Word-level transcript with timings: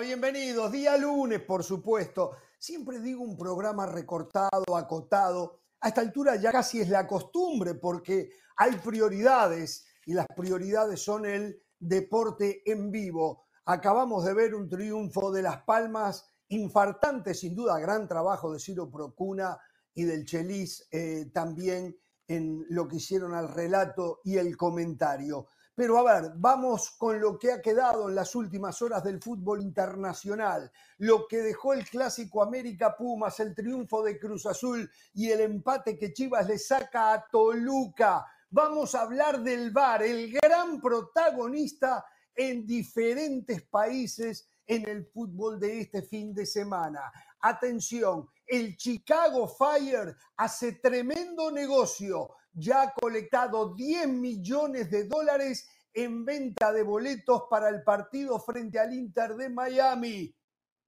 Bienvenidos. 0.00 0.72
Día 0.72 0.96
lunes, 0.96 1.40
por 1.42 1.62
supuesto. 1.62 2.32
Siempre 2.58 2.98
digo 2.98 3.22
un 3.22 3.36
programa 3.36 3.86
recortado, 3.86 4.76
acotado. 4.76 5.60
A 5.80 5.88
esta 5.88 6.00
altura 6.00 6.34
ya 6.34 6.50
casi 6.50 6.80
es 6.80 6.88
la 6.88 7.06
costumbre 7.06 7.74
porque 7.74 8.30
hay 8.56 8.72
prioridades 8.78 9.86
y 10.06 10.14
las 10.14 10.26
prioridades 10.36 11.00
son 11.00 11.24
el 11.24 11.62
deporte 11.78 12.68
en 12.68 12.90
vivo. 12.90 13.44
Acabamos 13.64 14.24
de 14.24 14.34
ver 14.34 14.56
un 14.56 14.68
triunfo 14.68 15.30
de 15.30 15.42
Las 15.42 15.62
Palmas, 15.62 16.26
infartante, 16.48 17.32
sin 17.32 17.54
duda, 17.54 17.78
gran 17.78 18.08
trabajo 18.08 18.52
de 18.52 18.58
Ciro 18.58 18.90
Procuna 18.90 19.56
y 19.94 20.02
del 20.02 20.24
Chelis 20.24 20.88
eh, 20.90 21.30
también 21.32 21.96
en 22.26 22.66
lo 22.70 22.88
que 22.88 22.96
hicieron 22.96 23.34
al 23.34 23.48
relato 23.48 24.20
y 24.24 24.36
el 24.36 24.56
comentario. 24.56 25.46
Pero 25.80 25.96
a 25.96 26.02
ver, 26.02 26.32
vamos 26.36 26.90
con 26.90 27.18
lo 27.18 27.38
que 27.38 27.52
ha 27.52 27.62
quedado 27.62 28.10
en 28.10 28.14
las 28.14 28.34
últimas 28.34 28.82
horas 28.82 29.02
del 29.02 29.18
fútbol 29.18 29.62
internacional, 29.62 30.70
lo 30.98 31.26
que 31.26 31.38
dejó 31.38 31.72
el 31.72 31.88
clásico 31.88 32.42
América 32.42 32.94
Pumas, 32.94 33.40
el 33.40 33.54
triunfo 33.54 34.02
de 34.02 34.18
Cruz 34.18 34.44
Azul 34.44 34.90
y 35.14 35.30
el 35.30 35.40
empate 35.40 35.96
que 35.96 36.12
Chivas 36.12 36.46
le 36.46 36.58
saca 36.58 37.14
a 37.14 37.26
Toluca. 37.26 38.26
Vamos 38.50 38.94
a 38.94 39.00
hablar 39.00 39.42
del 39.42 39.70
VAR, 39.70 40.02
el 40.02 40.30
gran 40.30 40.82
protagonista 40.82 42.04
en 42.34 42.66
diferentes 42.66 43.62
países 43.62 44.50
en 44.66 44.86
el 44.86 45.06
fútbol 45.06 45.58
de 45.58 45.80
este 45.80 46.02
fin 46.02 46.34
de 46.34 46.44
semana. 46.44 47.10
Atención, 47.40 48.28
el 48.46 48.76
Chicago 48.76 49.48
Fire 49.48 50.14
hace 50.36 50.72
tremendo 50.72 51.50
negocio. 51.50 52.36
Ya 52.52 52.82
ha 52.82 52.92
colectado 52.92 53.74
10 53.74 54.08
millones 54.08 54.90
de 54.90 55.04
dólares 55.04 55.68
en 55.92 56.24
venta 56.24 56.72
de 56.72 56.82
boletos 56.82 57.44
para 57.50 57.68
el 57.68 57.82
partido 57.82 58.38
frente 58.40 58.78
al 58.78 58.92
Inter 58.94 59.34
de 59.36 59.48
Miami. 59.48 60.34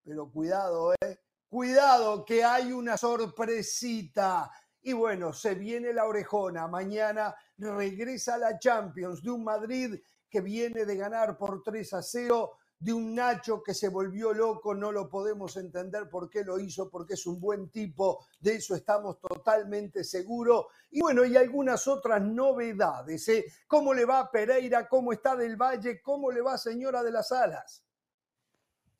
Pero 0.02 0.30
cuidado, 0.30 0.92
eh. 0.94 1.18
Cuidado 1.48 2.24
que 2.24 2.42
hay 2.42 2.72
una 2.72 2.96
sorpresita. 2.96 4.50
Y 4.80 4.94
bueno, 4.94 5.32
se 5.32 5.54
viene 5.54 5.92
la 5.92 6.06
orejona. 6.06 6.66
Mañana 6.66 7.34
regresa 7.58 8.38
la 8.38 8.58
Champions 8.58 9.22
de 9.22 9.30
un 9.30 9.44
Madrid 9.44 9.94
que 10.28 10.40
viene 10.40 10.86
de 10.86 10.96
ganar 10.96 11.36
por 11.36 11.62
3 11.62 11.92
a 11.92 12.02
0 12.02 12.52
de 12.82 12.92
un 12.92 13.14
Nacho 13.14 13.62
que 13.62 13.74
se 13.74 13.88
volvió 13.88 14.32
loco, 14.32 14.74
no 14.74 14.90
lo 14.90 15.08
podemos 15.08 15.56
entender 15.56 16.08
por 16.08 16.28
qué 16.28 16.42
lo 16.42 16.58
hizo, 16.58 16.90
porque 16.90 17.14
es 17.14 17.24
un 17.28 17.40
buen 17.40 17.70
tipo, 17.70 18.26
de 18.40 18.56
eso 18.56 18.74
estamos 18.74 19.20
totalmente 19.20 20.02
seguros. 20.02 20.66
Y 20.90 21.00
bueno, 21.00 21.24
y 21.24 21.36
algunas 21.36 21.86
otras 21.86 22.20
novedades. 22.20 23.28
¿eh? 23.28 23.44
¿Cómo 23.68 23.94
le 23.94 24.04
va 24.04 24.18
a 24.18 24.30
Pereira? 24.30 24.88
¿Cómo 24.88 25.12
está 25.12 25.36
del 25.36 25.54
Valle? 25.54 26.02
¿Cómo 26.02 26.32
le 26.32 26.40
va 26.40 26.58
Señora 26.58 27.04
de 27.04 27.12
las 27.12 27.30
Alas? 27.30 27.84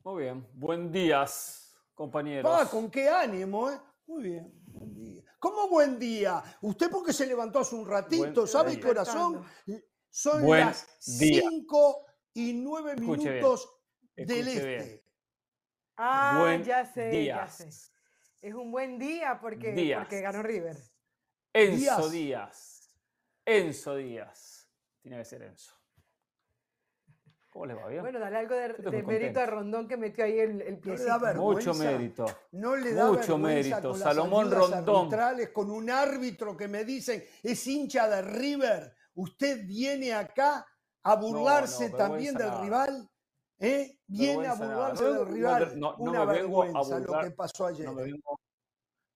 Muy 0.05 0.23
bien, 0.23 0.47
buen 0.55 0.93
días, 0.93 1.77
compañeros. 1.93 2.53
Ah, 2.55 2.69
con 2.71 2.89
qué 2.89 3.09
ánimo, 3.09 3.69
¿eh? 3.69 3.81
Muy 4.07 4.23
bien, 4.23 4.53
buen 4.67 4.95
día. 4.95 5.25
¿Cómo 5.41 5.69
buen 5.69 5.99
día? 5.99 6.41
Usted 6.61 6.89
porque 6.89 7.13
se 7.13 7.27
levantó 7.27 7.59
hace 7.59 7.75
un 7.75 7.87
ratito, 7.87 8.47
¿sabe, 8.47 8.79
corazón? 8.79 9.45
Son 10.09 10.49
las 10.49 10.87
cinco 11.01 12.05
y 12.35 12.53
nueve 12.55 12.97
minutos 12.97 13.69
del 14.17 14.49
este. 14.49 15.05
Ah, 15.97 16.59
ya 16.65 16.85
sé, 16.85 17.25
ya 17.25 17.47
sé. 17.47 17.69
Es 18.41 18.55
un 18.55 18.73
buen 18.73 18.99
día 18.99 19.39
porque, 19.41 19.95
porque 19.99 20.21
ganó 20.21 20.43
River. 20.43 20.77
Enzo 21.53 22.09
Díaz. 22.11 22.97
Enzo 23.45 23.97
Díaz. 23.97 24.69
Tiene 25.01 25.19
que 25.19 25.25
ser 25.25 25.43
Enzo. 25.43 25.75
¿Cómo 27.51 27.67
le 27.67 27.75
va 27.75 27.87
bien? 27.87 28.01
Bueno, 28.01 28.19
dale 28.19 28.39
algo 28.39 28.55
de, 28.55 29.03
mérito 29.03 29.41
a 29.41 29.47
Rondón 29.47 29.87
que 29.87 29.99
metió 29.99 30.25
ahí 30.25 30.41
el, 30.41 30.63
el 30.63 30.79
pie. 30.79 30.97
Mucho 31.37 31.75
mérito. 31.75 32.25
No 32.53 32.75
le 32.77 32.95
da 32.95 33.13
Mucho 33.13 33.37
mérito. 33.37 33.91
Con 33.91 33.98
Salomón 33.98 34.51
Rondón. 34.51 35.11
Con 35.53 35.71
un 35.71 35.91
árbitro 35.91 36.57
que 36.57 36.67
me 36.67 36.85
dicen 36.85 37.23
es 37.42 37.67
hincha 37.67 38.09
de 38.09 38.23
River. 38.23 38.97
Usted 39.15 39.67
viene 39.67 40.15
acá 40.15 40.67
a 41.02 41.17
burlarse 41.17 41.90
también 41.90 42.35
del 42.35 42.51
rival. 42.61 43.08
¿Eh? 43.58 43.96
Viene 44.07 44.48
a 44.48 44.55
burlarse 44.55 45.05
del 45.05 45.27
rival. 45.27 45.79
No, 45.79 45.95
Una 45.98 46.24
vergüenza 46.24 46.98
lo 46.98 47.20
que 47.20 47.30
pasó 47.30 47.67
ayer. 47.67 47.89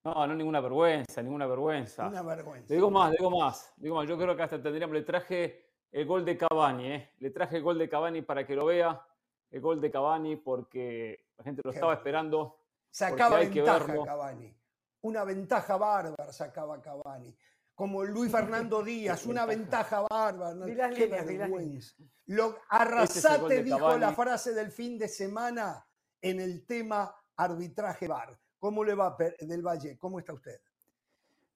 No, 0.04 0.24
no, 0.24 0.34
ninguna 0.36 0.60
vergüenza, 0.60 1.20
ninguna 1.20 1.46
vergüenza. 1.46 2.06
Una 2.06 2.22
vergüenza. 2.22 2.72
digo 2.72 2.90
más, 2.92 3.10
digo 3.10 3.28
más, 3.28 3.72
digo 3.76 3.96
más. 3.96 4.08
Yo 4.08 4.16
creo 4.16 4.36
que 4.36 4.42
hasta 4.42 4.62
tendríamos, 4.62 4.94
le 4.94 5.02
traje 5.02 5.66
el 5.90 6.06
gol 6.06 6.24
de 6.24 6.38
Cavani, 6.38 6.92
¿eh? 6.92 7.12
Le 7.18 7.30
traje 7.30 7.56
el 7.56 7.64
gol 7.64 7.76
de 7.76 7.88
Cavani 7.88 8.22
para 8.22 8.46
que 8.46 8.54
lo 8.54 8.66
vea. 8.66 9.04
El 9.50 9.60
gol 9.60 9.80
de 9.80 9.90
Cavani 9.90 10.36
porque 10.36 11.26
la 11.36 11.44
gente 11.44 11.62
lo 11.64 11.72
estaba 11.72 11.94
esperando. 11.94 12.60
Sacaba 12.88 13.38
ventaja 13.38 14.04
Cavani. 14.04 14.56
Una 15.02 15.24
ventaja 15.24 15.76
bárbara 15.76 16.32
sacaba 16.32 16.80
Cavani 16.80 17.36
como 17.76 18.02
Luis 18.04 18.32
Fernando 18.32 18.82
Díaz, 18.82 19.26
una 19.26 19.46
ventaja 19.46 20.00
bárbara. 20.10 20.90
Qué 20.90 21.06
vergüenza. 21.06 21.94
Lo, 22.24 22.56
Arrasate 22.68 23.62
dijo 23.62 23.96
la 23.98 24.12
frase 24.12 24.52
del 24.52 24.72
fin 24.72 24.98
de 24.98 25.06
semana 25.06 25.86
en 26.20 26.40
el 26.40 26.66
tema 26.66 27.14
arbitraje 27.36 28.08
bar. 28.08 28.36
¿Cómo 28.58 28.82
le 28.82 28.94
va 28.94 29.16
del 29.40 29.62
Valle? 29.62 29.96
¿Cómo 29.98 30.18
está 30.18 30.32
usted? 30.32 30.58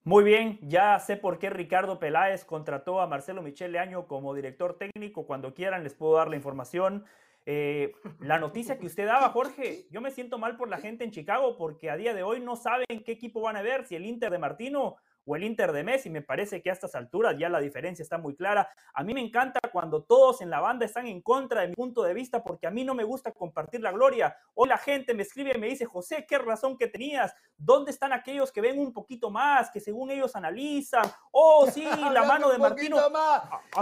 Muy 0.03 0.23
bien, 0.23 0.59
ya 0.61 0.97
sé 0.99 1.17
por 1.17 1.39
qué 1.39 1.49
Ricardo 1.49 1.99
Peláez 1.99 2.45
contrató 2.45 3.01
a 3.01 3.07
Marcelo 3.07 3.41
Michele 3.41 3.79
Año 3.79 4.07
como 4.07 4.33
director 4.33 4.77
técnico. 4.77 5.25
Cuando 5.25 5.53
quieran 5.53 5.83
les 5.83 5.95
puedo 5.95 6.15
dar 6.15 6.29
la 6.29 6.35
información. 6.35 7.03
Eh, 7.47 7.93
la 8.19 8.37
noticia 8.37 8.77
que 8.77 8.85
usted 8.85 9.07
daba, 9.07 9.29
Jorge, 9.33 9.87
yo 9.89 10.01
me 10.01 10.11
siento 10.11 10.37
mal 10.37 10.55
por 10.55 10.69
la 10.69 10.77
gente 10.77 11.03
en 11.03 11.09
Chicago 11.09 11.57
porque 11.57 11.89
a 11.89 11.97
día 11.97 12.13
de 12.13 12.21
hoy 12.21 12.39
no 12.39 12.55
saben 12.55 13.03
qué 13.03 13.11
equipo 13.11 13.41
van 13.41 13.57
a 13.57 13.63
ver, 13.63 13.87
si 13.87 13.95
el 13.95 14.05
Inter 14.05 14.31
de 14.31 14.37
Martino 14.37 14.97
o 15.25 15.35
el 15.35 15.43
Inter 15.43 15.71
de 15.71 15.83
Messi. 15.83 16.09
Me 16.09 16.21
parece 16.21 16.61
que 16.61 16.69
a 16.69 16.73
estas 16.73 16.95
alturas 16.95 17.35
ya 17.37 17.49
la 17.49 17.59
diferencia 17.59 18.03
está 18.03 18.17
muy 18.17 18.35
clara. 18.35 18.69
A 18.93 19.03
mí 19.03 19.13
me 19.13 19.21
encanta 19.21 19.59
cuando 19.71 20.03
todos 20.03 20.41
en 20.41 20.49
la 20.49 20.59
banda 20.59 20.85
están 20.85 21.07
en 21.07 21.21
contra 21.21 21.61
de 21.61 21.69
mi 21.69 21.75
punto 21.75 22.03
de 22.03 22.13
vista 22.13 22.43
porque 22.43 22.67
a 22.67 22.71
mí 22.71 22.83
no 22.83 22.93
me 22.93 23.03
gusta 23.03 23.31
compartir 23.31 23.81
la 23.81 23.91
gloria. 23.91 24.35
Hoy 24.53 24.69
la 24.69 24.77
gente 24.77 25.13
me 25.13 25.23
escribe 25.23 25.53
y 25.55 25.59
me 25.59 25.67
dice, 25.67 25.85
José, 25.85 26.25
qué 26.27 26.37
razón 26.37 26.77
que 26.77 26.87
tenías. 26.87 27.33
¿Dónde 27.57 27.91
están 27.91 28.13
aquellos 28.13 28.51
que 28.51 28.61
ven 28.61 28.79
un 28.79 28.93
poquito 28.93 29.29
más, 29.29 29.69
que 29.71 29.79
según 29.79 30.11
ellos 30.11 30.35
analizan? 30.35 31.03
Oh, 31.31 31.67
sí, 31.71 31.85
la 31.85 32.23
mano 32.23 32.49
de 32.49 32.57
Martino. 32.57 32.97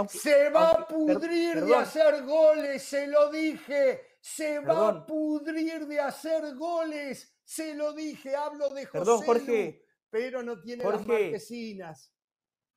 se 0.08 0.50
va 0.50 0.70
a 0.70 0.86
pudrir 0.86 1.64
de 1.64 1.74
hacer 1.74 2.22
goles, 2.24 2.82
se 2.82 3.06
lo 3.06 3.30
dije. 3.30 4.06
Se 4.20 4.58
va 4.58 4.88
a 4.88 5.06
pudrir 5.06 5.86
de 5.86 5.98
hacer 5.98 6.54
goles. 6.54 7.34
Se 7.42 7.74
lo 7.74 7.94
dije, 7.94 8.36
hablo 8.36 8.68
de 8.68 8.84
José. 8.84 8.98
Perdón, 8.98 9.22
Jorge 9.22 9.89
pero 10.10 10.42
no 10.42 10.60
tiene 10.60 10.84
las 10.84 11.06
marquesinas. 11.06 12.12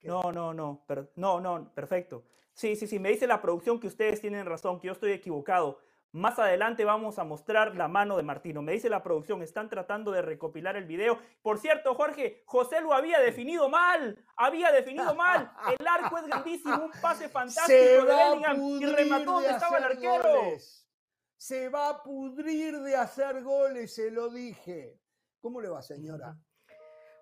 No, 0.02 0.32
no, 0.32 0.54
no, 0.54 0.86
no, 1.16 1.42
no, 1.42 1.74
perfecto. 1.74 2.26
Sí, 2.54 2.76
sí, 2.76 2.88
sí, 2.88 3.00
me 3.00 3.10
dice 3.10 3.26
la 3.26 3.42
producción 3.42 3.80
que 3.80 3.88
ustedes 3.88 4.22
tienen 4.22 4.46
razón, 4.46 4.80
que 4.80 4.88
yo 4.88 4.94
estoy 4.94 5.12
equivocado. 5.12 5.80
Más 6.12 6.38
adelante 6.38 6.86
vamos 6.86 7.18
a 7.18 7.24
mostrar 7.24 7.76
la 7.76 7.88
mano 7.88 8.16
de 8.18 8.22
Martino. 8.22 8.62
Me 8.62 8.74
dice 8.74 8.88
la 8.88 9.02
producción, 9.02 9.42
están 9.42 9.68
tratando 9.68 10.12
de 10.12 10.22
recopilar 10.22 10.76
el 10.76 10.86
video. 10.86 11.18
Por 11.42 11.58
cierto, 11.58 11.96
Jorge, 11.96 12.44
José 12.46 12.82
lo 12.82 12.94
había 12.94 13.20
definido 13.20 13.68
mal. 13.68 14.24
Había 14.36 14.72
definido 14.72 15.16
mal. 15.16 15.52
El 15.80 15.88
arco 15.88 16.20
es 16.20 16.28
grandísimo, 16.28 16.86
un 16.86 16.92
pase 17.02 17.30
fantástico 17.30 17.74
de 17.76 18.04
Bellingham 18.04 18.62
y 18.62 18.86
remató 18.86 19.32
donde 19.32 19.50
estaba 19.50 19.80
el 19.80 19.84
arquero. 19.86 20.42
Se 21.36 21.70
va 21.70 21.90
a 21.90 22.04
pudrir 22.04 22.80
de 22.82 22.96
hacer 22.96 23.42
goles, 23.42 23.96
se 23.96 24.12
lo 24.12 24.30
dije. 24.30 25.00
¿Cómo 25.42 25.62
le 25.62 25.70
va, 25.70 25.82
señora? 25.82 26.38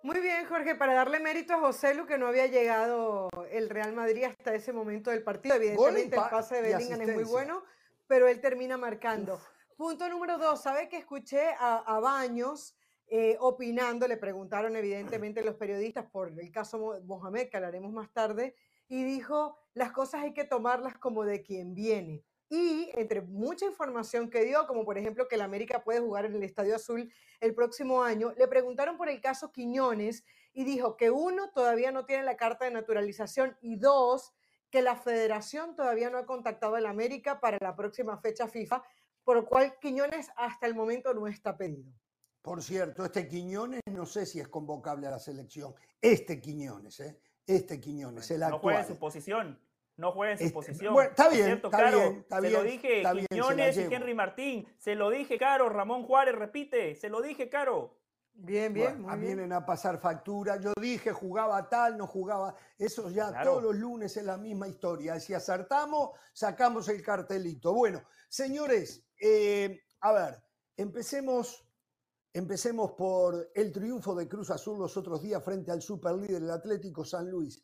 Muy 0.03 0.19
bien, 0.19 0.45
Jorge, 0.45 0.73
para 0.73 0.95
darle 0.95 1.19
mérito 1.19 1.53
a 1.53 1.59
José 1.59 1.93
Lu, 1.93 2.07
que 2.07 2.17
no 2.17 2.25
había 2.25 2.47
llegado 2.47 3.29
el 3.51 3.69
Real 3.69 3.93
Madrid 3.93 4.23
hasta 4.23 4.55
ese 4.55 4.73
momento 4.73 5.11
del 5.11 5.21
partido. 5.21 5.53
Evidentemente, 5.53 6.15
el 6.15 6.29
pase 6.29 6.55
de 6.55 6.73
Bellingham 6.73 7.01
es 7.01 7.13
muy 7.13 7.23
bueno, 7.23 7.63
pero 8.07 8.27
él 8.27 8.41
termina 8.41 8.77
marcando. 8.77 9.39
Punto 9.77 10.09
número 10.09 10.39
dos, 10.39 10.61
¿sabe 10.61 10.89
que 10.89 10.97
escuché 10.97 11.53
a, 11.59 11.99
Baños 11.99 12.75
eh, 13.07 13.37
opinando? 13.39 14.07
Le 14.07 14.17
preguntaron, 14.17 14.75
evidentemente, 14.75 15.43
los 15.43 15.55
periodistas 15.55 16.05
por 16.09 16.29
el 16.29 16.51
caso 16.51 16.99
Mohamed, 17.05 17.49
que 17.49 17.57
hablaremos 17.57 17.91
más 17.91 18.11
tarde, 18.11 18.55
y 18.87 19.03
dijo: 19.03 19.59
las 19.75 19.91
cosas 19.91 20.23
hay 20.23 20.33
que 20.33 20.45
tomarlas 20.45 20.97
como 20.97 21.25
de 21.25 21.43
quien 21.43 21.75
viene. 21.75 22.23
Y 22.51 22.91
entre 22.95 23.21
mucha 23.21 23.65
información 23.65 24.29
que 24.29 24.43
dio, 24.43 24.67
como 24.67 24.83
por 24.83 24.97
ejemplo 24.97 25.29
que 25.29 25.35
el 25.35 25.41
América 25.41 25.85
puede 25.85 26.01
jugar 26.01 26.25
en 26.25 26.35
el 26.35 26.43
Estadio 26.43 26.75
Azul 26.75 27.09
el 27.39 27.55
próximo 27.55 28.03
año, 28.03 28.33
le 28.37 28.45
preguntaron 28.49 28.97
por 28.97 29.07
el 29.07 29.21
caso 29.21 29.53
Quiñones 29.53 30.25
y 30.51 30.65
dijo 30.65 30.97
que 30.97 31.11
uno, 31.11 31.51
todavía 31.51 31.93
no 31.93 32.05
tiene 32.05 32.23
la 32.23 32.35
carta 32.35 32.65
de 32.65 32.71
naturalización 32.71 33.55
y 33.61 33.77
dos, 33.77 34.33
que 34.69 34.81
la 34.81 34.97
federación 34.97 35.77
todavía 35.77 36.09
no 36.09 36.17
ha 36.17 36.25
contactado 36.25 36.75
al 36.75 36.87
América 36.87 37.39
para 37.39 37.57
la 37.61 37.73
próxima 37.73 38.17
fecha 38.17 38.49
FIFA, 38.49 38.83
por 39.23 39.37
lo 39.37 39.45
cual 39.45 39.79
Quiñones 39.79 40.29
hasta 40.35 40.67
el 40.67 40.75
momento 40.75 41.13
no 41.13 41.27
está 41.27 41.55
pedido. 41.55 41.93
Por 42.41 42.61
cierto, 42.61 43.05
este 43.05 43.29
Quiñones 43.29 43.79
no 43.89 44.05
sé 44.05 44.25
si 44.25 44.41
es 44.41 44.49
convocable 44.49 45.07
a 45.07 45.11
la 45.11 45.19
selección. 45.19 45.73
Este 46.01 46.41
Quiñones, 46.41 46.99
¿eh? 46.99 47.17
Este 47.47 47.79
Quiñones, 47.79 48.29
el 48.29 48.43
actual. 48.43 48.57
No 48.57 48.59
juega 48.61 48.81
en 48.81 48.87
su 48.87 48.99
posición. 48.99 49.70
No 50.01 50.11
juega 50.11 50.33
en 50.33 50.39
su 50.39 50.53
posición. 50.53 50.93
Bueno, 50.93 51.11
está 51.11 51.29
bien, 51.29 51.51
está 51.51 51.69
Caro? 51.69 51.97
bien, 51.97 52.17
está 52.17 52.35
se 52.35 52.41
bien, 52.41 52.53
lo 52.53 52.63
dije, 52.63 53.03
Quiñones 53.29 53.77
y 53.77 53.81
Henry 53.81 54.13
Martín. 54.13 54.67
Se 54.77 54.95
lo 54.95 55.09
dije, 55.09 55.37
Caro. 55.37 55.69
Ramón 55.69 56.03
Juárez 56.03 56.35
repite. 56.35 56.95
Se 56.95 57.07
lo 57.07 57.21
dije, 57.21 57.47
Caro. 57.47 57.97
Bien, 58.33 58.73
bien. 58.73 59.03
Bueno, 59.03 59.19
vienen 59.19 59.53
a 59.53 59.65
pasar 59.65 59.99
factura. 59.99 60.59
Yo 60.59 60.73
dije, 60.81 61.11
jugaba 61.11 61.69
tal, 61.69 61.97
no 61.97 62.07
jugaba. 62.07 62.55
Eso 62.77 63.09
ya 63.09 63.43
todos 63.43 63.61
los 63.61 63.75
lunes 63.75 64.17
es 64.17 64.23
la 64.23 64.37
misma 64.37 64.67
historia. 64.67 65.19
Si 65.19 65.33
acertamos, 65.33 66.11
sacamos 66.33 66.89
el 66.89 67.03
cartelito. 67.03 67.73
Bueno, 67.73 68.01
señores, 68.27 69.05
eh, 69.21 69.81
a 69.99 70.13
ver, 70.13 70.43
empecemos, 70.77 71.63
empecemos 72.33 72.93
por 72.93 73.51
el 73.53 73.71
triunfo 73.71 74.15
de 74.15 74.27
Cruz 74.27 74.49
Azul 74.49 74.79
los 74.79 74.97
otros 74.97 75.21
días 75.21 75.43
frente 75.43 75.71
al 75.71 75.81
superlíder, 75.83 76.41
el 76.41 76.51
Atlético 76.51 77.05
San 77.05 77.29
Luis. 77.29 77.63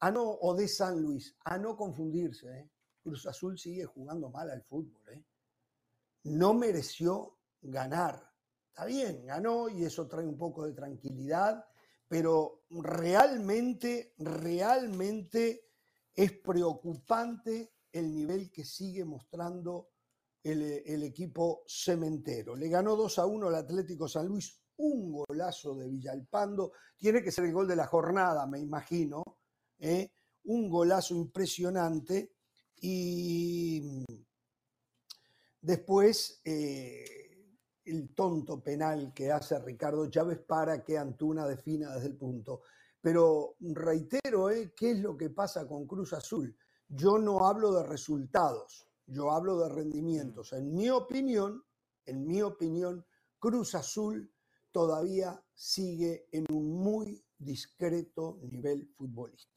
A 0.00 0.10
no, 0.10 0.22
o 0.22 0.54
de 0.54 0.68
San 0.68 1.00
Luis, 1.00 1.36
a 1.44 1.58
no 1.58 1.76
confundirse. 1.76 2.48
¿eh? 2.48 2.70
Cruz 3.02 3.26
Azul 3.26 3.58
sigue 3.58 3.84
jugando 3.84 4.30
mal 4.30 4.50
al 4.50 4.62
fútbol. 4.62 5.08
¿eh? 5.08 5.24
No 6.24 6.54
mereció 6.54 7.38
ganar 7.62 8.36
Está 8.76 8.84
bien, 8.84 9.24
ganó 9.24 9.70
y 9.70 9.86
eso 9.86 10.06
trae 10.06 10.26
un 10.26 10.36
poco 10.36 10.66
de 10.66 10.74
tranquilidad, 10.74 11.64
pero 12.06 12.64
realmente, 12.68 14.12
realmente 14.18 15.70
es 16.14 16.32
preocupante 16.40 17.72
el 17.90 18.12
nivel 18.12 18.50
que 18.50 18.66
sigue 18.66 19.02
mostrando 19.06 19.92
el, 20.42 21.02
equipo 21.04 21.62
cementero. 21.66 22.54
Le 22.54 22.68
ganó 22.68 22.96
2 22.96 23.18
a 23.18 23.24
1 23.24 23.48
al 23.48 23.54
Atlético 23.54 24.06
San 24.06 24.26
Luis, 24.26 24.60
un 24.76 25.10
golazo 25.10 25.74
de 25.74 25.88
Villalpando. 25.88 26.72
Tiene 26.98 27.22
que 27.22 27.32
ser 27.32 27.46
el 27.46 27.54
gol 27.54 27.66
de 27.66 27.76
la 27.76 27.86
jornada, 27.86 28.46
me 28.46 28.60
imagino. 28.60 29.22
¿Eh? 29.78 30.10
Un 30.44 30.68
golazo 30.68 31.14
impresionante. 31.14 32.32
Y 32.80 34.04
después 35.60 36.40
eh, 36.44 37.04
el 37.84 38.14
tonto 38.14 38.62
penal 38.62 39.12
que 39.14 39.30
hace 39.30 39.58
Ricardo 39.58 40.08
Chávez 40.10 40.38
para 40.46 40.82
que 40.82 40.98
Antuna 40.98 41.46
defina 41.46 41.94
desde 41.94 42.08
el 42.08 42.16
punto. 42.16 42.62
Pero 43.00 43.56
reitero, 43.60 44.50
¿eh? 44.50 44.72
¿qué 44.76 44.92
es 44.92 44.98
lo 44.98 45.16
que 45.16 45.30
pasa 45.30 45.66
con 45.66 45.86
Cruz 45.86 46.12
Azul? 46.12 46.56
Yo 46.88 47.18
no 47.18 47.46
hablo 47.46 47.72
de 47.72 47.84
resultados, 47.84 48.88
yo 49.06 49.30
hablo 49.30 49.58
de 49.58 49.68
rendimientos. 49.68 50.52
En 50.52 50.74
mi 50.74 50.90
opinión, 50.90 51.64
en 52.04 52.26
mi 52.26 52.42
opinión, 52.42 53.04
Cruz 53.38 53.74
Azul 53.74 54.32
todavía 54.70 55.40
sigue 55.54 56.28
en 56.32 56.46
un 56.50 56.82
muy 56.82 57.24
discreto 57.38 58.38
nivel 58.42 58.88
futbolístico. 58.88 59.55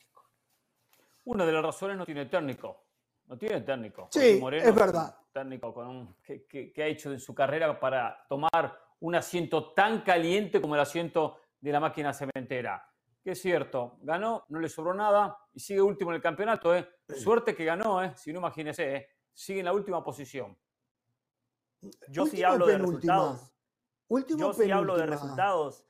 Una 1.30 1.46
de 1.46 1.52
las 1.52 1.64
razones 1.64 1.96
no 1.96 2.06
tiene 2.06 2.26
técnico. 2.26 2.86
No 3.28 3.38
tiene 3.38 3.62
técnico. 3.62 4.10
Sí, 4.12 4.42
es 4.52 4.76
verdad 4.76 5.16
técnico 5.32 5.74
con 5.74 6.16
que, 6.24 6.74
ha 6.78 6.86
hecho 6.88 7.12
en 7.12 7.20
su 7.20 7.34
carrera 7.34 7.80
para 7.80 8.26
tomar 8.28 8.78
un 9.02 9.16
asiento 9.16 9.72
tan 9.74 10.02
caliente 10.02 10.60
como 10.60 10.76
el 10.76 10.82
asiento 10.82 11.38
de 11.60 11.72
la 11.72 11.80
máquina 11.80 12.14
cementera. 12.14 12.84
Que 13.24 13.32
es 13.32 13.42
cierto, 13.42 13.98
ganó, 14.02 14.46
no 14.50 14.60
le 14.60 14.70
sobró 14.70 14.94
nada 14.94 15.38
y 15.54 15.60
sigue 15.60 15.82
último 15.82 16.12
en 16.12 16.16
el 16.16 16.22
campeonato. 16.22 16.76
¿eh? 16.76 16.90
Suerte 17.08 17.56
que 17.56 17.66
ganó, 17.66 18.04
¿eh? 18.04 18.14
si 18.16 18.34
no 18.34 18.40
imagínese, 18.40 18.96
¿eh? 18.96 19.10
sigue 19.34 19.60
en 19.60 19.66
la 19.66 19.74
última 19.74 20.04
posición. 20.04 20.58
Yo 22.10 22.26
sí 22.26 22.44
hablo 22.44 22.66
de 22.66 22.78
resultados. 22.78 23.54
Yo 24.36 24.54
sí 24.54 24.72
hablo 24.72 24.98
de 24.98 25.06
resultados. 25.06 25.86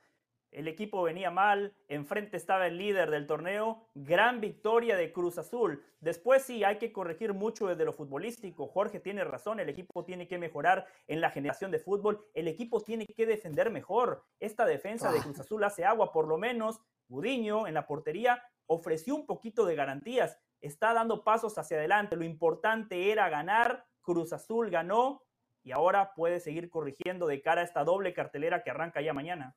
El 0.50 0.66
equipo 0.66 1.02
venía 1.02 1.30
mal, 1.30 1.74
enfrente 1.86 2.36
estaba 2.36 2.66
el 2.66 2.76
líder 2.76 3.10
del 3.10 3.28
torneo, 3.28 3.88
gran 3.94 4.40
victoria 4.40 4.96
de 4.96 5.12
Cruz 5.12 5.38
Azul. 5.38 5.84
Después 6.00 6.42
sí, 6.42 6.64
hay 6.64 6.78
que 6.78 6.92
corregir 6.92 7.34
mucho 7.34 7.68
desde 7.68 7.84
lo 7.84 7.92
futbolístico. 7.92 8.66
Jorge 8.66 8.98
tiene 8.98 9.22
razón, 9.22 9.60
el 9.60 9.68
equipo 9.68 10.04
tiene 10.04 10.26
que 10.26 10.38
mejorar 10.38 10.86
en 11.06 11.20
la 11.20 11.30
generación 11.30 11.70
de 11.70 11.78
fútbol, 11.78 12.26
el 12.34 12.48
equipo 12.48 12.80
tiene 12.80 13.06
que 13.06 13.26
defender 13.26 13.70
mejor. 13.70 14.24
Esta 14.40 14.66
defensa 14.66 15.12
de 15.12 15.20
Cruz 15.20 15.38
ah. 15.38 15.42
Azul 15.42 15.62
hace 15.62 15.84
agua, 15.84 16.12
por 16.12 16.26
lo 16.26 16.36
menos. 16.36 16.80
Gudiño 17.08 17.66
en 17.66 17.74
la 17.74 17.86
portería 17.86 18.42
ofreció 18.66 19.14
un 19.16 19.26
poquito 19.26 19.66
de 19.66 19.74
garantías, 19.74 20.38
está 20.60 20.92
dando 20.94 21.22
pasos 21.22 21.58
hacia 21.58 21.76
adelante. 21.76 22.16
Lo 22.16 22.24
importante 22.24 23.10
era 23.12 23.28
ganar, 23.28 23.84
Cruz 24.00 24.32
Azul 24.32 24.70
ganó 24.70 25.22
y 25.62 25.72
ahora 25.72 26.14
puede 26.14 26.40
seguir 26.40 26.70
corrigiendo 26.70 27.26
de 27.26 27.42
cara 27.42 27.60
a 27.60 27.64
esta 27.64 27.84
doble 27.84 28.14
cartelera 28.14 28.62
que 28.62 28.70
arranca 28.70 29.00
ya 29.00 29.12
mañana. 29.12 29.56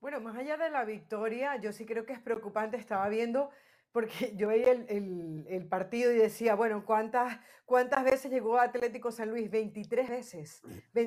Bueno, 0.00 0.20
más 0.20 0.36
allá 0.36 0.56
de 0.56 0.70
la 0.70 0.84
victoria, 0.84 1.56
yo 1.56 1.72
sí 1.72 1.84
creo 1.84 2.06
que 2.06 2.12
es 2.12 2.20
preocupante. 2.20 2.76
Estaba 2.76 3.08
viendo, 3.08 3.50
porque 3.90 4.32
yo 4.36 4.48
veía 4.48 4.70
el, 4.70 5.66
partido 5.68 6.12
y 6.12 6.16
decía, 6.16 6.54
bueno, 6.54 6.84
¿cuántas, 6.84 7.38
¿cuántas 7.64 8.04
veces 8.04 8.30
llegó 8.30 8.58
Atlético 8.58 9.10
San 9.10 9.30
Luis? 9.30 9.50
23 9.50 10.08
veces. 10.08 10.62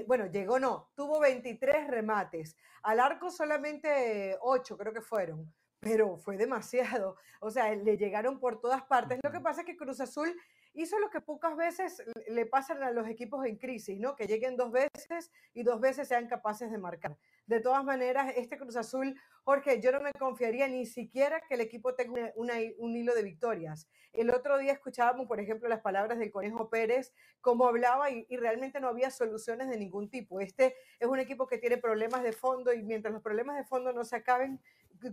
bueno, 0.07 0.25
llegó 0.25 0.59
no, 0.59 0.91
tuvo 0.95 1.19
23 1.21 1.87
remates. 1.87 2.57
Al 2.83 2.99
arco 2.99 3.31
solamente 3.31 4.37
8 4.41 4.77
creo 4.77 4.93
que 4.93 5.01
fueron, 5.01 5.53
pero 5.79 6.17
fue 6.17 6.35
demasiado. 6.35 7.15
O 7.39 7.49
sea, 7.49 7.73
le 7.73 7.97
llegaron 7.97 8.39
por 8.39 8.59
todas 8.59 8.83
partes. 8.83 9.19
Lo 9.23 9.31
que 9.31 9.39
pasa 9.39 9.61
es 9.61 9.67
que 9.67 9.77
Cruz 9.77 10.01
Azul 10.01 10.35
hizo 10.73 10.99
lo 10.99 11.09
que 11.09 11.21
pocas 11.21 11.55
veces 11.55 12.03
le 12.27 12.45
pasan 12.45 12.83
a 12.83 12.91
los 12.91 13.07
equipos 13.07 13.45
en 13.45 13.57
crisis, 13.57 13.99
¿no? 13.99 14.15
Que 14.15 14.27
lleguen 14.27 14.55
dos 14.55 14.71
veces 14.71 15.31
y 15.53 15.63
dos 15.63 15.81
veces 15.81 16.07
sean 16.07 16.27
capaces 16.27 16.71
de 16.71 16.77
marcar. 16.77 17.17
De 17.45 17.59
todas 17.59 17.83
maneras, 17.83 18.33
este 18.37 18.57
Cruz 18.57 18.75
Azul, 18.75 19.19
Jorge, 19.43 19.81
yo 19.81 19.91
no 19.91 19.99
me 19.99 20.13
confiaría 20.13 20.67
ni 20.67 20.85
siquiera 20.85 21.41
que 21.41 21.55
el 21.55 21.61
equipo 21.61 21.95
tenga 21.95 22.31
un 22.35 22.95
hilo 22.95 23.13
de 23.13 23.23
victorias. 23.23 23.87
El 24.13 24.29
otro 24.29 24.57
día 24.57 24.73
escuchábamos, 24.73 25.27
por 25.27 25.39
ejemplo, 25.39 25.67
las 25.67 25.81
palabras 25.81 26.19
del 26.19 26.31
Conejo 26.31 26.69
Pérez, 26.69 27.13
cómo 27.41 27.67
hablaba 27.67 28.09
y, 28.09 28.25
y 28.29 28.37
realmente 28.37 28.79
no 28.79 28.87
había 28.87 29.09
soluciones 29.09 29.69
de 29.69 29.77
ningún 29.77 30.09
tipo. 30.09 30.39
Este 30.39 30.75
es 30.99 31.07
un 31.07 31.19
equipo 31.19 31.47
que 31.47 31.57
tiene 31.57 31.77
problemas 31.77 32.23
de 32.23 32.31
fondo 32.31 32.73
y 32.73 32.83
mientras 32.83 33.13
los 33.13 33.23
problemas 33.23 33.57
de 33.57 33.63
fondo 33.65 33.91
no 33.93 34.03
se 34.05 34.15
acaben, 34.15 34.61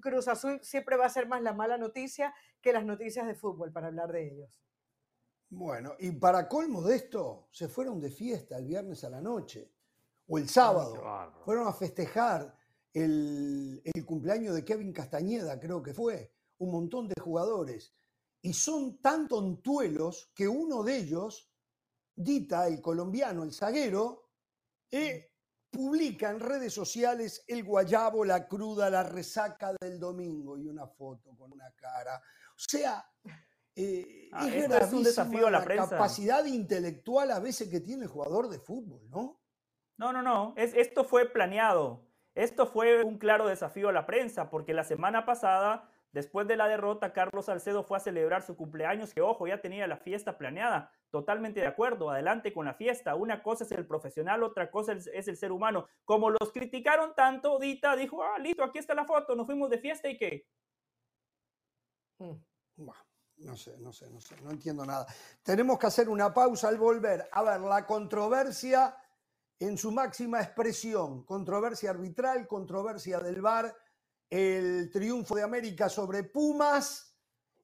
Cruz 0.01 0.29
Azul 0.29 0.61
siempre 0.63 0.97
va 0.97 1.07
a 1.07 1.11
ser 1.11 1.27
más 1.27 1.43
la 1.43 1.55
mala 1.55 1.79
noticia 1.79 2.35
que 2.61 2.73
las 2.73 2.85
noticias 2.85 3.27
de 3.27 3.35
fútbol 3.35 3.73
para 3.73 3.89
hablar 3.89 4.13
de 4.13 4.29
ellos. 4.29 4.61
Bueno, 5.51 5.95
y 5.99 6.11
para 6.13 6.47
colmo 6.47 6.83
de 6.83 6.97
esto, 6.97 7.49
se 7.51 7.69
fueron 7.69 8.01
de 8.01 8.11
fiesta 8.11 8.59
el 8.59 8.67
viernes 8.67 9.03
a 9.05 9.11
la 9.11 9.21
noche 9.21 9.73
o 10.27 10.39
el 10.39 10.49
sábado. 10.49 11.03
fueron 11.45 11.67
a 11.67 11.73
festejar 11.73 12.55
el, 12.93 13.83
cumpleaños 14.07 14.55
de 14.55 14.65
Kevin 14.65 14.93
Castañeda, 14.93 15.59
creo 15.59 15.83
que 15.83 15.95
fue, 15.95 16.33
un 16.59 16.71
montón 16.71 17.09
de 17.09 17.21
jugadores. 17.21 17.95
Y 18.43 18.53
son 18.53 19.01
tan 19.01 19.27
tontuelos 19.27 20.31
que 20.35 20.47
uno 20.47 20.83
de 20.83 20.97
ellos, 20.97 21.51
Dita, 22.15 22.67
el 22.67 22.81
colombiano, 22.81 23.43
el 23.43 23.53
zaguero, 23.53 24.31
eh, 24.91 25.31
publica 25.71 26.31
en 26.31 26.41
redes 26.41 26.73
sociales 26.73 27.45
el 27.47 27.65
guayabo, 27.65 28.25
la 28.25 28.47
cruda, 28.49 28.91
la 28.91 29.03
resaca 29.03 29.73
del 29.81 29.99
domingo 29.99 30.59
y 30.59 30.67
una 30.67 30.87
foto 30.87 31.37
con 31.37 31.53
una 31.53 31.71
cara. 31.73 32.17
O 32.17 32.59
sea, 32.69 33.05
eh, 33.79 34.29
ah, 34.33 34.49
es, 34.49 34.93
un 34.93 35.05
desafío 35.05 35.47
a 35.47 35.51
la, 35.51 35.65
capacidad 35.65 36.45
intelectual 36.45 37.31
a 37.31 37.39
veces 37.39 37.69
que 37.69 37.79
tiene 37.79 38.05
el 38.05 38.11
jugador 38.11 38.49
de 38.49 38.59
fútbol, 38.59 39.09
¿no? 39.09 39.41
No, 39.97 40.13
no, 40.13 40.21
no. 40.21 40.53
Es, 40.57 40.75
esto 40.75 41.05
fue 41.05 41.27
planeado. 41.27 42.05
Esto 42.35 42.67
fue 42.67 43.05
un 43.05 43.19
claro 43.19 43.47
desafío 43.47 43.89
a 43.89 43.93
la 43.93 44.05
prensa, 44.07 44.51
porque 44.51 44.75
la 44.75 44.83
semana 44.83 45.25
pasada, 45.25 45.89
después 46.13 46.49
de 46.49 46.57
la 46.57 46.67
derrota, 46.67 47.13
Carlos 47.13 47.47
Salcedo 47.47 47.85
fue 47.85 47.99
a 47.99 48.01
celebrar 48.01 48.43
su 48.43 48.57
cumpleaños, 48.57 49.15
que 49.15 49.21
ojo, 49.21 49.47
ya 49.47 49.61
tenía 49.61 49.87
la 49.87 49.97
fiesta 49.97 50.39
planeada. 50.39 50.93
Totalmente 51.11 51.61
de 51.61 51.67
acuerdo, 51.67 52.11
adelante 52.11 52.53
con 52.53 52.67
la 52.67 52.75
fiesta. 52.75 53.15
Una 53.15 53.43
cosa 53.43 53.63
es 53.63 53.73
el 53.73 53.87
profesional, 53.87 54.43
otra 54.43 54.73
cosa 54.73 54.93
es, 54.93 55.29
el 55.29 55.37
ser 55.37 55.53
humano. 55.53 55.87
Como 56.05 56.31
los 56.31 56.53
criticaron 56.53 57.15
tanto, 57.15 57.59
Dita 57.59 57.95
dijo, 57.95 58.23
ah, 58.25 58.39
listo, 58.39 58.65
aquí 58.65 58.79
está 58.79 58.95
la 58.95 59.05
foto, 59.05 59.37
nos 59.37 59.47
fuimos 59.47 59.71
de 59.71 59.79
fiesta 59.79 60.09
y 60.09 60.19
qué. 60.19 60.47
Mm. 62.19 62.35
No 63.39 63.57
sé, 63.57 63.77
no 63.79 63.93
sé, 63.93 64.11
no 64.11 64.21
sé, 64.21 64.35
no 64.43 64.51
entiendo 64.51 64.85
nada. 64.85 65.07
Tenemos 65.43 65.79
que 65.79 65.87
hacer 65.87 66.09
una 66.09 66.35
pausa 66.35 66.69
al 66.69 66.79
volver. 66.79 67.29
A 67.33 67.43
ver, 67.43 67.61
la 67.61 67.87
controversia 67.87 68.97
en 69.61 69.77
su 69.77 69.91
máxima 69.91 70.41
expresión, 70.41 71.25
controversia 71.25 71.91
arbitral, 71.91 72.47
controversia 72.47 73.19
del 73.19 73.41
VAR, 73.41 73.75
el 74.31 74.91
triunfo 74.91 75.35
de 75.35 75.43
América 75.43 75.89
sobre 75.89 76.25
Pumas 76.25 77.17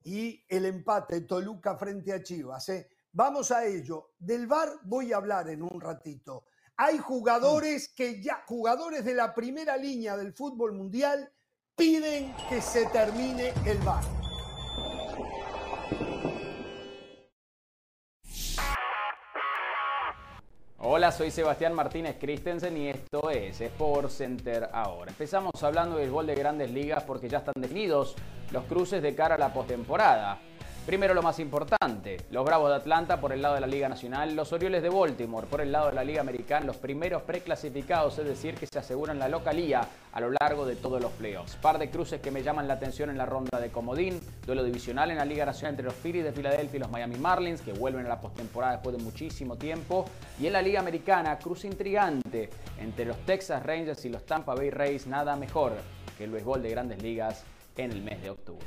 y 0.03 0.43
el 0.47 0.65
empate 0.65 1.21
Toluca 1.21 1.77
frente 1.77 2.13
a 2.13 2.21
Chivas. 2.21 2.69
¿eh? 2.69 2.89
Vamos 3.11 3.51
a 3.51 3.65
ello. 3.65 4.13
Del 4.17 4.47
VAR 4.47 4.79
voy 4.83 5.13
a 5.13 5.17
hablar 5.17 5.49
en 5.49 5.61
un 5.61 5.79
ratito. 5.79 6.45
Hay 6.77 6.97
jugadores 6.97 7.89
que 7.89 8.21
ya, 8.21 8.43
jugadores 8.47 9.05
de 9.05 9.13
la 9.13 9.33
primera 9.33 9.77
línea 9.77 10.17
del 10.17 10.33
fútbol 10.33 10.73
mundial, 10.73 11.31
piden 11.75 12.35
que 12.49 12.61
se 12.61 12.85
termine 12.87 13.53
el 13.65 13.77
VAR. 13.79 14.24
Soy 21.11 21.29
Sebastián 21.29 21.73
Martínez 21.73 22.15
Christensen 22.19 22.75
y 22.77 22.87
esto 22.87 23.29
es 23.29 23.61
Sport 23.61 24.09
Center 24.09 24.69
ahora. 24.73 25.11
Empezamos 25.11 25.51
hablando 25.61 25.97
del 25.97 26.09
gol 26.09 26.25
de 26.25 26.33
grandes 26.33 26.71
ligas 26.71 27.03
porque 27.03 27.29
ya 27.29 27.37
están 27.37 27.53
definidos 27.57 28.15
los 28.51 28.63
cruces 28.63 29.03
de 29.03 29.13
cara 29.13 29.35
a 29.35 29.37
la 29.37 29.53
postemporada. 29.53 30.39
Primero 30.85 31.15
lo 31.15 31.23
más 31.23 31.39
importante, 31.39 32.17
los 32.29 32.45
Bravos 32.45 32.69
de 32.69 32.75
Atlanta 32.75 33.19
por 33.19 33.33
el 33.33 33.41
lado 33.41 33.55
de 33.55 33.61
la 33.61 33.65
Liga 33.65 33.89
Nacional, 33.89 34.35
los 34.35 34.53
Orioles 34.53 34.83
de 34.83 34.89
Baltimore 34.89 35.47
por 35.47 35.59
el 35.59 35.71
lado 35.71 35.87
de 35.87 35.95
la 35.95 36.03
Liga 36.03 36.21
Americana, 36.21 36.63
los 36.63 36.77
primeros 36.77 37.23
preclasificados, 37.23 38.19
es 38.19 38.25
decir, 38.25 38.53
que 38.53 38.67
se 38.67 38.77
aseguran 38.77 39.17
la 39.17 39.27
localía 39.27 39.81
a 40.13 40.21
lo 40.21 40.29
largo 40.39 40.63
de 40.63 40.75
todos 40.75 41.01
los 41.01 41.11
playoffs. 41.13 41.55
Par 41.55 41.79
de 41.79 41.89
cruces 41.89 42.21
que 42.21 42.29
me 42.29 42.43
llaman 42.43 42.67
la 42.67 42.75
atención 42.75 43.09
en 43.09 43.17
la 43.17 43.25
ronda 43.25 43.59
de 43.59 43.71
comodín, 43.71 44.21
duelo 44.45 44.63
divisional 44.63 45.09
en 45.09 45.17
la 45.17 45.25
Liga 45.25 45.43
Nacional 45.43 45.71
entre 45.71 45.85
los 45.85 45.95
Phillies 45.95 46.23
de 46.23 46.33
Filadelfia 46.33 46.77
y 46.77 46.79
los 46.79 46.91
Miami 46.91 47.15
Marlins, 47.15 47.61
que 47.61 47.73
vuelven 47.73 48.05
a 48.05 48.09
la 48.09 48.21
postemporada 48.21 48.73
después 48.73 48.95
de 48.95 49.01
muchísimo 49.01 49.55
tiempo, 49.55 50.05
y 50.39 50.45
en 50.45 50.53
la 50.53 50.61
Liga 50.61 50.81
Americana, 50.81 51.39
cruce 51.39 51.65
intrigante 51.65 52.51
entre 52.77 53.05
los 53.05 53.17
Texas 53.25 53.65
Rangers 53.65 54.05
y 54.05 54.09
los 54.09 54.23
Tampa 54.23 54.53
Bay 54.53 54.69
Rays, 54.69 55.07
nada 55.07 55.35
mejor 55.35 55.73
que 56.15 56.25
el 56.25 56.29
béisbol 56.29 56.61
de 56.61 56.69
grandes 56.69 57.01
ligas 57.01 57.43
en 57.75 57.91
el 57.91 58.03
mes 58.03 58.21
de 58.21 58.29
octubre. 58.29 58.65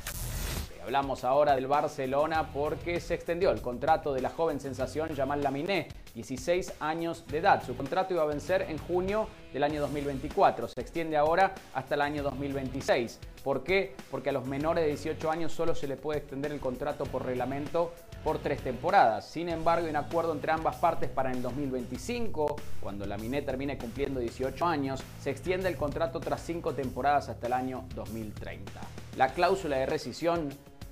Hablamos 0.88 1.23
ahora 1.23 1.54
del 1.54 1.66
Barcelona 1.66 2.49
porque 2.50 2.99
se 2.99 3.12
extendió 3.12 3.50
el 3.50 3.61
contrato 3.61 4.14
de 4.14 4.23
la 4.23 4.30
joven 4.30 4.59
sensación 4.59 5.14
Jamal 5.14 5.42
Laminé, 5.42 5.88
16 6.14 6.76
años 6.80 7.26
de 7.26 7.40
edad. 7.40 7.62
Su 7.62 7.76
contrato 7.76 8.14
iba 8.14 8.23
a 8.23 8.26
vencer 8.26 8.62
en 8.62 8.78
junio 8.78 9.28
del 9.52 9.64
año 9.64 9.83
2024. 9.83 10.68
Se 10.68 10.80
extiende 10.80 11.18
ahora 11.18 11.52
hasta 11.75 11.95
el 11.95 12.00
año 12.00 12.23
2026. 12.23 13.21
¿Por 13.45 13.64
qué? 13.64 13.95
Porque 14.11 14.30
a 14.30 14.33
los 14.33 14.47
menores 14.47 14.83
de 14.83 14.88
18 14.88 15.30
años 15.30 15.52
solo 15.52 15.75
se 15.75 15.87
le 15.87 15.99
puede 15.99 16.21
extender 16.21 16.52
el 16.52 16.59
contrato 16.59 17.04
por 17.04 17.26
reglamento 17.26 17.92
por 18.25 18.38
tres 18.38 18.62
temporadas. 18.62 19.26
Sin 19.26 19.50
embargo, 19.50 19.85
hay 19.85 19.90
un 19.90 19.97
acuerdo 19.97 20.33
entre 20.33 20.52
ambas 20.52 20.76
partes 20.76 21.11
para 21.11 21.30
el 21.30 21.42
2025, 21.42 22.57
cuando 22.80 23.04
Laminé 23.04 23.42
termine 23.42 23.76
cumpliendo 23.76 24.21
18 24.21 24.64
años, 24.64 25.02
se 25.21 25.28
extiende 25.28 25.68
el 25.68 25.76
contrato 25.76 26.18
tras 26.18 26.40
cinco 26.40 26.73
temporadas 26.73 27.28
hasta 27.28 27.47
el 27.47 27.52
año 27.52 27.85
2030. 27.95 28.73
La 29.18 29.28
cláusula 29.35 29.76
de 29.76 29.87
rescisión 29.87 30.49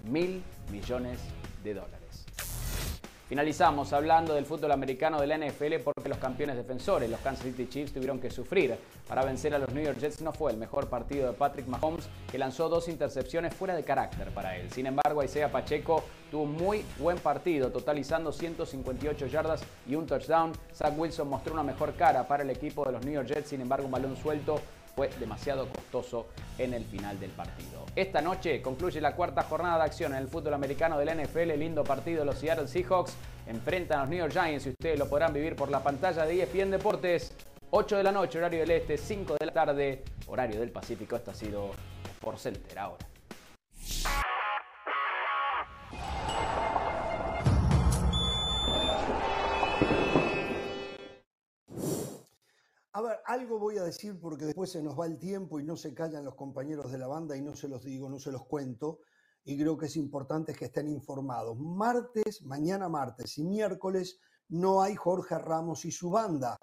mil 0.08 0.42
millones 0.70 1.20
de 1.62 1.74
dólares. 1.74 2.06
Finalizamos 3.28 3.92
hablando 3.92 4.34
del 4.34 4.44
fútbol 4.44 4.70
americano 4.70 5.20
de 5.20 5.26
la 5.26 5.36
NFL 5.36 5.80
porque 5.82 6.08
los 6.08 6.18
campeones 6.18 6.54
defensores, 6.54 7.10
los 7.10 7.18
Kansas 7.18 7.44
City 7.44 7.66
Chiefs, 7.68 7.92
tuvieron 7.92 8.20
que 8.20 8.30
sufrir. 8.30 8.76
Para 9.08 9.24
vencer 9.24 9.52
a 9.52 9.58
los 9.58 9.72
New 9.74 9.82
York 9.82 9.98
Jets 9.98 10.20
no 10.20 10.32
fue 10.32 10.52
el 10.52 10.58
mejor 10.58 10.88
partido 10.88 11.26
de 11.26 11.32
Patrick 11.32 11.66
Mahomes, 11.66 12.08
que 12.30 12.38
lanzó 12.38 12.68
dos 12.68 12.86
intercepciones 12.86 13.52
fuera 13.52 13.74
de 13.74 13.82
carácter 13.82 14.28
para 14.28 14.56
él. 14.56 14.70
Sin 14.70 14.86
embargo, 14.86 15.24
Isaiah 15.24 15.50
Pacheco 15.50 16.04
tuvo 16.30 16.44
un 16.44 16.52
muy 16.52 16.84
buen 17.00 17.18
partido, 17.18 17.72
totalizando 17.72 18.30
158 18.30 19.26
yardas 19.26 19.64
y 19.88 19.96
un 19.96 20.06
touchdown. 20.06 20.52
Zach 20.72 20.96
Wilson 20.96 21.28
mostró 21.28 21.52
una 21.52 21.64
mejor 21.64 21.94
cara 21.94 22.28
para 22.28 22.44
el 22.44 22.50
equipo 22.50 22.84
de 22.84 22.92
los 22.92 23.04
New 23.04 23.14
York 23.14 23.26
Jets, 23.26 23.48
sin 23.48 23.60
embargo, 23.60 23.86
un 23.86 23.92
balón 23.92 24.16
suelto 24.16 24.60
fue 24.96 25.10
demasiado 25.20 25.68
costoso 25.68 26.26
en 26.56 26.72
el 26.72 26.82
final 26.86 27.20
del 27.20 27.30
partido. 27.30 27.84
Esta 27.94 28.22
noche 28.22 28.62
concluye 28.62 28.98
la 28.98 29.14
cuarta 29.14 29.42
jornada 29.42 29.76
de 29.76 29.84
acción 29.84 30.12
en 30.12 30.18
el 30.18 30.28
fútbol 30.28 30.54
americano 30.54 30.98
del 30.98 31.22
NFL. 31.22 31.52
Lindo 31.58 31.84
partido. 31.84 32.24
Los 32.24 32.38
Seattle 32.38 32.66
Seahawks 32.66 33.14
enfrentan 33.46 33.98
a 33.98 34.02
los 34.02 34.10
New 34.10 34.18
York 34.18 34.32
Giants 34.32 34.66
y 34.66 34.70
ustedes 34.70 34.98
lo 34.98 35.08
podrán 35.08 35.34
vivir 35.34 35.54
por 35.54 35.70
la 35.70 35.82
pantalla 35.82 36.24
de 36.24 36.42
ESPN 36.42 36.70
Deportes. 36.70 37.32
8 37.70 37.96
de 37.98 38.02
la 38.02 38.12
noche, 38.12 38.38
horario 38.38 38.60
del 38.60 38.70
este, 38.70 38.96
5 38.96 39.36
de 39.38 39.46
la 39.46 39.52
tarde, 39.52 40.02
horario 40.28 40.60
del 40.60 40.70
Pacífico. 40.70 41.16
Esto 41.16 41.32
ha 41.32 41.34
sido 41.34 41.72
por 42.20 42.38
Center 42.38 42.78
ahora. 42.78 43.15
A 52.96 53.02
ver, 53.02 53.20
algo 53.26 53.58
voy 53.58 53.76
a 53.76 53.82
decir 53.82 54.18
porque 54.18 54.46
después 54.46 54.70
se 54.70 54.82
nos 54.82 54.98
va 54.98 55.04
el 55.04 55.18
tiempo 55.18 55.60
y 55.60 55.64
no 55.64 55.76
se 55.76 55.92
callan 55.92 56.24
los 56.24 56.34
compañeros 56.34 56.90
de 56.90 56.96
la 56.96 57.06
banda 57.06 57.36
y 57.36 57.42
no 57.42 57.54
se 57.54 57.68
los 57.68 57.84
digo, 57.84 58.08
no 58.08 58.18
se 58.18 58.32
los 58.32 58.46
cuento. 58.46 59.00
Y 59.44 59.58
creo 59.58 59.76
que 59.76 59.84
es 59.84 59.96
importante 59.96 60.54
que 60.54 60.64
estén 60.64 60.88
informados. 60.88 61.58
Martes, 61.58 62.40
mañana 62.40 62.88
martes 62.88 63.36
y 63.36 63.44
miércoles 63.44 64.18
no 64.48 64.80
hay 64.80 64.94
Jorge 64.94 65.36
Ramos 65.36 65.84
y 65.84 65.90
su 65.90 66.08
banda 66.08 66.56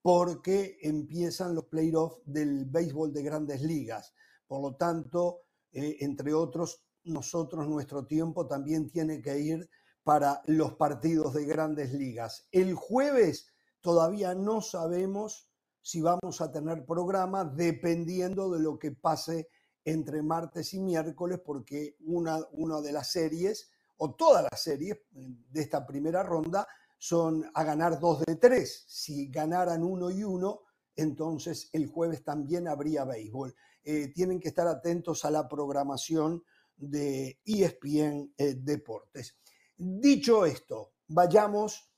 porque 0.00 0.78
empiezan 0.80 1.54
los 1.54 1.66
playoffs 1.66 2.22
del 2.24 2.64
béisbol 2.64 3.12
de 3.12 3.22
grandes 3.22 3.60
ligas. 3.60 4.14
Por 4.46 4.62
lo 4.62 4.76
tanto, 4.76 5.42
eh, 5.70 5.98
entre 6.00 6.32
otros, 6.32 6.82
nosotros, 7.02 7.68
nuestro 7.68 8.06
tiempo 8.06 8.46
también 8.46 8.88
tiene 8.88 9.20
que 9.20 9.38
ir 9.38 9.68
para 10.02 10.40
los 10.46 10.76
partidos 10.76 11.34
de 11.34 11.44
grandes 11.44 11.92
ligas. 11.92 12.48
El 12.52 12.72
jueves 12.72 13.52
todavía 13.82 14.34
no 14.34 14.62
sabemos 14.62 15.50
si 15.84 16.00
vamos 16.00 16.40
a 16.40 16.50
tener 16.50 16.86
programa 16.86 17.44
dependiendo 17.44 18.50
de 18.50 18.58
lo 18.58 18.78
que 18.78 18.92
pase 18.92 19.48
entre 19.84 20.22
martes 20.22 20.72
y 20.72 20.80
miércoles, 20.80 21.40
porque 21.44 21.96
una, 22.06 22.40
una 22.52 22.80
de 22.80 22.90
las 22.90 23.12
series, 23.12 23.70
o 23.98 24.14
todas 24.14 24.46
las 24.50 24.62
series 24.62 24.96
de 25.10 25.60
esta 25.60 25.86
primera 25.86 26.22
ronda, 26.22 26.66
son 26.96 27.44
a 27.52 27.64
ganar 27.64 28.00
dos 28.00 28.24
de 28.24 28.36
tres. 28.36 28.86
Si 28.88 29.28
ganaran 29.28 29.84
uno 29.84 30.10
y 30.10 30.24
uno, 30.24 30.62
entonces 30.96 31.68
el 31.74 31.86
jueves 31.86 32.24
también 32.24 32.66
habría 32.66 33.04
béisbol. 33.04 33.54
Eh, 33.82 34.08
tienen 34.14 34.40
que 34.40 34.48
estar 34.48 34.66
atentos 34.66 35.26
a 35.26 35.30
la 35.30 35.46
programación 35.46 36.42
de 36.76 37.40
ESPN 37.44 38.32
eh, 38.38 38.54
Deportes. 38.54 39.36
Dicho 39.76 40.46
esto, 40.46 40.94
vayamos 41.08 41.93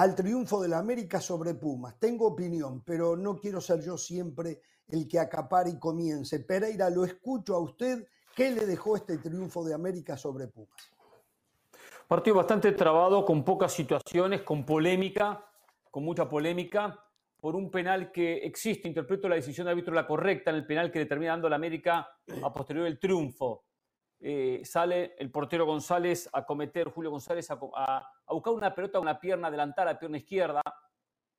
al 0.00 0.14
triunfo 0.14 0.62
de 0.62 0.68
la 0.68 0.78
América 0.78 1.20
sobre 1.20 1.52
Pumas. 1.52 1.98
Tengo 1.98 2.28
opinión, 2.28 2.82
pero 2.86 3.18
no 3.18 3.36
quiero 3.36 3.60
ser 3.60 3.82
yo 3.82 3.98
siempre 3.98 4.62
el 4.88 5.06
que 5.06 5.18
acapare 5.18 5.68
y 5.68 5.78
comience. 5.78 6.40
Pereira, 6.40 6.88
lo 6.88 7.04
escucho 7.04 7.54
a 7.54 7.58
usted. 7.58 8.08
¿Qué 8.34 8.50
le 8.50 8.64
dejó 8.64 8.96
este 8.96 9.18
triunfo 9.18 9.62
de 9.62 9.74
América 9.74 10.16
sobre 10.16 10.46
Pumas? 10.48 10.90
Partido 12.08 12.36
bastante 12.36 12.72
trabado, 12.72 13.26
con 13.26 13.44
pocas 13.44 13.74
situaciones, 13.74 14.40
con 14.40 14.64
polémica, 14.64 15.44
con 15.90 16.02
mucha 16.02 16.26
polémica, 16.26 16.98
por 17.38 17.54
un 17.54 17.70
penal 17.70 18.10
que 18.10 18.38
existe. 18.38 18.88
Interpreto 18.88 19.28
la 19.28 19.34
decisión 19.34 19.66
de 19.66 19.72
árbitro 19.72 19.92
la 19.92 20.06
correcta 20.06 20.48
en 20.48 20.56
el 20.56 20.66
penal 20.66 20.90
que 20.90 21.00
le 21.00 21.06
termina 21.06 21.32
dando 21.32 21.50
la 21.50 21.56
América 21.56 22.08
a 22.42 22.50
posterior 22.50 22.86
del 22.86 22.98
triunfo. 22.98 23.64
Eh, 24.22 24.60
sale 24.64 25.14
el 25.18 25.30
portero 25.30 25.64
González 25.64 26.28
a 26.34 26.44
cometer, 26.44 26.88
Julio 26.90 27.10
González, 27.10 27.50
a, 27.50 28.06
buscar 28.28 28.52
una 28.52 28.74
pelota 28.74 28.98
a 28.98 29.00
una 29.00 29.18
pierna 29.18 29.48
adelantada, 29.48 29.98
pierna 29.98 30.18
izquierda, 30.18 30.60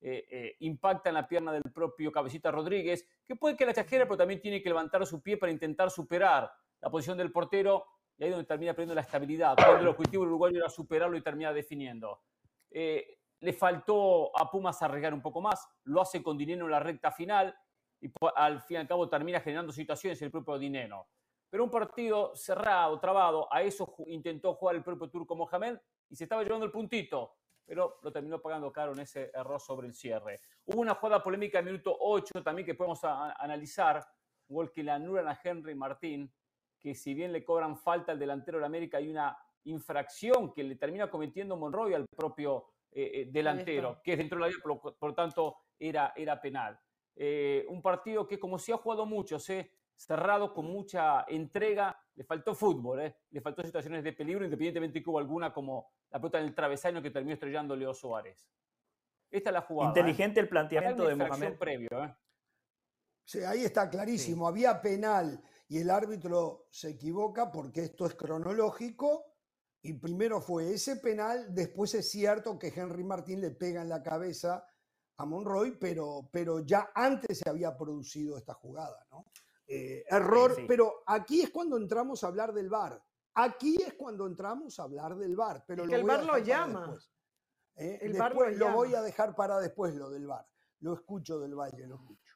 eh, 0.00 0.26
eh, 0.28 0.56
impacta 0.60 1.08
en 1.10 1.14
la 1.14 1.28
pierna 1.28 1.52
del 1.52 1.62
propio 1.72 2.10
Cabecita 2.10 2.50
Rodríguez, 2.50 3.06
que 3.24 3.36
puede 3.36 3.56
que 3.56 3.64
la 3.64 3.72
chajera, 3.72 4.04
pero 4.04 4.16
también 4.16 4.40
tiene 4.40 4.60
que 4.60 4.68
levantar 4.68 5.06
su 5.06 5.22
pie 5.22 5.36
para 5.36 5.52
intentar 5.52 5.92
superar 5.92 6.50
la 6.80 6.90
posición 6.90 7.16
del 7.16 7.30
portero, 7.30 7.86
y 8.18 8.24
ahí 8.24 8.30
es 8.30 8.34
donde 8.34 8.48
termina 8.48 8.72
perdiendo 8.72 8.96
la 8.96 9.02
estabilidad. 9.02 9.54
Cuando 9.54 9.78
el 9.78 9.88
objetivo 9.88 10.24
del 10.24 10.30
uruguayo 10.30 10.58
era 10.58 10.68
superarlo 10.68 11.16
y 11.16 11.22
termina 11.22 11.52
definiendo. 11.52 12.20
le 12.70 13.52
faltó 13.52 14.36
a 14.36 14.50
Pumas 14.50 14.82
arriesgar 14.82 15.14
un 15.14 15.22
poco 15.22 15.40
más, 15.40 15.68
lo 15.84 16.00
hace 16.00 16.20
con 16.20 16.36
Dinero 16.36 16.64
en 16.64 16.72
la 16.72 16.80
recta 16.80 17.12
final, 17.12 17.56
y 18.00 18.10
al 18.34 18.60
fin 18.60 18.78
y 18.78 18.80
al 18.80 18.88
cabo 18.88 19.08
termina 19.08 19.38
generando 19.38 19.72
situaciones 19.72 20.20
el 20.20 20.32
propio 20.32 20.58
Dinero. 20.58 21.06
Pero 21.52 21.64
un 21.64 21.70
partido 21.70 22.34
cerrado, 22.34 22.98
trabado, 22.98 23.46
a 23.52 23.60
eso 23.60 23.94
intentó 24.06 24.54
jugar 24.54 24.74
el 24.74 24.82
propio 24.82 25.10
Turco 25.10 25.36
Mohamed 25.36 25.76
y 26.08 26.16
se 26.16 26.24
estaba 26.24 26.42
llevando 26.42 26.64
el 26.64 26.72
puntito, 26.72 27.34
pero 27.66 27.98
lo 28.00 28.10
terminó 28.10 28.40
pagando 28.40 28.72
caro 28.72 28.94
en 28.94 29.00
ese 29.00 29.30
error 29.34 29.60
sobre 29.60 29.86
el 29.86 29.92
cierre. 29.92 30.40
Hubo 30.64 30.80
una 30.80 30.94
jugada 30.94 31.22
polémica 31.22 31.58
en 31.58 31.66
minuto 31.66 31.94
8 32.00 32.42
también 32.42 32.64
que 32.64 32.74
podemos 32.74 33.04
analizar, 33.04 34.02
un 34.48 34.56
gol 34.56 34.72
que 34.72 34.82
le 34.82 34.92
anulan 34.92 35.28
a 35.28 35.38
Henry 35.44 35.74
Martín, 35.74 36.32
que 36.80 36.94
si 36.94 37.12
bien 37.12 37.32
le 37.32 37.44
cobran 37.44 37.76
falta 37.76 38.12
al 38.12 38.18
delantero 38.18 38.58
de 38.58 38.64
América, 38.64 38.96
hay 38.96 39.10
una 39.10 39.36
infracción 39.64 40.54
que 40.54 40.64
le 40.64 40.76
termina 40.76 41.10
cometiendo 41.10 41.58
Monroy 41.58 41.92
al 41.92 42.06
propio 42.16 42.64
eh, 42.90 43.10
eh, 43.12 43.28
delantero, 43.30 44.00
que 44.02 44.12
es 44.12 44.18
dentro 44.18 44.38
de 44.38 44.40
la 44.40 44.46
área, 44.46 44.58
por, 44.62 44.96
lo 45.02 45.14
tanto 45.14 45.56
era, 45.78 46.14
era 46.16 46.40
penal. 46.40 46.80
Eh, 47.14 47.66
un 47.68 47.82
partido 47.82 48.26
que 48.26 48.40
como 48.40 48.58
si 48.58 48.72
ha 48.72 48.78
jugado 48.78 49.04
mucho, 49.04 49.36
¿eh? 49.50 49.70
Cerrado 49.96 50.52
con 50.52 50.66
mucha 50.66 51.24
entrega. 51.28 51.98
Le 52.14 52.24
faltó 52.24 52.54
fútbol, 52.54 53.00
¿eh? 53.00 53.16
le 53.30 53.40
faltó 53.40 53.62
situaciones 53.62 54.04
de 54.04 54.12
peligro, 54.12 54.44
independientemente 54.44 55.02
que 55.02 55.10
hubo 55.10 55.18
alguna 55.18 55.52
como 55.52 55.92
la 56.10 56.18
pelota 56.18 56.38
en 56.38 56.44
el 56.44 56.54
travesaño 56.54 57.00
que 57.02 57.10
terminó 57.10 57.34
estrellando 57.34 57.74
Leo 57.74 57.94
Suárez. 57.94 58.46
Esta 59.30 59.50
es 59.50 59.54
la 59.54 59.62
jugada. 59.62 59.88
¿eh? 59.88 59.98
Inteligente 59.98 60.40
el 60.40 60.48
planteamiento 60.48 61.06
de 61.06 61.16
Mohamed. 61.16 61.58
previo. 61.58 62.04
¿eh? 62.04 62.14
Sí, 63.24 63.42
ahí 63.44 63.64
está 63.64 63.88
clarísimo. 63.88 64.46
Había 64.46 64.80
penal 64.82 65.42
y 65.68 65.78
el 65.78 65.88
árbitro 65.88 66.66
se 66.70 66.90
equivoca 66.90 67.50
porque 67.50 67.84
esto 67.84 68.06
es 68.06 68.14
cronológico. 68.14 69.24
Y 69.84 69.94
primero 69.94 70.40
fue 70.40 70.74
ese 70.74 70.96
penal, 70.96 71.52
después 71.52 71.92
es 71.94 72.08
cierto 72.08 72.56
que 72.56 72.68
Henry 72.68 73.02
Martín 73.02 73.40
le 73.40 73.50
pega 73.50 73.82
en 73.82 73.88
la 73.88 74.00
cabeza 74.00 74.64
a 75.16 75.24
Monroy, 75.24 75.76
pero, 75.80 76.28
pero 76.30 76.60
ya 76.60 76.92
antes 76.94 77.38
se 77.38 77.48
había 77.48 77.76
producido 77.76 78.38
esta 78.38 78.54
jugada, 78.54 79.04
¿no? 79.10 79.24
Eh, 79.66 80.04
error, 80.08 80.56
pero 80.66 81.02
aquí 81.06 81.42
es 81.42 81.50
cuando 81.50 81.76
entramos 81.76 82.24
a 82.24 82.28
hablar 82.28 82.52
del 82.52 82.68
VAR. 82.68 83.02
Aquí 83.34 83.76
es 83.82 83.94
cuando 83.94 84.26
entramos 84.26 84.78
a 84.78 84.82
hablar 84.82 85.16
del 85.16 85.34
VAR, 85.36 85.64
pero 85.66 85.84
el 85.84 86.04
VAR 86.04 86.24
lo 86.24 86.38
llama. 86.38 86.98
¿eh? 87.76 87.98
El 88.02 88.12
después, 88.12 88.56
lo, 88.58 88.72
voy 88.72 88.94
a 88.94 89.02
dejar 89.02 89.34
para 89.34 89.58
después 89.58 89.94
lo 89.94 90.10
del 90.10 90.26
VAR. 90.26 90.46
Lo 90.80 90.94
escucho 90.94 91.38
del 91.38 91.54
Valle, 91.54 91.86
lo 91.86 91.94
escucho. 91.94 92.34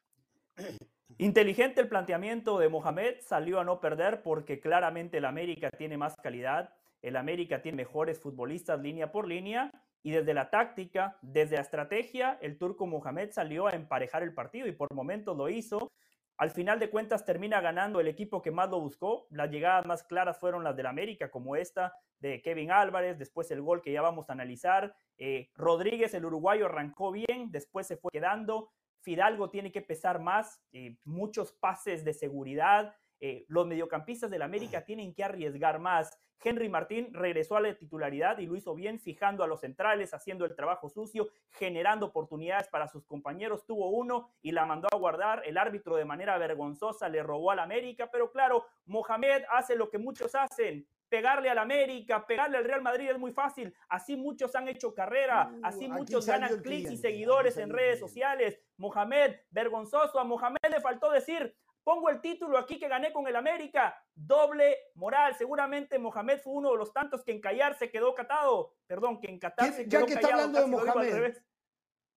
Inteligente 1.17 1.81
el 1.81 1.89
planteamiento 1.89 2.57
de 2.59 2.69
Mohamed, 2.69 3.17
salió 3.21 3.59
a 3.59 3.63
no 3.63 3.81
perder 3.81 4.23
porque 4.23 4.59
claramente 4.59 5.17
el 5.17 5.25
América 5.25 5.69
tiene 5.69 5.97
más 5.97 6.15
calidad. 6.15 6.73
el 7.01 7.15
América 7.15 7.61
tiene 7.61 7.77
mejores 7.77 8.19
futbolistas 8.19 8.79
línea 8.79 9.11
por 9.11 9.27
línea 9.27 9.71
y 10.01 10.11
desde 10.11 10.33
la 10.33 10.49
táctica, 10.49 11.17
desde 11.21 11.55
la 11.55 11.61
estrategia, 11.61 12.37
el 12.41 12.57
turco 12.57 12.87
Mohamed 12.87 13.31
salió 13.31 13.67
a 13.67 13.71
emparejar 13.71 14.23
el 14.23 14.33
partido 14.33 14.67
y 14.67 14.71
por 14.71 14.93
momentos 14.93 15.35
lo 15.35 15.49
hizo. 15.49 15.91
Al 16.37 16.51
final 16.51 16.77
de 16.79 16.91
cuentas 16.91 17.25
termina 17.25 17.61
ganando 17.61 17.99
el 17.99 18.07
equipo 18.07 18.43
que 18.43 18.51
más 18.51 18.69
lo 18.69 18.79
buscó. 18.79 19.25
Las 19.31 19.49
llegadas 19.49 19.87
más 19.87 20.03
claras 20.03 20.37
fueron 20.39 20.63
las 20.63 20.75
del 20.75 20.85
América, 20.85 21.31
como 21.31 21.55
esta 21.55 21.95
de 22.19 22.41
Kevin 22.43 22.71
Álvarez, 22.71 23.17
después 23.17 23.49
el 23.49 23.61
gol 23.61 23.81
que 23.81 23.91
ya 23.91 24.03
vamos 24.03 24.29
a 24.29 24.33
analizar. 24.33 24.95
Eh, 25.17 25.49
Rodríguez, 25.55 26.13
el 26.13 26.25
uruguayo, 26.25 26.67
arrancó 26.67 27.11
bien, 27.11 27.51
después 27.51 27.87
se 27.87 27.97
fue 27.97 28.11
quedando. 28.11 28.71
Fidalgo 29.01 29.49
tiene 29.49 29.71
que 29.71 29.81
pesar 29.81 30.19
más, 30.19 30.61
eh, 30.71 30.97
muchos 31.03 31.53
pases 31.53 32.03
de 32.03 32.13
seguridad. 32.13 32.95
Eh, 33.19 33.45
los 33.47 33.65
mediocampistas 33.65 34.29
del 34.29 34.41
América 34.41 34.83
tienen 34.83 35.13
que 35.13 35.23
arriesgar 35.23 35.79
más. 35.79 36.19
Henry 36.43 36.69
Martín 36.69 37.13
regresó 37.13 37.55
a 37.57 37.61
la 37.61 37.73
titularidad 37.73 38.37
y 38.37 38.45
lo 38.45 38.55
hizo 38.55 38.75
bien, 38.75 38.99
fijando 38.99 39.43
a 39.43 39.47
los 39.47 39.61
centrales, 39.61 40.13
haciendo 40.13 40.45
el 40.45 40.55
trabajo 40.55 40.89
sucio, 40.89 41.29
generando 41.49 42.07
oportunidades 42.07 42.67
para 42.67 42.87
sus 42.87 43.05
compañeros. 43.05 43.65
Tuvo 43.65 43.89
uno 43.89 44.29
y 44.41 44.51
la 44.51 44.65
mandó 44.65 44.87
a 44.91 44.97
guardar. 44.97 45.41
El 45.45 45.57
árbitro 45.57 45.95
de 45.95 46.05
manera 46.05 46.37
vergonzosa 46.37 47.09
le 47.09 47.23
robó 47.23 47.51
al 47.51 47.59
América, 47.59 48.09
pero 48.11 48.31
claro, 48.31 48.65
Mohamed 48.85 49.43
hace 49.51 49.75
lo 49.75 49.89
que 49.89 49.97
muchos 49.97 50.35
hacen. 50.35 50.87
Pegarle 51.09 51.49
al 51.49 51.57
América, 51.57 52.27
pegarle 52.27 52.57
al 52.57 52.65
Real 52.65 52.81
Madrid 52.81 53.09
es 53.09 53.17
muy 53.17 53.31
fácil. 53.31 53.73
Así 53.87 54.17
muchos 54.17 54.53
han 54.55 54.67
hecho 54.67 54.93
carrera, 54.93 55.49
uh, 55.49 55.59
así 55.63 55.87
muchos 55.87 56.25
ganan 56.25 56.61
clics 56.61 56.91
y 56.91 56.97
seguidores 56.97 57.57
en 57.57 57.69
redes 57.69 57.97
sociales. 57.99 58.59
Mohamed, 58.75 59.37
vergonzoso, 59.49 60.19
a 60.19 60.25
Mohamed 60.25 60.57
le 60.69 60.81
faltó 60.81 61.09
decir, 61.09 61.55
Pongo 61.87 62.09
el 62.09 62.19
título 62.19 62.57
aquí 62.57 62.77
que 62.77 62.89
gané 62.89 63.13
con 63.13 63.25
el 63.29 63.35
América. 63.37 63.95
Doble 64.13 64.75
moral. 64.95 65.33
Seguramente 65.37 65.97
Mohamed 65.97 66.41
fue 66.41 66.51
uno 66.51 66.71
de 66.71 66.77
los 66.77 66.91
tantos 66.91 67.23
que 67.23 67.31
en 67.31 67.39
callar 67.39 67.79
se 67.79 67.89
quedó 67.89 68.13
catado. 68.13 68.75
Perdón, 68.85 69.21
que 69.21 69.27
en 69.27 69.39
Qatar 69.39 69.71
se 69.71 69.87
quedó 69.87 70.01
ya 70.01 70.05
que 70.05 70.13
está 70.15 70.27
hablando 70.27 70.59
de 70.59 70.67
Mohamed. 70.67 71.37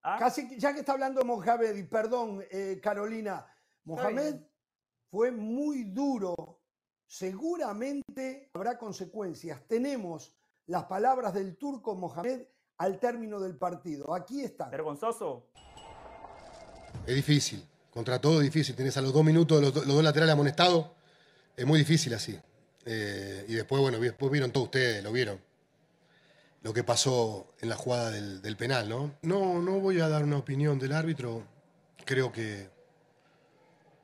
¿Ah? 0.03 0.17
Casi, 0.19 0.59
ya 0.59 0.75
que 0.75 0.81
está 0.81 0.91
hablando 0.95 1.21
de 1.21 1.25
Mohamed, 1.25 1.77
y 1.77 1.85
perdón, 1.85 2.45
eh, 2.51 2.81
Carolina, 2.83 3.47
Mohamed 3.85 4.41
fue 5.09 5.31
muy 5.31 5.85
duro. 5.85 6.35
Seguramente 7.07 8.51
habrá 8.53 8.77
consecuencias. 8.77 9.65
Tenemos 9.69 10.37
las 10.67 10.87
palabras 10.87 11.33
del 11.33 11.57
turco 11.57 11.95
Mohamed 11.95 12.45
al 12.79 12.99
término 12.99 13.39
del 13.39 13.57
partido. 13.57 14.13
Aquí 14.15 14.43
está. 14.43 14.69
Vergonzoso. 14.69 15.47
Es 17.07 17.15
difícil. 17.15 17.71
Contra 17.91 18.21
todo 18.21 18.41
difícil. 18.41 18.75
Tienes 18.75 18.97
a 18.97 19.03
los 19.03 19.13
dos 19.13 19.25
minutos 19.25 19.61
los, 19.61 19.75
dos 19.75 20.05
laterales 20.05 20.33
amonestados. 20.33 20.87
Es 21.57 21.67
muy 21.67 21.79
difícil 21.79 22.15
así. 22.15 22.39
Eh, 22.87 23.45
y 23.49 23.55
después, 23.55 23.83
bueno, 23.83 23.99
después 23.99 24.31
vieron 24.31 24.51
todos 24.51 24.67
ustedes, 24.67 25.03
lo 25.03 25.13
vieron. 25.13 25.41
Lo 26.63 26.73
que 26.73 26.85
pasó 26.85 27.55
en 27.61 27.69
la 27.69 27.77
jugada 27.77 28.11
del, 28.11 28.57
penal, 28.57 28.89
¿no? 28.89 29.15
No, 29.23 29.61
no 29.63 29.81
voy 29.81 30.01
a 30.01 30.09
dar 30.09 30.25
una 30.25 30.37
opinión 30.37 30.79
del 30.79 30.93
árbitro. 30.93 31.43
Creo 32.05 32.31
que 32.33 32.69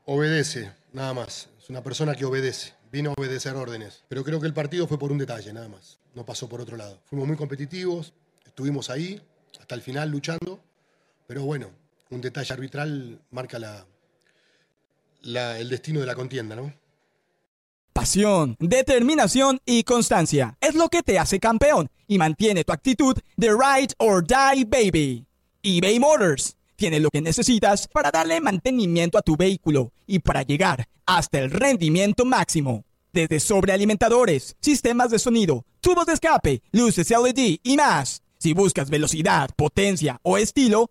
obedece, 0.07 0.73
nada 0.93 1.13
más. 1.15 1.49
Es 1.59 1.69
una 1.69 1.83
persona 1.83 2.15
que 2.15 2.25
obedece. 2.25 2.75
Vino 2.91 3.11
a 3.11 3.15
obedecer 3.19 3.55
órdenes. 3.57 4.05
Pero 4.09 4.25
creo 4.25 4.41
que 4.41 4.47
el 4.47 4.55
partido 4.55 4.87
fue 4.87 4.99
por 4.99 5.13
un 5.13 5.19
detalle, 5.19 5.53
nada 5.53 5.69
más. 5.69 5.99
No 6.15 6.25
pasó 6.25 6.49
por 6.49 6.61
otro 6.61 6.77
lado. 6.77 6.99
Fuimos 7.05 7.29
muy 7.29 7.37
competitivos, 7.37 8.15
estuvimos 8.47 8.89
ahí 8.89 9.21
hasta 9.61 9.75
el 9.75 9.83
final 9.83 10.11
luchando. 10.11 10.63
Pero 11.27 11.43
bueno, 11.43 11.71
un 12.11 12.21
detalle 12.21 12.53
arbitral 12.53 13.21
marca 13.31 13.59
la, 13.59 13.87
el 15.59 15.69
destino 15.69 16.01
de 16.01 16.07
la 16.07 16.15
contienda, 16.15 16.57
¿no? 16.57 16.73
Pasión, 17.93 18.57
determinación 18.61 19.59
y 19.65 19.83
constancia 19.83 20.57
es 20.61 20.75
lo 20.75 20.89
que 20.89 21.03
te 21.03 21.19
hace 21.19 21.41
campeón 21.41 21.89
y 22.07 22.19
mantiene 22.19 22.63
tu 22.63 22.73
actitud 22.73 23.17
de 23.37 23.49
ride 23.49 23.95
or 23.99 24.25
die 24.25 24.65
baby. 24.65 25.27
eBay 25.63 25.99
Motors 25.99 26.57
tiene 26.77 27.01
lo 27.01 27.09
que 27.11 27.23
necesitas 27.23 27.89
para 27.89 28.11
darle 28.11 28.41
mantenimiento 28.41 29.17
a 29.17 29.23
tu 29.23 29.37
vehículo 29.37 29.93
y 30.07 30.19
para 30.19 30.43
llegar 30.43 30.87
hasta 31.07 31.39
el 31.39 31.51
rendimiento 31.51 32.27
máximo. 32.27 32.85
Desde 33.13 33.41
sobrealimentadores, 33.41 34.57
sistemas 34.61 35.11
de 35.11 35.19
sonido, 35.19 35.65
tubos 35.81 36.05
de 36.05 36.13
escape, 36.13 36.63
luces 36.73 37.09
LED 37.09 37.61
y 37.63 37.77
más. 37.79 38.23
Si 38.39 38.53
buscas 38.53 38.91
velocidad, 38.91 39.49
potencia 39.57 40.21
o 40.23 40.37
estilo, 40.37 40.91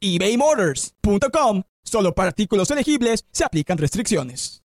ebaymotors.com. 0.00 1.62
Solo 1.82 2.14
para 2.14 2.28
artículos 2.28 2.70
elegibles 2.70 3.24
se 3.30 3.44
aplican 3.44 3.78
restricciones. 3.78 4.62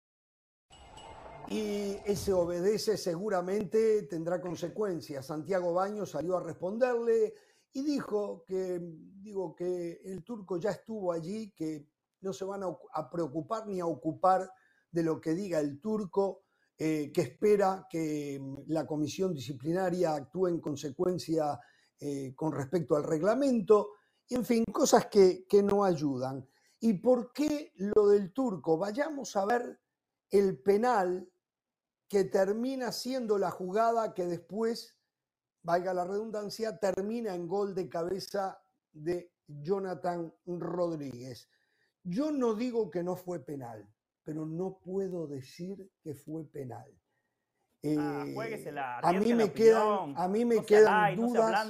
Y 1.50 1.96
ese 2.06 2.34
obedece 2.34 2.98
seguramente 2.98 4.04
tendrá 4.04 4.42
consecuencias. 4.42 5.26
Santiago 5.26 5.74
Baño 5.74 6.06
salió 6.06 6.38
a 6.38 6.44
responderle 6.44 7.34
y 7.72 7.84
dijo 7.84 8.44
que, 8.46 8.82
digo, 9.22 9.56
que 9.56 10.02
el 10.04 10.24
turco 10.24 10.58
ya 10.58 10.72
estuvo 10.72 11.14
allí, 11.14 11.52
que 11.52 11.88
no 12.22 12.34
se 12.34 12.44
van 12.44 12.64
a, 12.64 13.10
preocupar 13.10 13.66
ni 13.66 13.80
a 13.80 13.86
ocupar 13.86 14.52
de 14.92 15.04
lo 15.04 15.22
que 15.22 15.34
diga 15.34 15.60
el 15.60 15.80
turco, 15.80 16.44
eh, 16.78 17.12
que 17.14 17.22
espera 17.22 17.88
que 17.90 18.42
la 18.68 18.86
comisión 18.86 19.34
disciplinaria 19.34 20.16
actúe 20.16 20.48
en 20.48 20.60
consecuencia 20.60 21.60
eh, 22.00 22.34
con 22.36 22.52
respecto 22.52 22.96
al 22.96 23.04
reglamento 23.04 23.92
en 24.36 24.46
fin, 24.46 24.64
cosas 24.72 25.08
que, 25.08 25.46
no 25.64 25.84
ayudan. 25.84 26.48
¿Y 26.80 26.94
por 26.94 27.32
qué 27.34 27.72
lo 27.76 28.08
del 28.08 28.34
turco? 28.34 28.78
Vayamos 28.78 29.36
a 29.36 29.46
ver 29.46 29.80
el 30.30 30.60
penal 30.62 31.30
que 32.08 32.26
termina 32.26 32.92
siendo 32.92 33.38
la 33.38 33.52
jugada 33.52 34.14
que 34.14 34.26
después, 34.26 34.98
valga 35.64 35.94
la 35.94 36.06
redundancia, 36.06 36.78
termina 36.78 37.36
en 37.36 37.48
gol 37.48 37.74
de 37.74 37.90
cabeza 37.90 38.62
de 38.92 39.34
Jonathan 39.48 40.34
Rodríguez. 40.46 41.50
Yo 42.04 42.32
no 42.32 42.54
digo 42.54 42.90
que 42.90 43.04
no 43.04 43.16
fue 43.16 43.40
penal, 43.44 43.90
pero 44.24 44.46
no 44.46 44.80
puedo 44.80 45.28
decir 45.28 45.92
que 46.02 46.14
fue 46.14 46.46
penal. 46.46 46.90
Ah, 47.84 48.26
eh, 48.28 48.76
a 49.04 49.14
mí 49.14 49.34
me 49.34 49.54
quedan, 49.54 50.14
a 50.18 50.28
mí 50.28 50.46
me 50.46 50.66
quedan 50.66 51.16
dudas. 51.16 51.68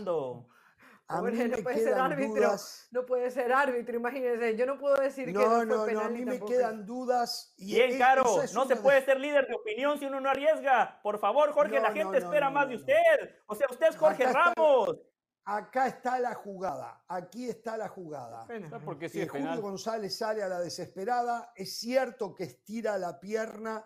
A 1.09 1.21
mí 1.21 1.31
no 1.31 1.57
puede 1.63 1.83
ser 1.83 1.93
árbitro, 1.93 2.55
no 2.91 3.05
puede 3.05 3.31
ser 3.31 3.53
árbitro, 3.53 3.95
imagínense, 3.95 4.57
yo 4.57 4.65
no 4.65 4.77
puedo 4.77 4.97
decir 4.97 5.27
que 5.27 5.31
no, 5.31 5.63
no, 5.63 5.75
fue 5.77 5.87
penal 5.87 6.03
no, 6.03 6.09
a 6.09 6.11
mí 6.11 6.25
me 6.25 6.39
quedan 6.41 6.85
dudas. 6.85 7.53
Y 7.57 7.75
Bien, 7.75 7.97
Caro, 7.97 8.25
no 8.53 8.65
se 8.65 8.75
puede 8.75 9.05
ser 9.05 9.17
líder 9.17 9.47
de 9.47 9.55
opinión 9.55 9.97
si 9.97 10.05
uno 10.05 10.19
no 10.19 10.29
arriesga. 10.29 10.99
Por 11.01 11.17
favor, 11.17 11.53
Jorge, 11.53 11.79
la 11.79 11.93
gente 11.93 12.17
espera 12.17 12.49
más 12.49 12.67
de 12.67 12.75
usted. 12.75 13.35
O 13.45 13.55
sea, 13.55 13.67
usted 13.71 13.87
es 13.87 13.95
Jorge 13.95 14.25
Ramos. 14.25 14.97
acá 15.45 15.87
está 15.87 16.19
la 16.19 16.33
jugada, 16.33 17.01
aquí 17.07 17.49
está 17.49 17.77
la 17.77 17.87
jugada. 17.87 18.45
Porque 18.83 19.07
si 19.07 19.25
Julio 19.25 19.61
González 19.61 20.17
sale 20.17 20.43
a 20.43 20.49
la 20.49 20.59
desesperada, 20.59 21.53
es 21.55 21.79
cierto 21.79 22.35
que 22.35 22.43
estira 22.43 22.97
la 22.97 23.17
pierna 23.17 23.85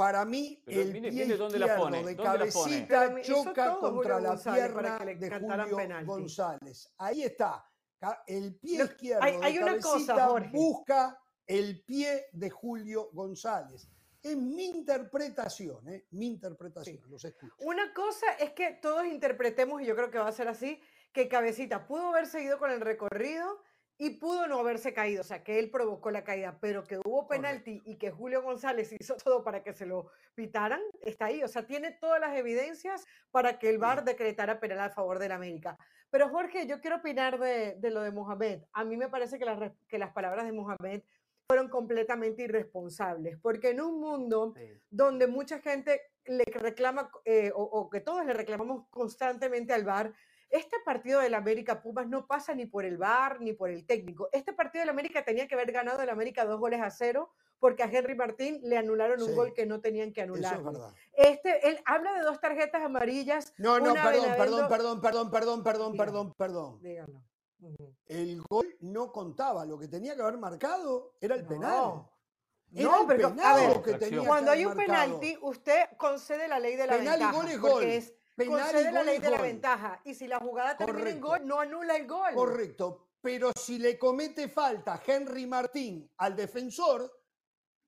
para 0.00 0.24
mí, 0.24 0.62
el 0.66 0.92
pie 0.92 1.08
izquierdo 1.10 1.50
de 1.50 2.16
cabecita 2.16 3.20
choca 3.20 3.76
contra 3.78 4.18
la 4.18 4.34
pierna 4.34 4.98
de 4.98 5.30
Julio 5.38 6.06
González. 6.06 6.90
Ahí 6.96 7.24
está. 7.24 7.70
El 8.26 8.54
pie 8.54 8.84
izquierdo 8.84 9.26
de 9.26 9.58
cabecita 9.58 10.28
busca 10.50 11.20
el 11.46 11.84
pie 11.84 12.28
de 12.32 12.48
Julio 12.48 13.10
González. 13.12 13.90
Es 14.22 14.38
mi 14.38 14.68
interpretación, 14.68 15.86
¿eh? 15.86 16.06
mi 16.12 16.28
interpretación, 16.28 17.02
los 17.10 17.22
escucho. 17.22 17.54
Una 17.58 17.92
cosa 17.92 18.26
es 18.38 18.52
que 18.52 18.72
todos 18.80 19.04
interpretemos, 19.04 19.82
y 19.82 19.84
yo 19.84 19.94
creo 19.94 20.10
que 20.10 20.18
va 20.18 20.28
a 20.28 20.32
ser 20.32 20.48
así, 20.48 20.80
que 21.12 21.28
Cabecita 21.28 21.86
pudo 21.86 22.08
haber 22.08 22.26
seguido 22.26 22.58
con 22.58 22.70
el 22.70 22.80
recorrido 22.80 23.62
y 24.00 24.08
pudo 24.10 24.48
no 24.48 24.58
haberse 24.58 24.94
caído, 24.94 25.20
o 25.20 25.24
sea, 25.24 25.44
que 25.44 25.58
él 25.58 25.70
provocó 25.70 26.10
la 26.10 26.24
caída, 26.24 26.56
pero 26.58 26.84
que 26.84 26.98
hubo 27.04 27.28
penalti 27.28 27.82
y 27.84 27.96
que 27.96 28.10
Julio 28.10 28.40
González 28.42 28.90
hizo 28.98 29.14
todo 29.16 29.44
para 29.44 29.62
que 29.62 29.74
se 29.74 29.84
lo 29.84 30.10
pitaran, 30.34 30.80
está 31.02 31.26
ahí, 31.26 31.42
o 31.42 31.48
sea, 31.48 31.66
tiene 31.66 31.90
todas 31.92 32.18
las 32.18 32.34
evidencias 32.34 33.06
para 33.30 33.58
que 33.58 33.68
el 33.68 33.76
VAR 33.76 34.02
decretara 34.02 34.58
penal 34.58 34.80
a 34.80 34.88
favor 34.88 35.18
del 35.18 35.32
América. 35.32 35.76
Pero 36.08 36.30
Jorge, 36.30 36.66
yo 36.66 36.80
quiero 36.80 36.96
opinar 36.96 37.38
de, 37.38 37.76
lo 37.90 38.00
de 38.00 38.10
Mohamed. 38.10 38.62
A 38.72 38.84
mí 38.84 38.96
me 38.96 39.10
parece 39.10 39.38
que, 39.38 39.72
que 39.86 39.98
las 39.98 40.12
palabras 40.12 40.46
de 40.46 40.52
Mohamed 40.52 41.02
fueron 41.46 41.68
completamente 41.68 42.44
irresponsables, 42.44 43.36
porque 43.42 43.68
en 43.68 43.82
un 43.82 44.00
mundo 44.00 44.54
donde 44.88 45.26
mucha 45.26 45.58
gente 45.58 46.00
le 46.24 46.44
reclama, 46.44 47.10
eh, 47.26 47.52
o, 47.54 47.90
que 47.90 48.00
todos 48.00 48.24
le 48.24 48.32
reclamamos 48.32 48.86
constantemente 48.88 49.74
al 49.74 49.84
VAR, 49.84 50.14
este 50.50 50.76
partido 50.84 51.20
del 51.20 51.34
América 51.34 51.80
Pumas 51.80 52.08
no 52.08 52.26
pasa 52.26 52.54
ni 52.54 52.66
por 52.66 52.84
el 52.84 52.98
bar 52.98 53.40
ni 53.40 53.52
por 53.52 53.70
el 53.70 53.86
técnico. 53.86 54.28
Este 54.32 54.52
partido 54.52 54.82
del 54.82 54.90
América 54.90 55.24
tenía 55.24 55.46
que 55.46 55.54
haber 55.54 55.70
ganado 55.70 56.02
el 56.02 56.10
América 56.10 56.44
dos 56.44 56.58
goles 56.58 56.80
a 56.80 56.90
cero 56.90 57.30
porque 57.60 57.82
a 57.82 57.86
Henry 57.86 58.14
Martín 58.14 58.58
le 58.62 58.76
anularon 58.76 59.22
un 59.22 59.36
gol 59.36 59.52
que 59.54 59.66
no 59.66 59.80
tenían 59.80 60.12
que 60.12 60.22
anular. 60.22 60.54
Eso 60.54 60.60
es 60.60 60.64
verdad. 60.64 60.94
Este, 61.12 61.68
él 61.68 61.80
habla 61.84 62.14
de 62.14 62.22
dos 62.22 62.40
tarjetas 62.40 62.82
amarillas. 62.82 63.52
No, 63.58 63.78
no, 63.78 63.92
perdón, 63.92 64.34
perdón, 64.36 64.68
perdón, 64.68 65.00
perdón, 65.00 65.30
perdón, 65.30 65.62
perdón, 65.62 65.96
perdón, 65.96 66.34
perdón. 66.34 66.82
Díganlo. 66.82 67.22
El 68.06 68.42
gol 68.42 68.66
no 68.80 69.12
contaba, 69.12 69.66
lo 69.66 69.78
que 69.78 69.86
tenía 69.86 70.16
que 70.16 70.22
haber 70.22 70.38
marcado 70.38 71.14
era 71.20 71.34
el 71.34 71.46
penal. 71.46 72.06
No, 72.72 73.06
pero 73.06 73.34
cuando 74.26 74.52
hay 74.52 74.64
un 74.64 74.76
marcado. 74.76 75.18
penalti, 75.18 75.38
usted 75.42 75.88
concede 75.96 76.48
la 76.48 76.58
ley 76.58 76.76
de 76.76 76.86
la 76.86 76.96
penal 76.96 77.18
ventaja, 77.18 77.52
y 77.52 77.56
gol. 77.56 77.84
es 77.84 78.14
es, 78.42 78.48
concede 78.48 78.92
la 78.92 79.02
ley 79.02 79.18
de 79.18 79.30
la 79.30 79.42
ventaja. 79.42 80.00
Y 80.04 80.14
si 80.14 80.26
la 80.26 80.38
jugada 80.38 80.76
termina 80.76 81.10
en 81.10 81.20
gol, 81.20 81.46
no 81.46 81.60
anula 81.60 81.96
el 81.96 82.06
gol. 82.06 82.34
Correcto. 82.34 83.06
Pero 83.20 83.52
si 83.54 83.78
le 83.78 83.98
comete 83.98 84.48
falta 84.48 85.02
Henry 85.06 85.46
Martín 85.46 86.10
al 86.16 86.34
defensor 86.34 87.10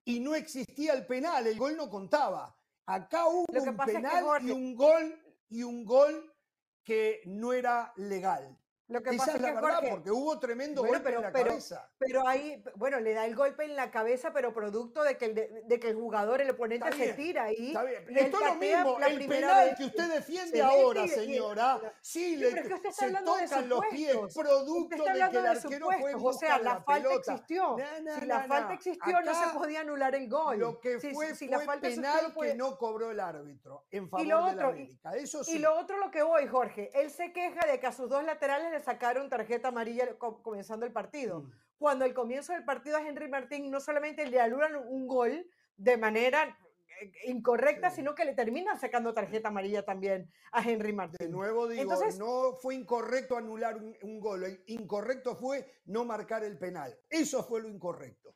y 0.05 0.21
no 0.21 0.35
existía 0.35 0.93
el 0.93 1.07
penal, 1.07 1.47
el 1.47 1.59
gol 1.59 1.77
no 1.77 1.89
contaba. 1.89 2.55
Acá 2.87 3.27
hubo 3.27 3.47
un 3.49 3.77
penal 3.77 4.43
y 4.43 4.51
un 4.51 4.75
gol 4.75 5.23
y 5.49 5.63
un 5.63 5.85
gol 5.85 6.35
que 6.83 7.23
no 7.27 7.53
era 7.53 7.93
legal. 7.97 8.59
Lo 8.93 9.03
que 9.03 9.11
Esa 9.11 9.19
pasa 9.19 9.37
es 9.37 9.43
la 9.43 9.55
verdad, 9.55 9.81
porque 9.91 10.11
hubo 10.11 10.39
tremendo 10.39 10.85
golpe 10.85 11.09
en 11.15 11.23
la 11.23 11.33
cabeza. 11.33 11.89
Pero 11.99 12.29
ahí, 12.29 12.63
bueno, 12.77 13.01
le 13.01 13.15
da 13.15 13.25
el 13.25 13.35
golpe 13.35 13.65
en 13.65 13.75
la 13.75 13.91
cabeza, 13.91 14.33
pero 14.35 14.53
producto 14.53 15.03
de 15.03 15.17
que 15.17 15.25
el, 15.25 15.35
de, 15.35 15.81
que 15.81 15.89
el 15.89 15.97
jugador, 15.97 16.43
el 16.43 16.51
oponente 16.51 16.93
se 16.93 17.15
tira 17.15 17.45
ahí. 17.45 17.69
Está 17.69 17.85
bien. 17.85 18.05
Esto 18.11 18.39
es 18.39 18.47
lo 18.47 18.55
mismo, 18.57 18.99
el 19.01 19.29
penal 19.29 19.75
que 19.77 19.85
usted 19.87 20.13
defiende 20.13 20.61
ahora, 20.61 21.09
señora, 21.09 21.81
sí, 22.03 22.37
le, 22.37 22.51
se 22.53 23.13
tocan 23.25 23.69
los 23.69 23.81
pies, 23.91 24.17
producto 24.35 25.05
de 25.05 25.31
que 25.31 25.39
el 25.39 25.47
arquero 25.47 25.89
fue 25.99 26.15
O 26.15 26.33
sea, 26.35 26.59
la, 26.59 26.83
falta 26.83 27.15
existió. 27.15 27.77
si 28.21 28.27
la 28.27 28.45
falta 28.45 28.75
existió, 28.75 29.21
no 29.23 29.35
se 29.35 29.59
podía 29.59 29.81
anular 29.81 30.15
el 30.15 30.29
gol. 30.29 30.59
Lo 30.59 30.81
que 30.81 30.99
fue 31.01 31.35
si, 31.35 31.49
fue 31.49 31.65
penal 31.81 32.35
que 32.39 32.55
no 32.55 32.77
cobró 32.77 33.11
el 33.11 33.21
árbitro 33.21 33.87
en 33.91 34.09
favor 34.09 34.51
de 34.51 34.57
la 34.57 34.69
América. 34.69 35.17
Eso 35.17 35.43
sí. 35.45 35.57
Y 35.57 35.59
lo 35.59 35.79
otro 35.79 35.97
lo 35.97 36.11
que 36.11 36.23
voy, 36.23 36.47
Jorge, 36.47 36.91
él 36.95 37.11
se 37.11 37.33
queja 37.33 37.67
de 37.67 37.81
que 37.81 37.87
a 37.87 37.93
sus 37.93 38.09
dos 38.09 38.23
laterales 38.25 38.71
le 38.71 38.81
sacaron 38.83 39.29
tarjeta 39.29 39.69
amarilla 39.69 40.17
comenzando 40.43 40.87
el 40.87 40.93
partido. 40.93 41.41
Mm. 41.41 41.53
Cuando 41.79 42.05
al 42.05 42.15
comienzo 42.15 42.53
del 42.53 42.65
partido 42.65 42.97
a 42.97 43.07
Henry 43.07 43.29
Martín 43.29 43.71
no 43.71 43.81
solamente 43.81 44.27
le 44.27 44.41
anulan 44.41 44.77
un 44.77 45.07
gol 45.07 45.47
de 45.77 45.97
manera 45.97 46.57
eh, 47.01 47.13
incorrecta, 47.25 47.91
sino 47.91 48.15
que 48.15 48.25
le 48.25 48.35
terminan 48.35 48.79
sacando 48.79 49.13
tarjeta 49.13 49.49
amarilla 49.49 49.85
también 49.85 50.31
a 50.53 50.63
Henry 50.63 50.93
Martín. 50.93 51.19
De 51.19 51.29
nuevo 51.29 51.67
digo, 51.67 51.93
no 52.19 52.55
fue 52.61 52.75
incorrecto 52.75 53.37
anular 53.37 53.77
un, 53.77 54.21
gol, 54.21 54.63
incorrecto 54.67 55.35
fue 55.35 55.81
no 55.87 56.05
marcar 56.05 56.45
el 56.45 56.59
penal. 56.59 56.97
Eso 57.09 57.43
fue 57.43 57.63
lo 57.63 57.69
incorrecto. 57.69 58.35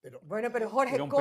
Pero, 0.00 0.20
bueno, 0.24 0.50
pero 0.52 0.68
Jorge, 0.68 0.98
¿cómo, 0.98 1.16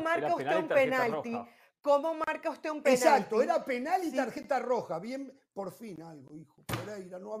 marca 0.00 0.34
usted 0.34 0.56
un 0.56 0.68
penalti? 0.68 1.38
¿Cómo 1.80 2.14
marca 2.14 2.50
usted 2.50 2.70
un 2.70 2.82
penalti? 2.82 3.04
Exacto, 3.04 3.42
era 3.42 3.64
penal 3.64 4.02
y 4.02 4.10
tarjeta 4.10 4.58
roja. 4.58 4.98
Bien, 4.98 5.30
por 5.58 5.72
fin 5.72 6.00
algo, 6.00 6.36
hijo. 6.36 6.62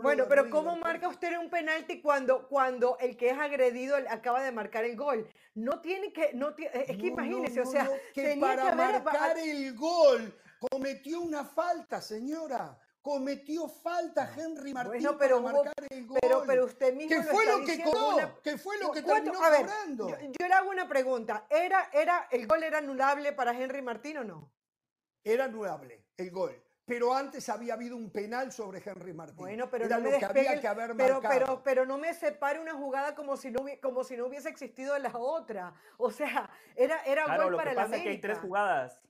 bueno, 0.02 0.24
pero 0.28 0.50
¿cómo 0.50 0.74
marca 0.74 1.06
usted 1.06 1.38
un 1.38 1.48
penalti 1.48 2.02
cuando, 2.02 2.48
cuando 2.48 2.98
el 2.98 3.16
que 3.16 3.30
es 3.30 3.38
agredido 3.38 3.94
acaba 4.10 4.42
de 4.42 4.50
marcar 4.50 4.82
el 4.82 4.96
gol? 4.96 5.28
No 5.54 5.80
tiene 5.80 6.12
que, 6.12 6.32
no 6.34 6.48
es 6.48 6.96
que 6.96 7.06
imagínese, 7.06 7.60
o 7.60 7.66
sea, 7.66 7.88
que 8.12 8.36
para 8.40 8.74
marcar 8.74 9.38
el 9.38 9.72
gol 9.76 10.36
cometió 10.58 11.20
una 11.20 11.44
falta, 11.44 12.00
señora. 12.00 12.76
Cometió 13.00 13.68
falta 13.68 14.28
Henry 14.36 14.74
Martín 14.74 15.08
pero 15.16 15.40
para 15.40 15.54
marcar 15.54 15.86
el 15.88 16.04
gol. 16.04 16.18
Pero, 16.20 16.42
pero 16.44 16.64
usted 16.64 16.94
mismo 16.94 17.16
¿Qué 17.16 17.22
fue 17.22 17.46
lo 17.46 17.64
que 17.64 17.82
cobró? 17.84 18.40
¿Qué 18.42 18.58
fue 18.58 18.78
lo 18.80 18.90
que 18.90 19.02
terminó 19.02 19.40
a 19.40 19.50
ver, 19.50 19.60
cobrando? 19.60 20.08
Yo, 20.08 20.46
le 20.48 20.54
hago 20.54 20.70
una 20.70 20.88
pregunta. 20.88 21.46
¿Era, 21.48 21.88
era, 21.92 22.26
¿El 22.32 22.48
gol 22.48 22.64
era 22.64 22.78
anulable 22.78 23.32
para 23.32 23.52
Henry 23.52 23.80
Martín 23.80 24.18
o 24.18 24.24
no? 24.24 24.52
Era 25.22 25.44
anulable 25.44 26.04
el 26.16 26.30
gol 26.32 26.67
pero 26.88 27.14
antes 27.14 27.46
había 27.50 27.74
habido 27.74 27.96
un 27.96 28.10
penal 28.10 28.50
sobre 28.50 28.82
Henry 28.84 29.12
Martín. 29.12 29.36
Bueno, 29.36 29.68
pero 29.70 29.86
no 29.86 30.00
me 30.00 30.18
que 30.18 30.24
había 30.24 30.58
que 30.58 30.66
haber 30.66 30.96
pero, 30.96 31.20
pero, 31.20 31.62
pero, 31.62 31.84
no 31.84 31.98
me 31.98 32.14
separe 32.14 32.58
una 32.58 32.72
jugada 32.72 33.14
como 33.14 33.36
si 33.36 33.50
no, 33.50 33.66
como 33.82 34.02
si 34.04 34.16
no 34.16 34.26
hubiese 34.26 34.48
existido 34.48 34.98
la 34.98 35.12
otra. 35.18 35.74
O 35.98 36.10
sea, 36.10 36.48
era, 36.74 37.02
era 37.04 37.36
gol 37.36 37.56
para 37.56 37.74
la 37.74 37.82
América. 37.82 37.92
Lo 37.92 37.92
que 37.92 37.92
pasa 37.92 37.96
es 37.96 38.02
que 38.02 38.08
hay 38.08 38.20
tres 38.20 38.38
jugadas. 38.38 39.00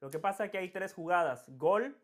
Lo 0.00 0.10
que 0.10 0.18
pasa 0.18 0.44
es 0.46 0.50
que 0.50 0.58
hay 0.58 0.70
tres 0.70 0.94
jugadas. 0.94 1.44
Gol, 1.58 2.00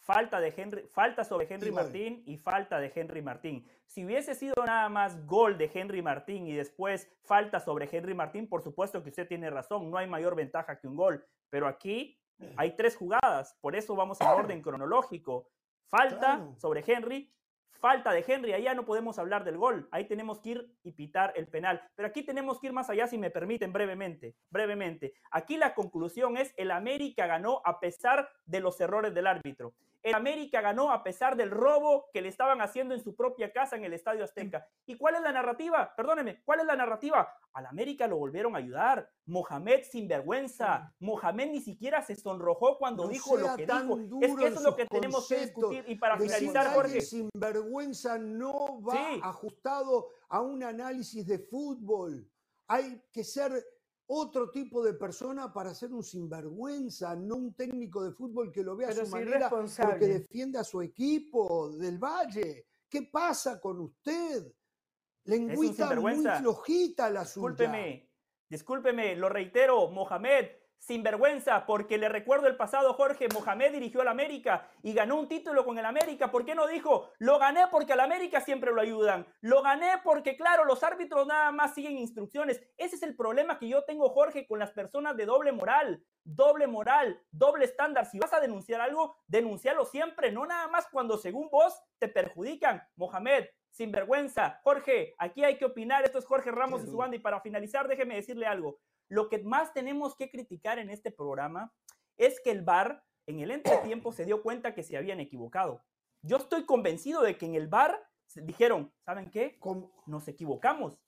falta, 0.00 0.40
de 0.40 0.52
Henry, 0.54 0.82
falta 0.92 1.24
sobre 1.24 1.46
Henry 1.48 1.72
Martín 1.72 2.22
y 2.26 2.36
falta 2.36 2.78
de 2.78 2.92
Henry 2.94 3.22
Martín. 3.22 3.66
Si 3.86 4.04
hubiese 4.04 4.34
sido 4.34 4.54
nada 4.66 4.90
más 4.90 5.24
gol 5.24 5.56
de 5.56 5.70
Henry 5.72 6.02
Martín 6.02 6.46
y 6.46 6.54
después 6.54 7.10
falta 7.24 7.60
sobre 7.60 7.88
Henry 7.90 8.12
Martín, 8.12 8.46
por 8.46 8.62
supuesto 8.62 9.02
que 9.02 9.08
usted 9.08 9.26
tiene 9.26 9.48
razón, 9.48 9.90
no 9.90 9.96
hay 9.96 10.06
mayor 10.06 10.36
ventaja 10.36 10.78
que 10.78 10.86
un 10.86 10.96
gol. 10.96 11.26
Pero 11.48 11.66
aquí 11.66 12.20
hay 12.56 12.76
tres 12.76 12.96
jugadas, 12.96 13.56
por 13.60 13.76
eso 13.76 13.94
vamos 13.94 14.20
en 14.20 14.26
orden 14.28 14.62
cronológico. 14.62 15.48
Falta 15.88 16.48
sobre 16.56 16.82
Henry, 16.86 17.32
falta 17.70 18.12
de 18.12 18.24
Henry, 18.26 18.52
allá 18.52 18.74
no 18.74 18.84
podemos 18.84 19.18
hablar 19.18 19.44
del 19.44 19.58
gol, 19.58 19.88
ahí 19.92 20.06
tenemos 20.06 20.40
que 20.40 20.50
ir 20.50 20.76
y 20.82 20.92
pitar 20.92 21.32
el 21.36 21.46
penal. 21.46 21.80
Pero 21.94 22.08
aquí 22.08 22.22
tenemos 22.22 22.58
que 22.58 22.66
ir 22.68 22.72
más 22.72 22.90
allá, 22.90 23.06
si 23.06 23.18
me 23.18 23.30
permiten, 23.30 23.72
brevemente, 23.72 24.34
brevemente. 24.50 25.14
Aquí 25.30 25.56
la 25.56 25.74
conclusión 25.74 26.36
es, 26.36 26.52
el 26.56 26.70
América 26.70 27.26
ganó 27.26 27.62
a 27.64 27.78
pesar 27.78 28.28
de 28.44 28.60
los 28.60 28.80
errores 28.80 29.14
del 29.14 29.26
árbitro. 29.26 29.74
El 30.06 30.14
América 30.14 30.60
ganó 30.60 30.92
a 30.92 31.02
pesar 31.02 31.36
del 31.36 31.50
robo 31.50 32.10
que 32.12 32.22
le 32.22 32.28
estaban 32.28 32.60
haciendo 32.60 32.94
en 32.94 33.00
su 33.00 33.16
propia 33.16 33.52
casa 33.52 33.74
en 33.74 33.84
el 33.84 33.92
Estadio 33.92 34.22
Azteca. 34.22 34.64
¿Y 34.86 34.96
cuál 34.96 35.16
es 35.16 35.20
la 35.20 35.32
narrativa? 35.32 35.92
Perdóneme, 35.96 36.42
¿cuál 36.44 36.60
es 36.60 36.66
la 36.66 36.76
narrativa? 36.76 37.28
Al 37.52 37.66
América 37.66 38.06
lo 38.06 38.16
volvieron 38.16 38.54
a 38.54 38.58
ayudar. 38.58 39.10
Mohamed 39.24 39.82
sin 39.82 40.06
vergüenza. 40.06 40.94
Mohamed 41.00 41.50
ni 41.50 41.60
siquiera 41.60 42.02
se 42.02 42.14
sonrojó 42.14 42.78
cuando 42.78 43.08
dijo 43.08 43.36
lo 43.36 43.56
que 43.56 43.66
dijo. 43.66 43.98
Es 44.20 44.36
que 44.36 44.46
eso 44.46 44.58
es 44.58 44.62
lo 44.62 44.76
que 44.76 44.86
tenemos 44.86 45.26
que 45.28 45.38
discutir. 45.38 45.84
Y 45.88 45.96
para 45.96 46.16
finalizar, 46.16 46.72
Jorge. 46.72 47.00
Sin 47.00 47.28
vergüenza 47.34 48.16
no 48.16 48.80
va 48.82 49.18
ajustado 49.22 50.10
a 50.28 50.40
un 50.40 50.62
análisis 50.62 51.26
de 51.26 51.40
fútbol. 51.40 52.30
Hay 52.68 53.02
que 53.10 53.24
ser 53.24 53.52
otro 54.08 54.50
tipo 54.50 54.82
de 54.84 54.94
persona 54.94 55.52
para 55.52 55.74
ser 55.74 55.92
un 55.92 56.02
sinvergüenza, 56.02 57.16
no 57.16 57.36
un 57.36 57.54
técnico 57.54 58.04
de 58.04 58.12
fútbol 58.12 58.52
que 58.52 58.62
lo 58.62 58.76
vea 58.76 58.88
a 58.88 58.92
su 58.92 59.06
manera 59.08 59.50
porque 59.50 60.06
defiende 60.06 60.58
a 60.58 60.64
su 60.64 60.80
equipo 60.80 61.70
del 61.70 61.98
Valle. 61.98 62.66
¿Qué 62.88 63.02
pasa 63.02 63.60
con 63.60 63.80
usted? 63.80 64.52
Lengüita 65.24 65.94
muy 65.96 66.24
flojita 66.38 67.10
la 67.10 67.24
suya. 67.24 67.48
Discúlpeme, 67.48 68.10
discúlpeme, 68.48 69.16
lo 69.16 69.28
reitero, 69.28 69.90
Mohamed, 69.90 70.46
sin 70.78 71.02
vergüenza, 71.02 71.66
porque 71.66 71.98
le 71.98 72.08
recuerdo 72.08 72.46
el 72.46 72.56
pasado, 72.56 72.94
Jorge, 72.94 73.28
Mohamed 73.34 73.72
dirigió 73.72 74.02
al 74.02 74.08
América 74.08 74.68
y 74.82 74.92
ganó 74.92 75.16
un 75.16 75.28
título 75.28 75.64
con 75.64 75.78
el 75.78 75.84
América. 75.84 76.30
¿Por 76.30 76.44
qué 76.44 76.54
no 76.54 76.66
dijo, 76.66 77.10
lo 77.18 77.38
gané 77.38 77.64
porque 77.70 77.92
al 77.92 78.00
América 78.00 78.40
siempre 78.40 78.72
lo 78.72 78.80
ayudan? 78.80 79.26
Lo 79.40 79.62
gané 79.62 79.94
porque, 80.04 80.36
claro, 80.36 80.64
los 80.64 80.82
árbitros 80.82 81.26
nada 81.26 81.50
más 81.52 81.74
siguen 81.74 81.98
instrucciones. 81.98 82.62
Ese 82.76 82.96
es 82.96 83.02
el 83.02 83.16
problema 83.16 83.58
que 83.58 83.68
yo 83.68 83.84
tengo, 83.84 84.08
Jorge, 84.10 84.46
con 84.46 84.58
las 84.58 84.70
personas 84.70 85.16
de 85.16 85.26
doble 85.26 85.52
moral. 85.52 86.04
Doble 86.24 86.66
moral, 86.66 87.20
doble 87.30 87.64
estándar. 87.64 88.06
Si 88.06 88.18
vas 88.18 88.32
a 88.32 88.40
denunciar 88.40 88.80
algo, 88.80 89.16
denuncialo 89.26 89.84
siempre, 89.84 90.32
no 90.32 90.44
nada 90.46 90.66
más 90.68 90.88
cuando 90.90 91.18
según 91.18 91.48
vos 91.50 91.80
te 91.98 92.08
perjudican. 92.08 92.82
Mohamed, 92.96 93.46
sin 93.70 93.92
vergüenza. 93.92 94.60
Jorge, 94.64 95.14
aquí 95.18 95.44
hay 95.44 95.58
que 95.58 95.66
opinar. 95.66 96.04
Esto 96.04 96.18
es 96.18 96.24
Jorge 96.24 96.50
Ramos 96.50 96.82
y 96.82 96.86
su 96.86 96.96
banda. 96.96 97.16
Y 97.16 97.20
para 97.20 97.40
finalizar, 97.40 97.86
déjeme 97.86 98.16
decirle 98.16 98.46
algo. 98.46 98.80
Lo 99.08 99.28
que 99.28 99.38
más 99.38 99.72
tenemos 99.72 100.16
que 100.16 100.30
criticar 100.30 100.78
en 100.78 100.90
este 100.90 101.10
programa 101.10 101.72
es 102.16 102.40
que 102.40 102.50
el 102.50 102.62
VAR 102.62 103.04
en 103.26 103.40
el 103.40 103.50
entretiempo 103.50 104.12
se 104.12 104.24
dio 104.24 104.42
cuenta 104.42 104.74
que 104.74 104.82
se 104.82 104.96
habían 104.96 105.20
equivocado. 105.20 105.82
Yo 106.22 106.36
estoy 106.38 106.64
convencido 106.64 107.22
de 107.22 107.36
que 107.36 107.46
en 107.46 107.54
el 107.54 107.68
VAR 107.68 108.08
dijeron, 108.34 108.92
¿saben 109.04 109.30
qué? 109.30 109.58
Nos 110.06 110.28
equivocamos. 110.28 110.98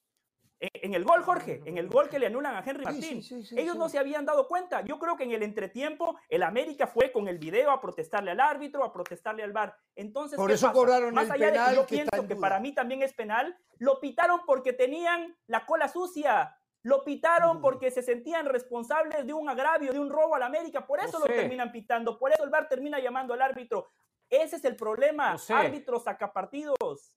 E, 0.61 0.69
en 0.75 0.95
el 0.95 1.05
gol, 1.05 1.23
Jorge, 1.23 1.63
en 1.65 1.79
el 1.79 1.89
gol 1.89 2.09
que 2.09 2.19
le 2.19 2.27
anulan 2.27 2.57
a 2.57 2.65
Henry 2.65 2.85
Martín, 2.85 3.23
ellos 3.57 3.77
no 3.77 3.89
se 3.89 3.99
habían 3.99 4.25
dado 4.25 4.49
cuenta. 4.49 4.81
Yo 4.85 4.99
creo 4.99 5.17
que 5.17 5.25
en 5.25 5.33
el 5.33 5.43
entretiempo 5.43 6.19
el 6.29 6.43
América 6.43 6.87
fue 6.87 7.13
con 7.13 7.29
el 7.29 7.39
video 7.39 7.71
a 7.71 7.81
protestarle 7.81 8.33
al 8.33 8.41
árbitro, 8.41 8.85
a 8.85 8.93
protestarle 8.93 9.45
al 9.45 9.53
VAR. 9.53 9.77
Entonces, 9.95 10.37
por 10.37 10.51
eso 10.51 10.73
cobraron 10.73 11.15
Más 11.15 11.31
allá 11.31 11.51
de 11.51 11.71
que 11.71 11.77
yo 11.77 11.87
pienso 11.87 12.27
que 12.27 12.37
para 12.37 12.59
mí 12.59 12.75
también 12.75 13.03
es 13.03 13.13
penal, 13.15 13.57
lo 13.79 14.01
pitaron 14.01 14.41
porque 14.47 14.73
tenían 14.73 15.37
la 15.47 15.65
cola 15.65 15.89
sucia. 15.89 16.57
Lo 16.83 17.05
pitaron 17.05 17.61
porque 17.61 17.91
se 17.91 18.03
sentían 18.03 18.47
responsables 18.47 19.27
de 19.27 19.33
un 19.33 19.49
agravio, 19.49 19.93
de 19.93 19.99
un 19.99 20.11
robo 20.11 20.35
a 20.37 20.39
la 20.39 20.47
América. 20.47 20.87
Por 20.87 21.01
eso 21.01 21.19
lo 21.19 21.27
terminan 21.27 21.73
pitando. 21.73 22.19
Por 22.19 22.33
eso 22.33 22.45
el 22.45 22.51
VAR 22.51 22.69
termina 22.69 22.99
llamando 23.01 23.35
al 23.35 23.43
árbitro. 23.43 23.89
Ese 24.31 24.57
es 24.57 24.65
el 24.65 24.77
problema. 24.77 25.37
Árbitros 25.49 26.05
sacapartidos. 26.05 27.17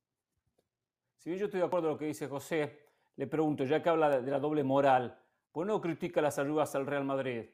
Si 1.18 1.38
yo 1.38 1.46
estoy 1.46 1.60
de 1.60 1.66
acuerdo 1.68 1.88
con 1.88 1.94
lo 1.94 2.00
que 2.00 2.06
dice 2.06 2.28
José, 2.28 2.80
le 3.16 3.28
pregunto, 3.28 3.64
ya 3.64 3.84
que 3.84 3.90
habla 3.90 4.10
de, 4.10 4.32
la 4.32 4.40
doble 4.40 4.64
moral, 4.64 5.20
¿por 5.52 5.66
qué 5.66 5.72
no 5.72 5.82
critica 5.82 6.22
las 6.22 6.40
ayudas 6.40 6.74
al 6.74 6.88
Real 6.88 7.04
Madrid? 7.04 7.46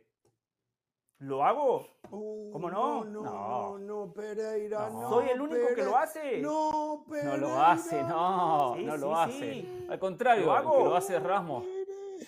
¿Lo 1.20 1.44
hago? 1.44 1.86
¿Cómo 2.10 2.70
no? 2.70 3.04
No, 3.04 3.24
no, 3.24 3.78
no, 3.80 4.14
Pereira, 4.14 4.90
no. 4.90 5.10
Soy 5.10 5.30
el 5.30 5.42
único 5.42 5.74
que 5.76 5.84
lo 5.84 5.98
hace. 5.98 6.40
No, 6.40 7.04
Pereira. 7.10 7.38
No 7.38 7.48
lo 7.48 7.62
hace, 7.62 8.04
no, 8.04 8.76
no 8.76 8.98
lo 8.98 9.18
hace. 9.18 9.66
Al 9.90 10.00
contrario, 10.00 10.46
Lo 10.46 10.52
lo, 10.52 10.58
hago. 10.58 10.78
que 10.78 10.84
lo 10.84 10.96
hace 10.96 11.18
es 11.18 11.24
Ramos. 11.24 11.66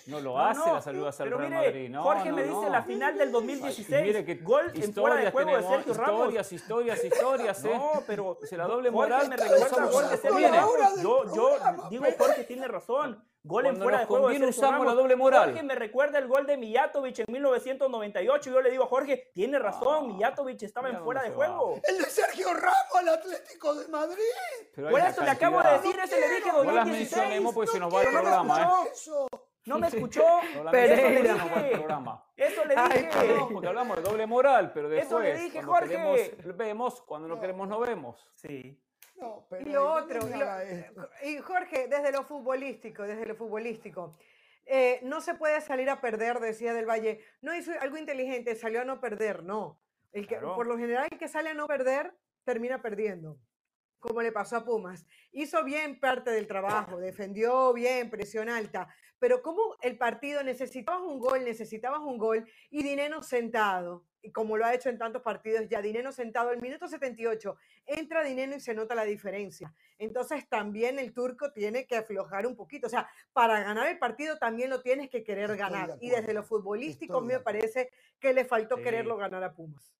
No 0.06 0.20
lo 0.20 0.38
hace 0.38 0.60
no, 0.60 0.74
la 0.74 0.82
salud 0.82 1.06
hacia 1.06 1.22
el 1.24 1.28
pero 1.30 1.38
Real 1.38 1.50
mire, 1.50 1.66
Madrid. 1.66 1.90
No, 1.90 2.02
Jorge 2.02 2.28
no, 2.30 2.36
me 2.36 2.42
dice 2.44 2.70
la 2.70 2.82
final 2.82 3.18
del 3.18 3.32
2016. 3.32 4.02
Mire 4.02 4.24
que 4.24 4.34
gol 4.36 4.70
en 4.74 4.92
fuera 4.92 5.16
de 5.16 5.22
historias 5.24 5.32
juego 5.32 5.50
de 5.50 5.56
tenemos, 5.56 5.76
Sergio 5.84 5.94
Ramos. 5.94 6.18
Historias, 6.20 6.52
historias, 6.52 7.04
historias, 7.04 7.64
¿eh? 7.66 7.74
No, 7.74 8.02
pero 8.06 8.38
Si 8.44 8.56
la 8.56 8.64
doble 8.66 8.90
Jorge 8.90 9.10
moral 9.12 9.28
me 9.28 9.36
recuerda 9.36 9.86
gol 9.86 10.08
de 10.10 10.16
Sergio. 10.16 10.48
Ramos. 10.50 11.02
Yo, 11.02 11.24
yo 11.34 11.48
programa, 11.50 11.88
digo, 11.90 12.04
pero- 12.04 12.16
Jorge 12.24 12.44
tiene 12.44 12.68
razón. 12.68 13.24
Gol 13.42 13.64
en 13.64 13.76
fuera 13.80 14.00
de 14.00 14.04
juego 14.04 14.28
de 14.28 14.34
Sergio 14.34 14.50
usamos 14.50 14.86
la 14.86 14.92
doble 14.92 15.16
moral. 15.16 15.48
Jorge 15.48 15.62
me 15.62 15.74
recuerda 15.74 16.18
el 16.18 16.28
gol 16.28 16.46
de 16.46 16.58
Mijatovic 16.58 17.20
en 17.20 17.24
1998. 17.32 18.50
Yo 18.50 18.60
le 18.60 18.70
digo, 18.70 18.84
Jorge, 18.86 19.30
tiene 19.32 19.58
razón. 19.58 20.04
Ah, 20.04 20.12
Mijatovic 20.12 20.62
estaba 20.62 20.90
en 20.90 21.02
fuera 21.02 21.22
de 21.22 21.30
se 21.30 21.36
va. 21.36 21.46
juego. 21.46 21.80
El 21.82 21.96
de 21.96 22.04
Sergio 22.04 22.52
Ramos 22.52 22.94
al 22.98 23.08
Atlético 23.08 23.74
de 23.76 23.88
Madrid. 23.88 24.20
Por 24.74 25.00
eso 25.00 25.22
le 25.22 25.30
acabo 25.30 25.62
de 25.62 25.70
decir, 25.72 25.98
ese 26.04 26.20
le 26.20 26.28
dije 26.28 26.52
No 26.52 26.64
las 26.64 26.74
2016. 26.84 27.16
mencionemos 27.16 27.54
porque 27.54 27.70
se 27.70 27.80
nos 27.80 27.94
va 27.94 28.02
el 28.02 28.08
programa, 28.10 28.62
¿eh? 28.62 28.90
No 29.70 29.78
me 29.78 29.86
escuchó. 29.86 30.24
Pereira. 30.70 31.34
va 31.36 31.60
el 31.60 31.70
programa. 31.72 32.24
Eso 32.36 32.64
le 32.64 32.74
Ay, 32.76 33.02
dije. 33.04 33.34
No, 33.38 33.48
porque 33.48 33.68
hablamos 33.68 33.96
de 33.96 34.02
doble 34.02 34.26
moral, 34.26 34.72
pero 34.74 34.88
Eso 34.92 35.18
después, 35.18 35.24
le 35.38 35.44
dije, 35.44 35.52
cuando 35.64 35.72
Jorge. 35.72 35.88
queremos, 35.90 36.56
vemos, 36.56 37.02
cuando 37.02 37.28
no 37.28 37.40
queremos, 37.40 37.68
no 37.68 37.78
vemos. 37.80 38.28
Sí. 38.34 38.78
No, 39.16 39.46
Y 39.60 39.64
lo 39.70 39.92
otro, 39.92 40.18
y, 40.28 40.38
lo- 40.38 41.28
y 41.28 41.38
Jorge, 41.38 41.88
desde 41.88 42.10
lo 42.10 42.24
futbolístico, 42.24 43.02
desde 43.02 43.26
lo 43.26 43.34
futbolístico, 43.36 44.16
eh, 44.64 45.00
no 45.02 45.20
se 45.20 45.34
puede 45.34 45.60
salir 45.60 45.90
a 45.90 46.00
perder, 46.00 46.40
decía 46.40 46.72
Del 46.72 46.86
Valle. 46.88 47.20
No 47.42 47.54
hizo 47.54 47.70
algo 47.80 47.96
inteligente, 47.98 48.54
salió 48.56 48.80
a 48.80 48.84
no 48.84 49.00
perder, 49.00 49.42
no. 49.42 49.80
El 50.12 50.26
que, 50.26 50.38
Claro. 50.38 50.54
Por 50.56 50.66
lo 50.66 50.76
general, 50.78 51.06
el 51.10 51.18
que 51.18 51.28
sale 51.28 51.50
a 51.50 51.54
no 51.54 51.66
perder, 51.66 52.14
termina 52.44 52.80
perdiendo, 52.80 53.36
como 54.00 54.22
le 54.22 54.32
pasó 54.32 54.56
a 54.56 54.64
Pumas. 54.64 55.06
Hizo 55.30 55.62
bien 55.62 56.00
parte 56.00 56.30
del 56.30 56.46
trabajo, 56.46 56.98
defendió 56.98 57.72
bien, 57.72 58.10
presión 58.10 58.48
alta, 58.48 58.88
pero 59.18 59.42
como 59.42 59.76
el 59.82 59.96
partido 59.98 60.42
necesitabas 60.42 61.02
un 61.02 61.20
gol, 61.20 61.44
necesitabas 61.44 62.00
un 62.00 62.18
gol, 62.18 62.50
y 62.70 62.82
Dineno 62.82 63.22
sentado, 63.22 64.06
y 64.22 64.32
como 64.32 64.56
lo 64.56 64.64
ha 64.64 64.74
hecho 64.74 64.88
en 64.88 64.98
tantos 64.98 65.22
partidos 65.22 65.68
ya, 65.68 65.80
Dineno 65.82 66.10
sentado, 66.10 66.50
al 66.50 66.60
minuto 66.60 66.88
78, 66.88 67.56
entra 67.86 68.24
Dineno 68.24 68.56
y 68.56 68.60
se 68.60 68.74
nota 68.74 68.94
la 68.94 69.04
diferencia. 69.04 69.72
Entonces 69.98 70.48
también 70.48 70.98
el 70.98 71.12
turco 71.12 71.52
tiene 71.52 71.86
que 71.86 71.96
aflojar 71.96 72.46
un 72.46 72.56
poquito. 72.56 72.86
O 72.86 72.90
sea, 72.90 73.08
para 73.32 73.62
ganar 73.62 73.86
el 73.88 73.98
partido 73.98 74.38
también 74.38 74.70
lo 74.70 74.80
tienes 74.82 75.10
que 75.10 75.22
querer 75.22 75.50
Estoy 75.50 75.56
de 75.56 75.62
ganar. 75.62 75.98
Y 76.00 76.10
desde 76.10 76.32
lo 76.32 76.42
futbolístico 76.42 77.18
estoy 77.18 77.28
me 77.28 77.40
parece 77.40 77.90
que 78.18 78.32
le 78.32 78.44
faltó 78.44 78.76
Sí. 78.76 78.82
quererlo 78.82 79.16
ganar 79.16 79.44
a 79.44 79.52
Pumas. 79.52 79.92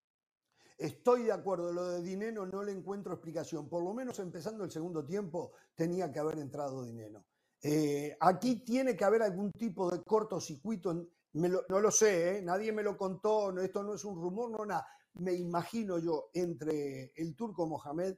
Estoy 0.85 1.23
de 1.23 1.31
acuerdo, 1.31 1.71
lo 1.71 1.85
de 1.91 2.01
Dineno 2.01 2.47
no 2.47 2.63
le 2.63 2.71
encuentro 2.71 3.13
explicación. 3.13 3.69
Por 3.69 3.83
lo 3.83 3.93
menos 3.93 4.17
empezando 4.17 4.63
el 4.63 4.71
segundo 4.71 5.05
tiempo 5.05 5.51
tenía 5.75 6.11
que 6.11 6.17
haber 6.17 6.39
entrado 6.39 6.83
Dineno. 6.83 7.23
Eh, 7.61 8.17
aquí 8.19 8.63
tiene 8.65 8.95
que 8.95 9.05
haber 9.05 9.21
algún 9.21 9.51
tipo 9.51 9.91
de 9.91 10.01
cortocircuito, 10.01 10.89
en- 10.89 11.07
me 11.33 11.49
lo- 11.49 11.63
no 11.69 11.79
lo 11.79 11.91
sé, 11.91 12.37
¿eh? 12.37 12.41
nadie 12.41 12.71
me 12.71 12.81
lo 12.81 12.97
contó, 12.97 13.51
no, 13.51 13.61
esto 13.61 13.83
no 13.83 13.93
es 13.93 14.03
un 14.03 14.15
rumor, 14.15 14.49
no 14.49 14.65
nada. 14.65 14.87
Me 15.13 15.33
imagino 15.33 15.99
yo 15.99 16.31
entre 16.33 17.11
el 17.15 17.35
turco 17.35 17.67
Mohamed 17.67 18.15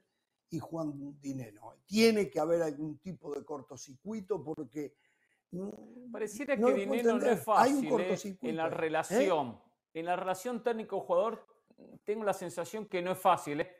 y 0.48 0.58
Juan 0.58 1.20
Dineno. 1.20 1.74
Tiene 1.84 2.30
que 2.30 2.40
haber 2.40 2.62
algún 2.62 2.96
tipo 2.98 3.34
de 3.34 3.44
cortocircuito 3.44 4.42
porque... 4.42 4.94
Pareciera 6.10 6.56
no 6.56 6.68
que 6.68 6.74
dinero 6.74 7.18
no 7.18 7.26
es 7.26 7.26
Hay 7.26 7.36
un 7.36 7.38
fácil 7.44 7.84
¿eh? 7.86 7.90
cortocircuito, 7.90 8.48
en 8.48 8.56
la 8.56 8.70
relación. 8.70 9.60
En 9.92 10.06
la 10.06 10.16
relación 10.16 10.62
técnico-jugador 10.62 11.46
tengo 12.04 12.24
la 12.24 12.32
sensación 12.32 12.86
que 12.86 13.02
no 13.02 13.12
es 13.12 13.18
fácil. 13.18 13.60
¿eh? 13.60 13.70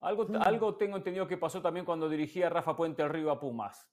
Algo, 0.00 0.26
algo 0.40 0.76
tengo 0.76 0.96
entendido 0.96 1.26
que 1.26 1.36
pasó 1.36 1.60
también 1.62 1.84
cuando 1.86 2.08
dirigía 2.08 2.48
Rafa 2.48 2.76
Puente 2.76 3.02
el 3.02 3.08
Río 3.08 3.30
a 3.30 3.40
Pumas. 3.40 3.90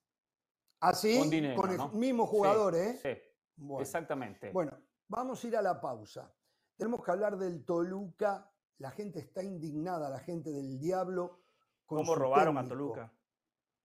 Así, 0.80 1.18
Con 1.18 1.30
Dineno, 1.30 1.56
con 1.56 1.72
el 1.72 1.78
¿no? 1.78 1.90
mismo 1.90 2.26
Sí, 2.26 2.30
jugador, 2.32 2.76
¿eh? 2.76 2.98
Sí, 3.02 3.10
Bueno. 3.56 3.82
exactamente. 3.82 4.52
Bueno, 4.52 4.78
vamos 5.08 5.44
a 5.44 5.48
ir 5.48 5.56
a 5.56 5.62
la 5.62 5.80
pausa. 5.80 6.34
Tenemos 6.76 7.04
que 7.04 7.12
hablar 7.12 7.38
del 7.38 7.64
Toluca. 7.64 8.52
La 8.80 8.92
gente 8.92 9.20
está 9.20 9.42
indignada, 9.44 10.10
la 10.10 10.20
gente 10.20 10.52
del 10.52 10.78
Diablo. 10.80 11.40
Con 11.86 12.00
¿Cómo 12.00 12.14
su 12.14 12.20
robaron 12.20 12.58
a 12.58 12.68
Toluca? 12.68 13.14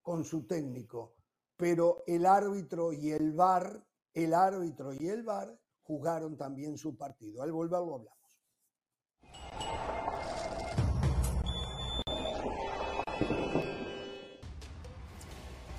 Con 0.03 0.25
su 0.25 0.47
técnico. 0.47 1.14
Pero 1.57 2.03
el 2.07 2.27
árbitro 2.27 2.92
y 2.92 3.11
el 3.11 3.33
VAR, 3.33 3.85
el 4.14 4.35
árbitro 4.35 4.92
y 4.92 5.09
el 5.09 5.23
VAR 5.23 5.57
jugaron 5.83 6.37
también 6.37 6.77
su 6.79 6.97
partido. 6.97 7.42
Al 7.42 7.53
volver 7.53 7.81
lo 7.81 7.94
hablamos. 7.94 8.17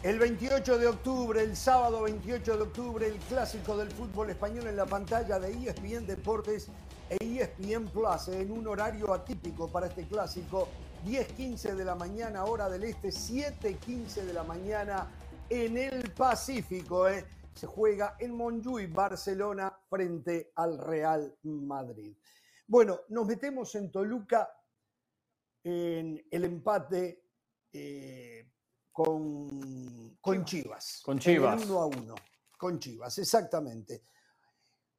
El 0.02 0.18
28 0.18 0.78
de 0.78 0.88
octubre, 0.88 1.44
el 1.44 1.58
sábado 1.58 2.04
28 2.04 2.56
de 2.56 2.64
octubre, 2.64 3.06
el 3.06 3.18
clásico 3.18 3.76
del 3.76 3.92
fútbol 3.92 4.30
español 4.30 4.68
en 4.68 4.78
la 4.78 4.86
pantalla 4.86 5.38
de 5.40 5.52
ESPN 5.52 6.08
Deportes 6.08 6.70
e 7.10 7.18
ESPN 7.22 7.86
Plus 7.90 8.30
en 8.30 8.50
un 8.50 8.66
horario 8.68 9.14
atípico 9.14 9.70
para 9.70 9.88
este 9.88 10.08
clásico, 10.08 10.70
10.15 11.06 11.76
de 11.76 11.84
la 11.84 11.96
mañana 11.96 12.46
hora 12.46 12.70
del 12.70 12.86
este, 12.86 13.10
7.15 13.10 14.24
de 14.24 14.32
la 14.32 14.44
mañana 14.44 15.12
en 15.50 15.76
el 15.76 16.14
Pacífico. 16.14 17.10
¿eh? 17.10 17.26
Se 17.54 17.68
juega 17.68 18.16
en 18.20 18.34
Montjuïc, 18.38 18.94
Barcelona, 18.94 19.78
frente 19.90 20.54
al 20.56 20.78
Real 20.78 21.36
Madrid. 21.44 22.16
Bueno, 22.66 23.02
nos 23.10 23.28
metemos 23.28 23.76
en 23.76 23.92
Toluca 23.92 24.50
en 25.62 26.26
el 26.32 26.46
empate 26.46 27.22
eh, 27.74 28.50
con, 29.04 30.18
con 30.20 30.44
Chivas. 30.44 31.02
Con 31.06 31.20
Chivas. 31.20 31.64
uno 31.64 31.80
a 31.80 31.86
uno. 31.86 32.16
Con 32.58 32.78
Chivas, 32.80 33.18
exactamente. 33.18 34.04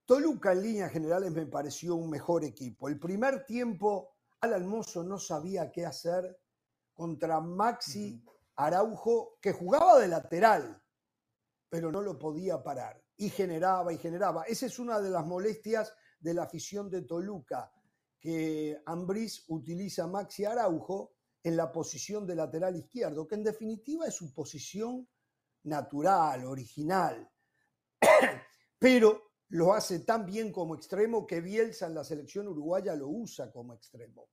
Toluca 0.07 0.53
en 0.53 0.63
líneas 0.63 0.91
generales 0.91 1.31
me 1.31 1.45
pareció 1.45 1.97
un 1.97 2.09
mejor 2.09 2.43
equipo. 2.45 2.89
El 2.89 2.99
primer 2.99 3.45
tiempo, 3.45 4.17
Al 4.41 4.55
Almozo 4.55 5.05
no 5.05 5.19
sabía 5.19 5.71
qué 5.71 5.85
hacer 5.85 6.41
contra 6.95 7.41
Maxi 7.41 8.25
Araujo, 8.57 9.37
que 9.39 9.53
jugaba 9.53 9.99
de 9.99 10.09
lateral, 10.09 10.83
pero 11.69 11.93
no 11.93 12.01
lo 12.01 12.19
podía 12.19 12.63
parar. 12.63 13.05
Y 13.19 13.29
generaba 13.29 13.93
y 13.93 13.99
generaba. 13.99 14.45
Esa 14.45 14.65
es 14.65 14.79
una 14.79 14.99
de 14.99 15.11
las 15.11 15.27
molestias 15.27 15.93
de 16.19 16.33
la 16.33 16.45
afición 16.45 16.89
de 16.89 17.03
Toluca, 17.03 17.71
que 18.19 18.83
Ambriz 18.87 19.45
utiliza 19.49 20.05
a 20.05 20.07
Maxi 20.07 20.47
Araujo 20.47 21.17
en 21.43 21.57
la 21.57 21.73
posición 21.73 22.27
de 22.27 22.35
lateral 22.35 22.77
izquierdo, 22.77 23.27
que 23.27 23.35
en 23.35 23.45
definitiva 23.45 24.07
es 24.07 24.15
su 24.15 24.33
posición 24.33 25.09
natural, 25.65 26.45
original. 26.45 27.31
Pero 28.79 29.31
lo 29.49 29.73
hace 29.73 30.01
tan 30.01 30.25
bien 30.27 30.53
como 30.53 30.75
extremo 30.75 31.27
que 31.27 31.41
Bielsa 31.41 31.87
en 31.87 31.95
la 31.95 32.05
selección 32.05 32.49
uruguaya 32.49 32.95
lo 32.95 33.09
usa 33.09 33.51
como 33.51 33.75
extremo. 33.75 34.31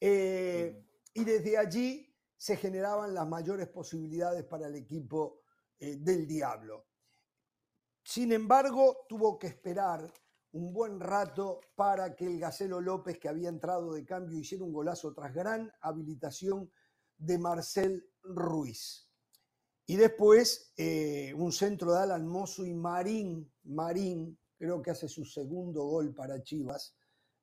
Eh, 0.00 0.84
y 1.14 1.24
desde 1.24 1.56
allí 1.56 2.12
se 2.36 2.56
generaban 2.56 3.14
las 3.14 3.26
mayores 3.26 3.68
posibilidades 3.68 4.44
para 4.44 4.66
el 4.66 4.74
equipo 4.74 5.42
eh, 5.78 5.96
del 5.96 6.26
Diablo. 6.26 6.88
Sin 8.02 8.32
embargo, 8.32 9.06
tuvo 9.08 9.38
que 9.38 9.46
esperar 9.46 10.12
un 10.52 10.72
buen 10.72 11.00
rato 11.00 11.60
para 11.74 12.14
que 12.14 12.26
el 12.26 12.38
Gacelo 12.38 12.80
López, 12.80 13.18
que 13.18 13.28
había 13.28 13.48
entrado 13.48 13.94
de 13.94 14.04
cambio, 14.04 14.38
hiciera 14.38 14.64
un 14.64 14.72
golazo 14.72 15.12
tras 15.12 15.34
gran 15.34 15.72
habilitación 15.80 16.70
de 17.16 17.38
Marcel 17.38 18.06
Ruiz. 18.22 19.08
Y 19.86 19.96
después 19.96 20.72
eh, 20.76 21.34
un 21.36 21.52
centro 21.52 21.92
de 21.92 22.02
Alan 22.02 22.26
Mozo 22.26 22.64
y 22.64 22.74
Marín, 22.74 23.50
Marín, 23.64 24.38
creo 24.56 24.80
que 24.80 24.90
hace 24.90 25.08
su 25.08 25.24
segundo 25.24 25.84
gol 25.84 26.14
para 26.14 26.42
Chivas 26.42 26.96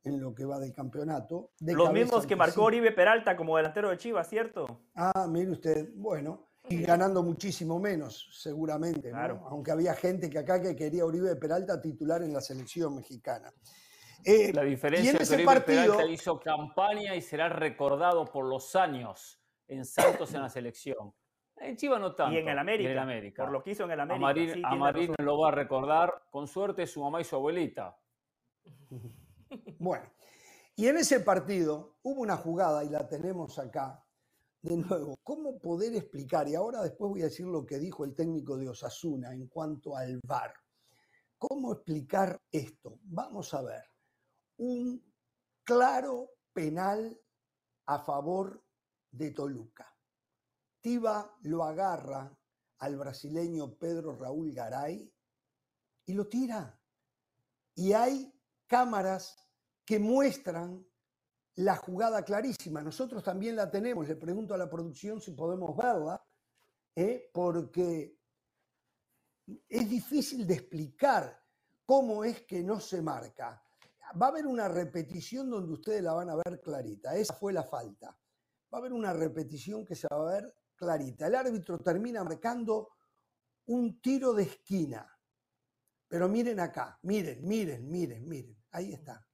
en 0.04 0.22
lo 0.22 0.34
que 0.34 0.46
va 0.46 0.60
del 0.60 0.74
campeonato. 0.74 1.52
de 1.60 1.74
Los 1.74 1.92
mismos 1.92 2.26
que 2.26 2.36
marcó. 2.36 2.64
Oribe 2.64 2.92
Peralta 2.92 3.36
como 3.36 3.58
delantero 3.58 3.90
de 3.90 3.98
Chivas, 3.98 4.30
¿cierto? 4.30 4.84
Ah, 4.96 5.28
mire 5.30 5.52
usted, 5.52 5.92
bueno, 5.96 6.49
y 6.70 6.84
ganando 6.84 7.24
muchísimo 7.24 7.80
menos, 7.80 8.30
seguramente, 8.32 9.10
¿no? 9.10 9.18
Claro. 9.18 9.48
aunque 9.50 9.72
había 9.72 9.96
gente 9.96 10.30
que 10.30 10.38
acá 10.38 10.62
que 10.62 10.76
quería 10.76 11.04
a 11.04 11.06
Uribe 11.06 11.36
Peralta 11.36 11.82
titular 11.82 12.22
en 12.22 12.32
la 12.32 12.42
selección 12.42 12.96
mexicana. 12.96 13.52
Eh, 14.24 14.52
La 14.54 14.66
y 14.66 14.70
diferencia 14.70 15.12
en 15.12 15.16
es 15.16 15.18
que 15.18 15.24
ese 15.24 15.34
Oribe 15.36 15.46
partido, 15.46 15.94
Peralta 15.94 16.06
hizo 16.06 16.40
campaña 16.40 17.16
y 17.16 17.22
será 17.22 17.50
recordado 17.50 18.26
por 18.26 18.46
los 18.46 18.76
años 18.76 19.42
en 19.68 19.86
Santos 19.86 20.34
en 20.34 20.42
la 20.42 20.50
selección. 20.50 21.14
En 21.58 21.76
Chivas 21.76 22.00
no 22.00 22.16
tanto. 22.16 22.34
y 22.36 22.38
en 22.38 22.48
el 22.48 22.58
América, 22.58 22.90
en 22.90 22.94
el 22.94 23.00
América. 23.00 23.44
Por 23.44 23.52
lo 23.52 23.64
que 23.64 23.72
hizo 23.72 23.84
en 23.84 23.92
el 23.92 24.00
a 24.00 24.04
América. 24.04 24.22
Marín, 24.22 24.54
sí, 24.54 24.62
a 24.64 24.76
Marín 24.76 25.16
lo 25.18 25.40
va 25.40 25.50
a 25.50 25.52
recordar 25.52 26.24
con 26.30 26.48
suerte 26.48 26.86
su 26.88 27.02
mamá 27.02 27.20
y 27.20 27.24
su 27.24 27.36
abuelita. 27.36 27.98
bueno, 29.80 30.06
y 30.76 30.88
en 30.88 30.98
ese 30.98 31.20
partido 31.20 31.98
hubo 32.04 32.22
una 32.22 32.38
jugada, 32.38 32.84
y 32.84 32.90
la 32.90 33.08
tenemos 33.08 33.60
acá, 33.60 34.02
de 34.62 34.78
nuevo, 34.78 35.18
¿cómo 35.24 35.58
poder 35.58 35.96
explicar? 35.96 36.48
Y 36.48 36.56
ahora 36.56 36.82
después 36.82 37.10
voy 37.10 37.22
a 37.22 37.26
decir 37.26 37.46
lo 37.46 37.66
que 37.66 37.80
dijo 37.80 38.04
el 38.04 38.14
técnico 38.14 38.58
de 38.58 38.70
Osasuna 38.70 39.34
en 39.34 39.48
cuanto 39.48 39.96
al 39.96 40.20
VAR. 40.26 40.54
¿Cómo 41.38 41.72
explicar 41.72 42.42
esto? 42.52 43.00
Vamos 43.04 43.54
a 43.54 43.62
ver. 43.62 43.84
Un 44.58 45.02
claro 45.64 46.32
penal 46.52 47.18
a 47.86 48.00
favor 48.00 48.62
de 49.12 49.32
Toluca. 49.32 49.96
Tiba 50.82 51.38
lo 51.44 51.64
agarra 51.64 52.38
al 52.80 52.98
brasileño 52.98 53.76
Pedro 53.76 54.16
Raúl 54.16 54.52
Garay 54.54 55.10
y 56.06 56.14
lo 56.14 56.28
tira. 56.28 56.78
Y 57.76 57.94
hay 57.94 58.34
cámaras 58.68 59.38
que 59.86 60.00
muestran 60.00 60.86
la 61.60 61.76
jugada 61.76 62.24
clarísima. 62.24 62.82
Nosotros 62.82 63.22
también 63.22 63.56
la 63.56 63.70
tenemos. 63.70 64.08
Le 64.08 64.16
pregunto 64.16 64.54
a 64.54 64.58
la 64.58 64.70
producción 64.70 65.20
si 65.20 65.32
podemos 65.32 65.76
verla, 65.76 66.24
¿eh? 66.96 67.30
porque 67.34 68.18
es 69.68 69.90
difícil 69.90 70.48
de 70.48 70.54
explicar 70.54 71.44
cómo 71.86 72.24
es 72.24 72.44
que 72.44 72.64
no 72.64 72.80
se 72.80 73.02
marca. 73.02 73.62
Va 74.20 74.28
a 74.28 74.30
haber 74.30 74.48
una 74.48 74.70
repetición 74.70 75.50
donde 75.50 75.74
ustedes 75.74 76.02
la 76.02 76.14
van 76.14 76.30
a 76.30 76.36
ver 76.36 76.62
clarita. 76.62 77.16
Esa 77.16 77.34
fue 77.34 77.52
la 77.52 77.64
falta. 77.64 78.08
Va 78.74 78.78
a 78.78 78.80
haber 78.80 78.94
una 78.94 79.12
repetición 79.12 79.86
que 79.86 79.96
se 79.96 80.08
va 80.10 80.16
a 80.16 80.32
ver 80.32 80.56
clarita. 80.76 81.28
El 81.28 81.36
árbitro 81.36 81.78
termina 81.80 82.24
marcando 82.24 82.92
un 83.66 84.00
tiro 84.00 84.34
de 84.34 84.44
esquina. 84.44 85.06
Pero 86.08 86.30
miren 86.30 86.62
acá, 86.62 86.98
miren, 87.04 87.46
miren, 87.46 87.86
miren, 87.90 88.28
miren. 88.28 88.58
Ahí 88.72 88.94
está. 88.94 89.29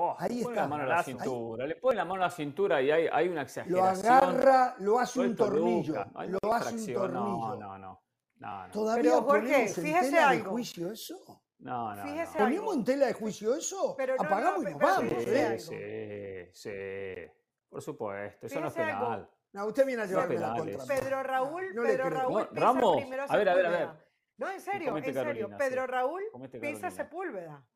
Oh, 0.00 0.14
ahí 0.16 0.42
está. 0.42 0.54
La 0.54 0.68
mano 0.68 0.84
a 0.84 0.86
la 0.86 1.02
cintura. 1.02 1.66
Le 1.66 1.74
pone 1.74 1.96
la 1.96 2.04
mano 2.04 2.22
a 2.22 2.26
la 2.26 2.30
cintura 2.30 2.80
y 2.80 2.88
hay, 2.88 3.08
hay 3.10 3.28
una 3.28 3.42
exageración. 3.42 3.80
Lo 3.80 3.84
agarra, 3.84 4.76
lo 4.78 5.00
hace 5.00 5.18
un 5.18 5.34
tornillo. 5.34 6.04
Lo 6.40 6.54
hace 6.54 6.74
un 6.74 6.94
tornillo. 6.94 7.08
No, 7.08 7.56
no, 7.56 7.78
no. 7.78 8.00
no, 8.36 8.70
Todavía 8.70 9.02
Pero, 9.02 9.22
Jorge, 9.24 9.68
fíjese 9.68 10.18
algo. 10.18 10.44
de 10.44 10.50
juicio 10.50 10.92
eso. 10.92 11.42
No, 11.58 11.96
no. 11.96 12.02
Fíjese 12.04 12.38
¿Ponemos 12.38 12.76
en 12.76 12.84
tela 12.84 13.06
de 13.06 13.12
juicio 13.14 13.56
eso? 13.56 13.96
Apagamos 14.18 14.62
y 14.62 14.70
nos 14.70 14.78
vamos. 14.78 15.14
Sí, 15.18 15.58
sí, 15.58 16.52
sí. 16.52 17.32
Por 17.68 17.82
supuesto. 17.82 18.46
Eso 18.46 18.60
no 18.60 18.68
es 18.68 18.74
penal. 18.74 19.28
No, 19.52 19.66
usted 19.66 19.84
viene 19.84 20.02
a 20.02 20.06
llevarme 20.06 20.38
la 20.38 20.54
contra. 20.54 20.84
Pedro 20.84 21.22
Raúl, 21.24 21.74
Pedro 21.74 22.10
Raúl 22.10 22.48
Ramos, 22.52 23.02
a 23.28 23.36
ver, 23.36 23.48
a 23.48 23.54
ver, 23.54 23.66
a 23.66 23.70
ver. 23.70 23.88
No, 24.36 24.48
en 24.48 24.60
serio, 24.60 24.96
en 24.96 25.12
serio. 25.12 25.50
Pedro 25.58 25.88
Raúl 25.88 26.22
pisa 26.60 26.92
Sepúlveda. 26.92 27.66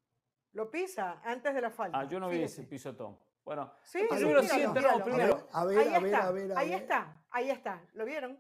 Lo 0.53 0.71
pisa 0.71 1.21
antes 1.25 1.55
de 1.55 1.61
la 1.61 1.71
falta. 1.71 1.99
Ah, 1.99 2.05
yo 2.05 2.21
no 2.21 2.29
vi 2.29 2.43
ese 2.43 2.63
pisotón. 2.65 3.19
Bueno, 3.45 3.73
sí, 3.83 4.01
sí, 4.17 4.25
lo 4.25 4.43
siento, 4.43 4.81
no, 4.81 5.03
primero. 5.03 5.49
A 5.53 5.65
ver, 5.65 5.95
a 5.95 5.99
ver, 5.99 6.15
a 6.15 6.31
ver, 6.31 6.53
Ahí 6.57 6.73
está, 6.73 7.17
ahí 7.31 7.51
está. 7.51 7.83
¿Lo 7.95 8.05
vieron? 8.05 8.39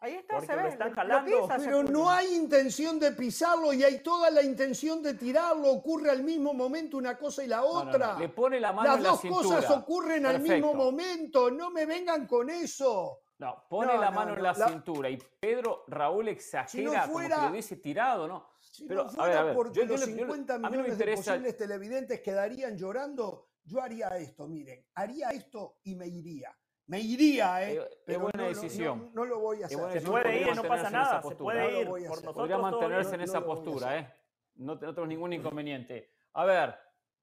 Ahí 0.00 0.14
está, 0.14 0.40
se 0.40 0.54
ve. 0.54 0.62
Lo 0.62 0.68
están 0.68 0.94
jalando. 0.94 1.48
pero 1.58 1.82
no 1.82 2.08
hay 2.08 2.34
intención 2.34 2.98
de 3.00 3.12
pisarlo 3.12 3.72
y 3.72 3.82
hay 3.82 3.98
toda 3.98 4.30
la 4.30 4.42
intención 4.42 5.02
de 5.02 5.14
tirarlo. 5.14 5.68
Ocurre 5.70 6.10
al 6.10 6.22
mismo 6.22 6.54
momento 6.54 6.96
una 6.96 7.18
cosa 7.18 7.42
y 7.44 7.48
la 7.48 7.64
otra. 7.64 8.16
Le 8.18 8.28
pone 8.28 8.60
la 8.60 8.72
mano 8.72 8.96
Las 8.96 9.02
dos 9.02 9.20
cosas 9.22 9.68
ocurren 9.70 10.24
al 10.24 10.40
mismo 10.40 10.72
momento. 10.72 11.50
No 11.50 11.70
me 11.70 11.84
vengan 11.84 12.26
con 12.26 12.48
eso. 12.48 13.20
No, 13.38 13.64
pone 13.68 13.96
la 13.96 14.10
mano 14.10 14.34
en 14.34 14.42
la, 14.42 14.52
cintura 14.52 15.08
y 15.10 15.16
Pedro 15.16 15.84
Raúl 15.86 16.26
exagera 16.28 17.06
como 17.06 17.20
que 17.20 17.28
lo 17.28 17.50
hubiese 17.50 17.76
tirado, 17.76 18.26
¿no? 18.26 18.48
Si 18.70 18.86
pero, 18.86 19.04
no 19.04 19.10
fuera 19.10 19.40
a 19.40 19.44
ver, 19.44 19.54
porque 19.54 19.84
los 19.84 20.00
50 20.00 20.58
millones 20.58 20.98
de 20.98 21.14
posibles 21.14 21.56
televidentes 21.56 22.20
quedarían 22.20 22.76
llorando, 22.76 23.48
yo 23.64 23.80
haría 23.80 24.08
esto, 24.18 24.46
miren, 24.46 24.84
haría 24.94 25.30
esto 25.30 25.78
y 25.84 25.94
me 25.94 26.06
iría. 26.06 26.56
Me 26.86 27.00
iría, 27.00 27.70
¿eh? 27.70 27.86
Es 28.06 28.18
buena 28.18 28.48
decisión. 28.48 29.10
No, 29.12 29.26
lo 29.26 29.40
voy 29.40 29.62
a 29.62 29.66
hacer. 29.66 30.00
Se 30.00 30.00
puede 30.00 30.40
ir, 30.40 30.56
no 30.56 30.62
pasa 30.62 30.88
nada. 30.88 31.22
Se 31.22 31.36
puede 31.36 31.82
ir. 31.82 31.88
Podría 32.32 32.56
mantenerse 32.58 33.14
en 33.14 33.20
esa 33.22 33.44
postura, 33.44 33.98
¿eh? 33.98 34.14
No, 34.54 34.74
no 34.74 34.78
tenemos 34.78 35.08
ningún 35.08 35.32
inconveniente. 35.34 36.14
A 36.32 36.46
ver, 36.46 36.74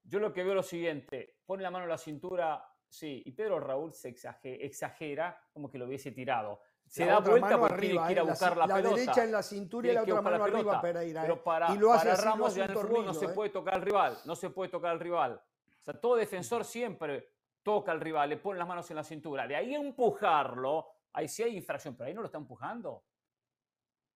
yo 0.04 0.20
lo 0.20 0.32
que 0.32 0.44
veo 0.44 0.52
es 0.52 0.58
lo 0.58 0.64
siguiente. 0.64 1.40
Pone 1.46 1.64
la 1.64 1.72
mano 1.72 1.86
en 1.86 1.90
la 1.90 1.98
cintura 1.98 2.64
Sí, 2.96 3.24
y 3.26 3.32
Pedro 3.32 3.60
Raúl 3.60 3.94
se 3.94 4.10
exagera, 4.10 5.38
como 5.52 5.70
que 5.70 5.78
lo 5.78 5.86
hubiese 5.86 6.12
tirado. 6.12 6.62
Se 6.88 7.06
da 7.06 7.20
vuelta 7.20 7.58
porque 7.58 7.74
arriba, 7.74 7.80
tiene 7.80 8.06
que 8.08 8.12
ir 8.14 8.20
a 8.20 8.24
buscar 8.24 8.58
la, 8.58 8.68
pelota. 8.68 8.90
La 8.90 8.96
derecha 8.96 9.24
en 9.24 9.32
la 9.32 9.44
cintura 9.44 9.90
y 9.90 9.94
la 9.94 10.04
otra 10.04 10.22
mano 10.22 10.44
arriba 10.44 10.82
Pereira. 10.82 11.22
Pero 11.22 11.44
para, 11.44 11.74
y 11.74 11.78
lo 11.78 11.92
hace 11.92 12.10
para 12.10 12.22
Ramos 12.22 12.56
ya 12.56 12.66
en 12.66 12.72
el 12.72 13.06
no 13.06 13.14
se 13.14 13.26
¿eh? 13.26 13.30
puede 13.30 13.50
tocar 13.50 13.76
al 13.76 13.82
rival, 13.82 14.18
no 14.26 14.36
se 14.36 14.50
puede 14.50 14.70
tocar 14.70 14.92
al 14.92 15.00
rival. 15.00 15.42
O 15.82 15.84
sea, 15.84 16.00
todo 16.00 16.16
defensor 16.16 16.64
siempre 16.64 17.32
toca 17.64 17.92
al 17.92 18.00
rival, 18.00 18.30
le 18.30 18.38
pone 18.38 18.60
las 18.60 18.68
manos 18.68 18.90
en 18.92 18.96
la 18.96 19.04
cintura. 19.04 19.48
De 19.48 19.56
ahí 19.56 19.74
empujarlo, 19.74 20.88
ahí 21.14 21.28
sí 21.28 21.44
hay 21.44 21.58
infracción, 21.58 21.96
pero 21.96 22.08
ahí 22.08 22.14
no 22.14 22.22
lo 22.22 22.28
está 22.28 22.38
empujando. 22.38 23.04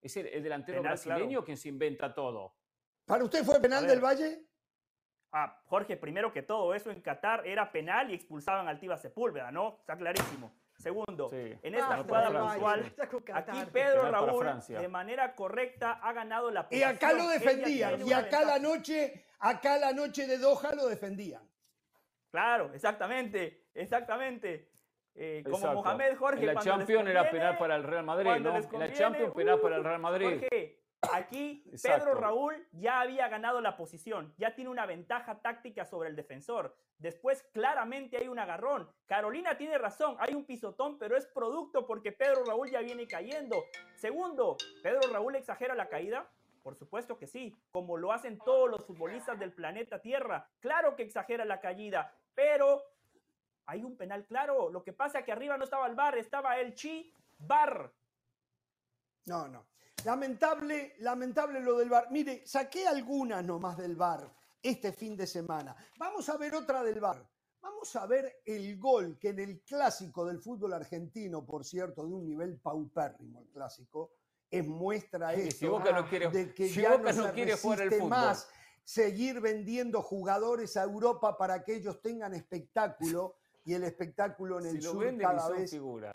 Es 0.01 0.15
el, 0.17 0.41
delantero 0.41 0.81
brasileño 0.81 1.43
quien 1.43 1.57
se 1.57 1.67
inventa 1.67 2.13
todo. 2.13 2.55
¿Para 3.05 3.23
usted 3.23 3.43
fue 3.43 3.59
penal 3.59 3.85
del 3.85 3.99
Valle? 3.99 4.45
Ah, 5.31 5.61
Jorge, 5.65 5.97
primero 5.97 6.31
que 6.31 6.43
todo, 6.43 6.73
eso 6.73 6.89
en 6.89 7.01
Qatar 7.01 7.45
era 7.45 7.71
penal 7.71 8.09
y 8.09 8.13
expulsaban 8.13 8.67
al 8.67 8.79
Tiba 8.79 8.97
Sepúlveda, 8.97 9.51
¿no? 9.51 9.77
Está 9.81 9.97
clarísimo. 9.97 10.53
Segundo, 10.79 11.29
en 11.33 11.75
esta 11.75 11.95
ah, 11.95 12.03
jugada 12.03 12.51
puntual, 12.51 12.93
aquí 13.33 13.57
Pedro 13.73 14.09
Raúl, 14.09 14.47
de 14.65 14.87
manera 14.87 15.35
correcta, 15.35 15.99
ha 16.01 16.13
ganado 16.13 16.49
la 16.51 16.69
posición. 16.69 16.89
Y 16.89 16.95
acá 16.95 17.11
lo 17.11 17.27
defendían, 17.27 18.07
y 18.07 18.13
acá 18.13 18.45
la 18.45 18.59
noche, 18.59 19.25
acá 19.39 19.77
la 19.77 19.91
noche 19.91 20.25
de 20.25 20.37
Doha 20.37 20.73
lo 20.73 20.87
defendían. 20.87 21.41
Claro, 22.31 22.71
exactamente, 22.73 23.65
exactamente. 23.73 24.71
Eh, 25.15 25.43
como 25.43 25.73
Mohamed 25.73 26.15
Jorge. 26.15 26.39
En 26.45 26.53
la 26.53 26.61
Champions 26.61 27.09
era 27.09 27.29
penal 27.29 27.57
para 27.57 27.75
el 27.75 27.83
Real 27.83 28.05
Madrid, 28.05 28.29
¿no? 28.39 28.55
En 28.55 28.79
la 28.79 28.93
Champions 28.93 29.33
penal 29.33 29.59
para 29.59 29.75
el 29.75 29.83
Real 29.83 29.99
Madrid. 29.99 30.39
Jorge, 30.39 30.78
Aquí 31.13 31.63
Pedro 31.81 32.13
Raúl 32.13 32.67
ya 32.73 32.99
había 32.99 33.29
ganado 33.29 33.61
la 33.61 33.77
posición, 33.77 34.33
ya 34.37 34.53
tiene 34.53 34.69
una 34.69 34.85
ventaja 34.85 35.39
táctica 35.41 35.85
sobre 35.85 36.09
el 36.09 36.15
defensor. 36.15 36.75
Después 36.97 37.43
claramente 37.53 38.17
hay 38.17 38.27
un 38.27 38.37
agarrón. 38.37 38.89
Carolina 39.05 39.57
tiene 39.57 39.77
razón, 39.77 40.17
hay 40.19 40.33
un 40.33 40.43
pisotón, 40.43 40.97
pero 40.99 41.15
es 41.15 41.25
producto 41.27 41.87
porque 41.87 42.11
Pedro 42.11 42.43
Raúl 42.43 42.69
ya 42.69 42.81
viene 42.81 43.07
cayendo. 43.07 43.63
Segundo, 43.95 44.57
¿Pedro 44.83 44.99
Raúl 45.11 45.35
exagera 45.35 45.73
la 45.73 45.87
caída? 45.87 46.29
Por 46.63 46.75
supuesto 46.75 47.17
que 47.17 47.27
sí, 47.27 47.55
como 47.71 47.95
lo 47.95 48.11
hacen 48.11 48.37
todos 48.37 48.69
los 48.69 48.85
futbolistas 48.85 49.39
del 49.39 49.53
planeta 49.53 50.01
Tierra. 50.01 50.49
Claro 50.59 50.97
que 50.97 51.03
exagera 51.03 51.45
la 51.45 51.61
caída, 51.61 52.13
pero 52.35 52.83
hay 53.65 53.85
un 53.85 53.95
penal 53.95 54.25
claro. 54.25 54.69
Lo 54.69 54.83
que 54.83 54.91
pasa 54.91 55.19
es 55.19 55.25
que 55.25 55.31
arriba 55.31 55.57
no 55.57 55.63
estaba 55.63 55.87
el 55.87 55.95
bar, 55.95 56.17
estaba 56.17 56.59
el 56.59 56.75
chi 56.75 57.13
bar. 57.37 57.93
No, 59.25 59.47
no. 59.47 59.65
Lamentable, 60.05 60.95
lamentable 60.99 61.59
lo 61.59 61.77
del 61.77 61.89
bar. 61.89 62.07
Mire, 62.11 62.45
saqué 62.45 62.87
algunas 62.87 63.43
nomás 63.43 63.77
del 63.77 63.95
bar 63.95 64.31
este 64.61 64.91
fin 64.91 65.15
de 65.15 65.27
semana. 65.27 65.75
Vamos 65.97 66.29
a 66.29 66.37
ver 66.37 66.55
otra 66.55 66.83
del 66.83 66.99
bar. 66.99 67.27
Vamos 67.61 67.95
a 67.95 68.05
ver 68.05 68.41
el 68.45 68.77
gol 68.79 69.17
que 69.19 69.29
en 69.29 69.39
el 69.39 69.61
clásico 69.61 70.25
del 70.25 70.39
fútbol 70.39 70.73
argentino, 70.73 71.45
por 71.45 71.65
cierto, 71.65 72.05
de 72.05 72.13
un 72.13 72.25
nivel 72.25 72.57
paupérrimo, 72.57 73.41
el 73.41 73.49
clásico, 73.49 74.13
es 74.49 74.65
muestra 74.65 75.33
eso 75.33 75.79
no 75.79 76.09
quiere, 76.09 76.29
de 76.29 76.53
que 76.53 76.69
ya 76.69 76.97
no, 76.97 77.13
se 77.13 77.31
quiere 77.33 77.53
el 77.53 78.03
más 78.05 78.47
seguir 78.83 79.39
vendiendo 79.39 80.01
jugadores 80.01 80.75
a 80.75 80.83
Europa 80.83 81.37
para 81.37 81.63
que 81.63 81.75
ellos 81.75 82.01
tengan 82.01 82.33
espectáculo 82.33 83.35
y 83.63 83.73
el 83.73 83.83
espectáculo 83.83 84.59
en 84.59 84.65
el 84.65 84.81
sur 84.81 85.15
cada 85.17 85.49
vez 85.49 85.71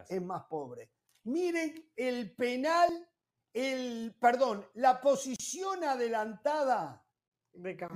es 0.08 0.22
más 0.22 0.44
pobre. 0.46 0.90
Miren 1.24 1.88
el 1.94 2.34
penal 2.34 3.08
el, 3.54 4.14
perdón, 4.20 4.66
la 4.74 5.00
posición 5.00 5.84
adelantada, 5.84 7.06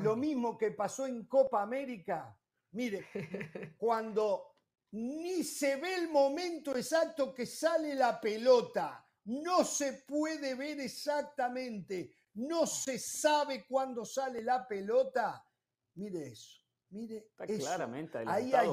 lo 0.01 0.15
mismo 0.17 0.57
que 0.57 0.71
pasó 0.71 1.07
en 1.07 1.27
Copa 1.27 1.63
América. 1.63 2.39
Mire, 2.71 3.09
cuando 3.77 4.55
ni 4.93 5.43
se 5.43 5.77
ve 5.77 5.97
el 5.97 6.09
momento 6.09 6.77
exacto 6.77 7.35
que 7.35 7.45
sale 7.45 7.95
la 7.95 8.21
pelota, 8.21 9.05
no 9.25 9.65
se 9.65 10.05
puede 10.07 10.55
ver 10.55 10.81
exactamente, 10.81 12.15
no 12.35 12.65
se 12.65 12.99
sabe 12.99 13.67
cuándo 13.67 14.05
sale 14.05 14.43
la 14.43 14.67
pelota. 14.67 15.45
Mire 15.95 16.29
eso, 16.29 16.63
mire 16.91 17.17
Está 17.31 17.45
eso. 17.45 17.67
claramente 17.67 18.19
Ahí 18.27 18.53
hay 18.55 18.69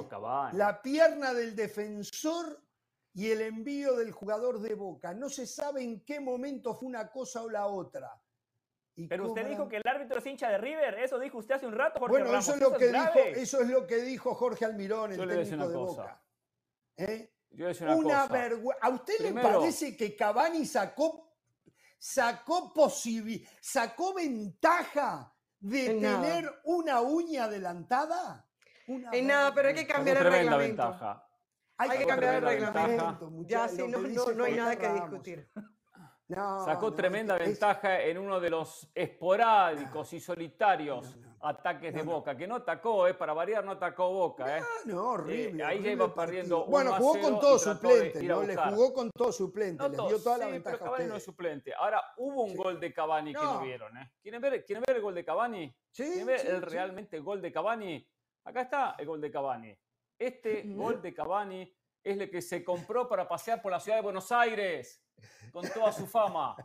la 0.53 0.79
pierna 0.83 1.33
del 1.33 1.55
defensor 1.55 2.64
y 3.15 3.31
el 3.31 3.41
envío 3.41 3.95
del 3.95 4.11
jugador 4.11 4.59
de 4.59 4.75
Boca. 4.75 5.13
No 5.13 5.29
se 5.29 5.47
sabe 5.47 5.81
en 5.81 6.01
qué 6.03 6.19
momento 6.19 6.75
fue 6.75 6.89
una 6.89 7.09
cosa 7.09 7.41
o 7.43 7.49
la 7.49 7.65
otra. 7.65 8.21
Pero 9.09 9.29
usted 9.29 9.47
dijo 9.47 9.67
que 9.67 9.77
el 9.77 9.87
árbitro 9.87 10.19
es 10.19 10.25
hincha 10.25 10.49
de 10.49 10.57
River, 10.57 10.99
eso 10.99 11.17
dijo 11.19 11.37
usted 11.37 11.55
hace 11.55 11.65
un 11.65 11.73
rato, 11.73 11.99
Jorge 11.99 12.11
Bueno, 12.11 12.37
eso, 12.37 12.53
es 12.53 12.59
lo 12.59 12.77
que 12.77 12.87
dijo, 12.87 13.19
eso 13.35 13.61
es 13.61 13.67
lo 13.67 13.87
que 13.87 13.97
dijo 13.97 14.33
Jorge 14.35 14.65
Almirón, 14.65 15.13
el 15.13 15.27
técnico 15.27 15.67
de 15.67 15.75
Boca. 15.75 16.21
¿Eh? 16.97 17.31
Yo 17.51 17.67
una, 17.95 18.27
vergüenza. 18.27 18.85
¿A 18.85 18.89
usted 18.89 19.19
le 19.19 19.33
parece 19.33 19.95
que 19.95 20.15
Cavani 20.15 20.65
sacó, 20.65 21.33
sacó, 21.97 22.73
sacó 23.61 24.13
ventaja 24.13 25.33
de 25.59 25.99
tener 25.99 26.53
una 26.65 27.01
uña 27.01 27.45
adelantada? 27.45 28.45
en 28.87 29.27
nada, 29.27 29.53
pero 29.53 29.69
hay 29.69 29.75
que 29.75 29.87
cambiar 29.87 30.17
el 30.17 30.23
reglamento. 30.23 30.83
Ventaja. 30.83 31.25
Hay, 31.77 31.97
que 31.99 32.05
cambiar 32.05 32.35
el 32.35 32.41
reglamento. 32.41 33.31
Ya, 33.47 33.67
sí, 33.67 33.83
no, 33.87 33.99
no, 34.33 34.43
hay 34.43 34.55
nada 34.55 34.75
que 34.75 34.89
discutir. 34.89 35.49
Sacó 36.27 36.93
tremenda 36.93 37.37
ventaja 37.37 38.01
en 38.01 38.17
uno 38.17 38.39
de 38.39 38.49
los 38.49 38.89
esporádicos 38.95 40.11
y 40.13 40.19
solitarios 40.19 41.17
ataques 41.41 41.93
de 41.93 42.01
Boca, 42.01 42.35
que 42.35 42.47
no 42.47 42.55
atacó, 42.55 43.07
¿eh? 43.07 43.13
para 43.13 43.33
variar, 43.33 43.63
no 43.63 43.71
atacó 43.71 44.09
Boca. 44.09 44.57
¿eh? 44.57 44.61
No, 44.85 44.93
no 44.93 45.09
horrible. 45.11 45.63
ahí 45.63 45.81
ya 45.81 45.91
iba 45.91 46.13
perdiendo. 46.13 46.65
Bueno, 46.65 46.93
jugó 46.93 47.21
con 47.21 47.39
todos 47.39 47.61
suplentes, 47.61 48.23
¿no? 48.23 48.43
Le 48.43 48.55
jugó 48.55 48.93
con 48.93 49.11
todos 49.11 49.37
suplentes, 49.37 49.87
les 49.89 50.07
dio 50.07 50.19
toda 50.23 50.39
la 50.39 50.47
ventaja. 50.47 50.77
Pero 50.77 50.91
Cavani 50.91 51.09
no 51.09 51.15
es 51.15 51.23
suplente. 51.23 51.73
Ahora, 51.77 52.01
hubo 52.17 52.43
un 52.43 52.55
gol 52.55 52.79
de 52.79 52.93
Cavani 52.93 53.33
que 53.33 53.41
no 53.41 53.61
vieron. 53.61 53.95
¿eh? 53.97 54.11
¿Quieren, 54.21 54.41
ver, 54.41 54.65
¿Quieren 54.65 54.83
ver 54.85 54.95
el 54.95 55.01
gol 55.03 55.13
de 55.13 55.23
Cavani? 55.23 55.75
Sí. 55.91 56.03
¿Quieren 56.03 56.25
ver 56.25 56.47
el 56.47 56.61
realmente 56.61 57.19
gol 57.19 57.41
de 57.41 57.51
Cavani? 57.51 58.07
Acá 58.45 58.61
está 58.61 58.95
el 58.97 59.05
gol 59.05 59.21
de 59.21 59.31
Cavani. 59.31 59.77
Este 60.17 60.63
gol 60.65 61.01
de 61.01 61.13
Cavani 61.13 61.73
es 62.03 62.19
el 62.19 62.29
que 62.29 62.41
se 62.41 62.63
compró 62.63 63.07
para 63.07 63.27
pasear 63.27 63.61
por 63.61 63.71
la 63.71 63.79
ciudad 63.79 63.97
de 63.97 64.03
Buenos 64.03 64.31
Aires 64.31 65.01
con 65.51 65.67
toda 65.69 65.91
su 65.91 66.05
fama. 66.05 66.55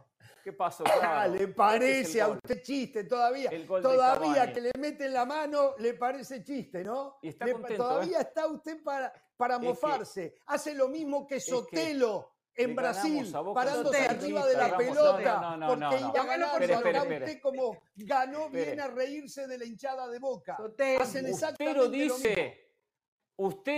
¿Qué 0.43 0.53
pasó? 0.53 0.85
Ah, 1.03 1.27
le 1.27 1.39
este 1.39 1.49
parece 1.49 2.21
a 2.21 2.29
usted 2.29 2.63
chiste 2.63 3.05
todavía. 3.05 3.51
Todavía 3.67 4.53
que 4.53 4.61
le 4.61 4.73
meten 4.79 5.13
la 5.13 5.25
mano 5.25 5.75
le 5.79 5.95
parece 5.95 6.43
chiste, 6.45 6.85
¿no? 6.85 7.19
Y 7.23 7.29
está 7.29 7.47
todavía 7.77 8.19
¿eh? 8.19 8.23
está 8.23 8.47
usted 8.47 8.83
para, 8.83 9.13
para 9.37 9.59
mofarse. 9.59 10.37
Hace 10.47 10.75
lo 10.75 10.89
mismo 10.89 11.27
que 11.27 11.41
Sotelo. 11.41 12.35
en 12.55 12.75
Brasil, 12.75 13.33
parándose 13.55 14.07
arriba 14.07 14.47
de 14.47 14.57
la 14.57 14.77
pelota, 14.77 15.59
porque 15.67 16.01
iba 16.01 16.23
a 16.23 16.27
ganar, 16.27 16.63
acá 16.63 17.03
usted 17.03 17.41
como 17.41 17.79
ganó, 17.97 18.51
viene 18.51 18.83
a 18.83 18.89
reírse 18.89 19.47
de 19.47 19.59
la 19.59 19.65
hinchada 19.65 20.09
de 20.09 20.19
Boca. 20.19 20.59
Hacen 21.01 21.27
exactamente 21.27 21.89
dice, 21.89 22.15
Usted 22.15 22.70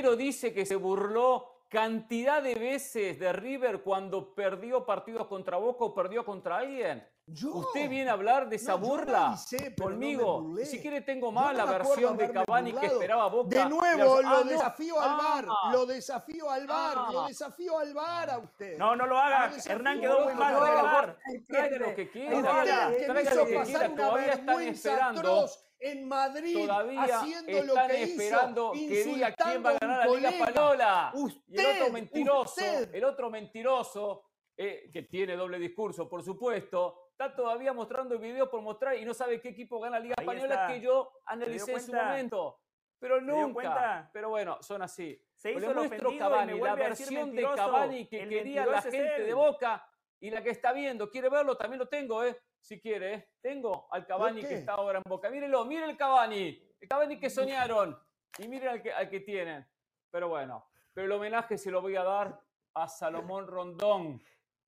lo 0.02 0.16
dice 0.16 0.52
que 0.52 0.66
se 0.66 0.74
burló 0.74 1.52
cantidad 1.68 2.42
de 2.42 2.54
veces 2.54 3.18
de 3.18 3.32
River 3.32 3.82
cuando 3.82 4.34
perdió 4.34 4.84
partidos 4.84 5.26
contra 5.28 5.56
Boca 5.56 5.84
o 5.84 5.94
perdió 5.94 6.24
contra 6.24 6.58
alguien. 6.58 7.06
¿Usted 7.52 7.88
viene 7.88 8.10
a 8.10 8.12
hablar 8.14 8.48
de 8.48 8.56
esa 8.56 8.74
burla 8.74 9.36
conmigo? 9.80 10.54
si 10.64 10.80
quiere 10.80 11.00
tengo 11.00 11.32
más 11.32 11.54
la 11.54 11.64
versión 11.64 12.16
de 12.16 12.30
Cavani 12.30 12.72
que 12.72 12.86
esperaba 12.86 13.28
Boca. 13.28 13.64
De 13.64 13.70
nuevo, 13.70 14.22
lo 14.22 14.28
ah, 14.28 14.44
desafío 14.44 15.00
al 15.00 15.16
bar, 15.16 15.46
ah. 15.48 15.70
lo 15.72 15.86
desafío 15.86 16.50
al 16.50 16.66
bar, 16.66 16.96
lo 17.12 17.20
ah. 17.22 17.28
desafío 17.28 17.78
al 17.78 17.94
bar 17.94 18.30
a 18.30 18.38
usted. 18.38 18.76
No, 18.78 18.96
no 18.96 19.06
lo 19.06 19.18
haga. 19.18 19.52
Hernán 19.66 20.00
quedó 20.00 20.24
muy 20.24 20.34
mal 20.34 20.54
del 20.54 20.82
bar. 20.82 21.18
Traiga 21.48 21.78
lo 21.78 21.94
que 21.94 22.10
quiera. 22.10 22.40
Traiga 22.42 23.34
lo 23.34 23.46
que 23.46 23.62
quiera. 23.62 23.94
Todavía 23.94 24.32
están 24.32 24.62
esperando 24.62 25.48
en 25.82 26.06
Madrid 26.06 26.54
Todavía 26.54 27.02
haciendo 27.02 27.62
lo 27.64 27.74
que 27.88 28.02
esperando 28.04 28.72
hizo, 28.74 28.88
que 28.88 29.04
diga 29.04 29.34
quién 29.34 29.64
va 29.64 29.70
a 29.70 29.78
ganar 29.78 30.08
la 30.08 30.16
Liga 30.16 30.32
Palola. 30.38 31.12
y 31.48 31.58
el 31.58 31.66
otro 31.66 31.92
mentiroso, 31.92 32.60
el 32.92 33.04
otro 33.04 33.30
mentiroso, 33.30 34.24
eh, 34.56 34.90
que 34.92 35.02
tiene 35.02 35.34
doble 35.34 35.58
discurso, 35.58 36.08
por 36.08 36.22
supuesto, 36.22 37.01
está 37.12 37.34
todavía 37.34 37.72
mostrando 37.72 38.14
el 38.14 38.20
video 38.20 38.50
por 38.50 38.60
mostrar 38.62 38.96
y 38.96 39.04
no 39.04 39.14
sabe 39.14 39.40
qué 39.40 39.50
equipo 39.50 39.78
gana 39.78 39.98
la 39.98 40.02
Liga 40.02 40.14
Española 40.18 40.66
que 40.66 40.80
yo 40.80 41.12
analicé 41.26 41.72
en 41.72 41.80
su 41.80 41.92
momento. 41.92 42.58
Pero 42.98 43.20
nunca. 43.20 44.10
Pero 44.12 44.30
bueno, 44.30 44.58
son 44.62 44.82
así. 44.82 45.20
Se 45.34 45.52
hizo 45.52 45.74
muestro 45.74 46.16
Cavani, 46.16 46.58
la 46.60 46.74
versión 46.74 47.34
de 47.34 47.42
Cavani 47.42 48.06
que 48.06 48.28
quería 48.28 48.66
la 48.66 48.82
gente 48.82 49.22
de 49.22 49.34
Boca 49.34 49.86
y 50.20 50.30
la 50.30 50.42
que 50.42 50.50
está 50.50 50.72
viendo. 50.72 51.10
¿Quiere 51.10 51.28
verlo? 51.28 51.56
También 51.56 51.80
lo 51.80 51.88
tengo, 51.88 52.24
¿eh? 52.24 52.38
si 52.60 52.80
quiere. 52.80 53.14
¿eh? 53.14 53.28
Tengo 53.40 53.88
al 53.90 54.06
Cavani 54.06 54.40
que 54.40 54.54
está 54.54 54.74
ahora 54.74 54.98
en 54.98 55.04
Boca. 55.08 55.28
Mírenlo, 55.30 55.64
miren 55.64 55.90
el 55.90 55.96
Cavani. 55.96 56.74
El 56.80 56.88
Cavani 56.88 57.18
que 57.18 57.28
soñaron. 57.28 57.98
Y 58.38 58.48
miren 58.48 58.68
al 58.68 58.82
que, 58.82 58.92
al 58.92 59.10
que 59.10 59.20
tienen. 59.20 59.66
Pero 60.10 60.28
bueno, 60.28 60.70
pero 60.92 61.06
el 61.06 61.12
homenaje 61.12 61.58
se 61.58 61.70
lo 61.70 61.82
voy 61.82 61.96
a 61.96 62.04
dar 62.04 62.40
a 62.74 62.88
Salomón 62.88 63.46
Rondón, 63.46 64.22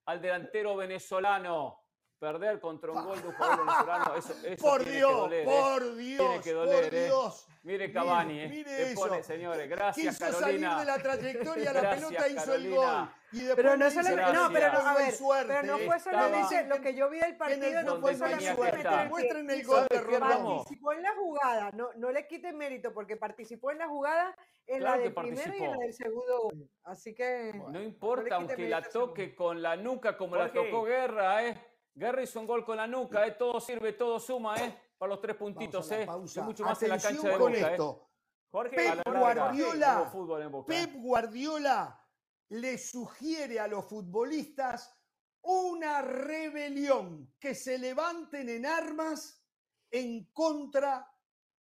al 0.07 0.21
delantero 0.21 0.77
venezolano. 0.77 1.84
Perder 2.19 2.59
contra 2.61 2.91
un 2.93 3.05
gol 3.05 3.21
de 3.21 3.29
un 3.29 3.35
jugador 3.35 3.59
venezolano, 3.67 4.15
eso, 4.15 4.35
eso 4.47 4.65
por 4.67 4.83
tiene 4.83 4.97
Dios, 4.99 5.11
que 5.13 5.19
doler, 5.19 5.45
por 5.45 5.83
¿eh? 5.83 5.95
Dios, 5.97 6.19
tiene 6.29 6.41
que 6.43 6.53
doler, 6.53 6.85
por 6.85 6.95
¿eh? 6.95 7.05
Dios. 7.05 7.47
Mire 7.65 7.93
Cavani, 7.93 8.41
¿eh? 8.41 8.49
Mire 8.49 8.83
eso. 8.93 9.01
Pone, 9.01 9.23
señores, 9.23 9.69
gracias 9.71 10.19
Quiso 10.19 10.31
Carolina. 10.33 10.71
salir 10.71 10.79
de 10.81 10.85
la 10.93 10.99
trayectoria, 11.03 11.73
la 11.73 11.81
Gracias, 11.81 12.05
pelota 12.09 12.29
hizo 12.29 12.45
Carolina. 12.45 12.69
el 12.69 12.75
gol. 12.77 13.09
Y 13.33 13.37
después 13.39 13.57
pero 13.57 13.77
no, 13.77 13.85
dice, 13.87 14.03
solo, 14.05 14.33
no, 14.33 14.51
pero 14.53 14.73
no, 14.73 14.79
a 14.89 14.95
ver, 14.95 15.13
suerte, 15.13 15.55
pero 15.61 15.67
no 15.67 15.79
fue 15.79 15.99
solamente 16.01 16.65
lo 16.67 16.81
que 16.81 16.95
yo 16.95 17.11
vi 17.11 17.19
del 17.19 17.37
partido, 17.37 17.83
no 17.83 18.01
fue 18.01 18.15
solamente 18.15 18.55
suerte. 18.55 18.89
Muestren 19.09 19.51
el 19.51 19.65
gol 19.65 19.87
de 19.91 20.01
Rondón. 20.01 20.57
Participó 20.59 20.93
en 20.93 21.03
la 21.03 21.15
jugada, 21.17 21.71
no, 21.73 21.89
no 21.97 22.13
le 22.13 22.27
quiten 22.29 22.57
mérito 22.57 22.93
porque 22.95 23.17
participó 23.17 23.71
en 23.73 23.79
la 23.79 23.89
jugada 23.89 24.37
en 24.67 24.79
Claro 24.79 24.97
la 24.97 25.03
del 25.03 25.15
primero 25.15 25.53
y 25.55 25.63
en 25.65 25.71
la 25.73 25.77
del 25.79 25.93
segundo 25.95 26.39
gol. 26.45 26.71
Así 26.85 27.15
que 27.15 27.53
No 27.71 27.83
importa, 27.83 28.29
no 28.31 28.37
aunque 28.37 28.69
la 28.69 28.83
toque 28.83 29.35
con 29.35 29.61
la 29.63 29.77
nuca 29.77 30.17
como 30.17 30.37
la 30.37 30.49
Jorge. 30.49 30.71
tocó 30.71 30.85
Guerra, 30.85 31.45
¿eh? 31.47 31.59
Guerra 31.95 32.23
hizo 32.23 32.41
un 32.41 32.47
gol 32.47 32.65
con 32.65 32.77
la 32.77 32.87
nuca, 32.87 33.27
¿eh? 33.27 33.33
Todo 33.39 33.61
sirve, 33.61 33.93
todo 33.93 34.19
suma, 34.19 34.57
¿eh? 34.57 34.77
Para 34.99 35.11
los 35.11 35.21
tres 35.21 35.37
puntitos, 35.37 35.91
¿eh? 35.93 36.05
pausa. 36.05 36.41
Y 36.41 36.45
mucho 36.45 36.65
más 36.65 36.83
en 36.83 36.89
la 36.89 36.95
Atención 36.97 37.23
cancha 37.23 37.33
de 37.33 37.39
con 37.39 37.53
Boca, 37.53 37.69
¿eh? 37.69 37.71
esto. 37.71 38.11
Jorge, 38.51 38.77
Pep 38.77 38.95
larga, 39.07 39.21
Guardiola, 39.21 40.13
en 40.43 40.53
Boca, 40.53 40.75
¿eh? 40.75 40.87
Pep 40.87 40.97
Guardiola 40.97 42.01
le 42.49 42.79
sugiere 42.79 43.61
a 43.61 43.69
los 43.69 43.85
futbolistas 43.87 44.97
una 45.43 46.03
rebelión, 46.03 47.35
que 47.39 47.55
se 47.55 47.79
levanten 47.79 48.49
en 48.49 48.67
armas 48.67 49.45
en 49.91 50.25
contra 50.33 51.07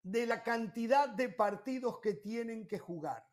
de 0.02 0.26
la 0.26 0.42
cantidad 0.42 1.10
de 1.10 1.30
partidos 1.30 2.00
que 2.00 2.16
tienen 2.16 2.68
que 2.68 2.80
jugar. 2.80 3.24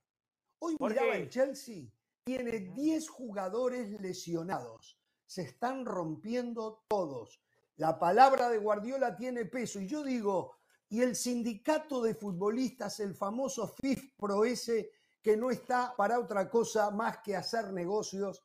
Hoy 0.59 0.77
¿Por 0.77 0.91
miraba 0.91 1.13
qué? 1.13 1.19
el 1.19 1.29
Chelsea, 1.29 1.85
tiene 2.25 2.59
10 2.61 3.09
jugadores 3.09 4.01
lesionados. 4.01 5.00
Se 5.31 5.43
están 5.43 5.85
rompiendo 5.87 6.83
todos. 6.89 7.41
La 7.77 8.01
palabra 8.01 8.49
de 8.49 8.59
Guardiola 8.59 9.15
tiene 9.15 9.45
peso. 9.45 9.79
Y 9.79 9.87
yo 9.87 10.03
digo, 10.03 10.57
y 10.89 11.03
el 11.03 11.15
sindicato 11.15 12.03
de 12.03 12.17
futbolistas, 12.17 12.99
el 12.99 13.15
famoso 13.15 13.69
FIF 13.69 14.13
Pro 14.17 14.45
S, 14.45 14.91
que 15.23 15.37
no 15.37 15.53
está 15.53 15.95
para 15.97 16.19
otra 16.19 16.51
cosa 16.51 16.91
más 16.91 17.19
que 17.19 17.37
hacer 17.37 17.73
negocios. 17.73 18.43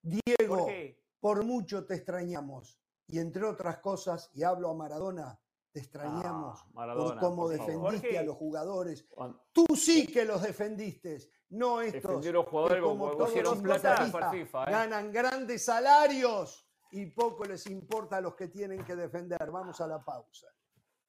Diego, 0.00 0.58
Jorge, 0.58 1.02
por 1.18 1.44
mucho 1.44 1.84
te 1.84 1.96
extrañamos. 1.96 2.78
Y 3.08 3.18
entre 3.18 3.44
otras 3.44 3.78
cosas, 3.78 4.30
y 4.32 4.44
hablo 4.44 4.70
a 4.70 4.74
Maradona, 4.74 5.40
te 5.72 5.80
extrañamos 5.80 6.60
Ah, 6.62 6.70
Maradona, 6.72 7.14
por 7.14 7.18
cómo 7.18 7.42
por 7.42 7.50
defendiste 7.50 8.06
Jorge. 8.06 8.18
a 8.18 8.22
los 8.22 8.36
jugadores. 8.36 9.08
Tú 9.50 9.66
sí 9.74 10.06
que 10.06 10.24
los 10.24 10.40
defendiste, 10.40 11.18
no 11.50 11.80
estos. 11.80 12.02
defendió 12.02 12.32
los 12.32 12.46
jugadores 12.46 12.76
que 12.76 12.82
como 12.82 13.10
todos 13.12 13.58
plata 13.60 14.08
para 14.12 14.30
FIFA, 14.30 14.64
¿eh? 14.64 14.70
ganan 14.70 15.12
grandes 15.12 15.64
salarios 15.64 16.66
y 16.90 17.06
poco 17.06 17.44
les 17.44 17.66
importa 17.66 18.16
a 18.16 18.20
los 18.20 18.34
que 18.34 18.48
tienen 18.48 18.84
que 18.84 18.96
defender. 18.96 19.50
Vamos 19.50 19.80
a 19.80 19.86
la 19.86 20.02
pausa. 20.02 20.48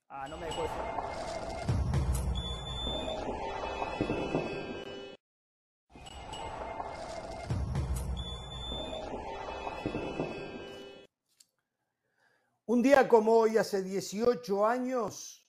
Ah, 0.09 0.27
no 0.27 0.37
me 0.37 0.47
dejó 0.47 0.63
eso. 0.63 1.79
Un 12.65 12.83
día 12.83 13.07
como 13.07 13.35
hoy, 13.35 13.57
hace 13.57 13.81
18 13.81 14.67
años, 14.67 15.43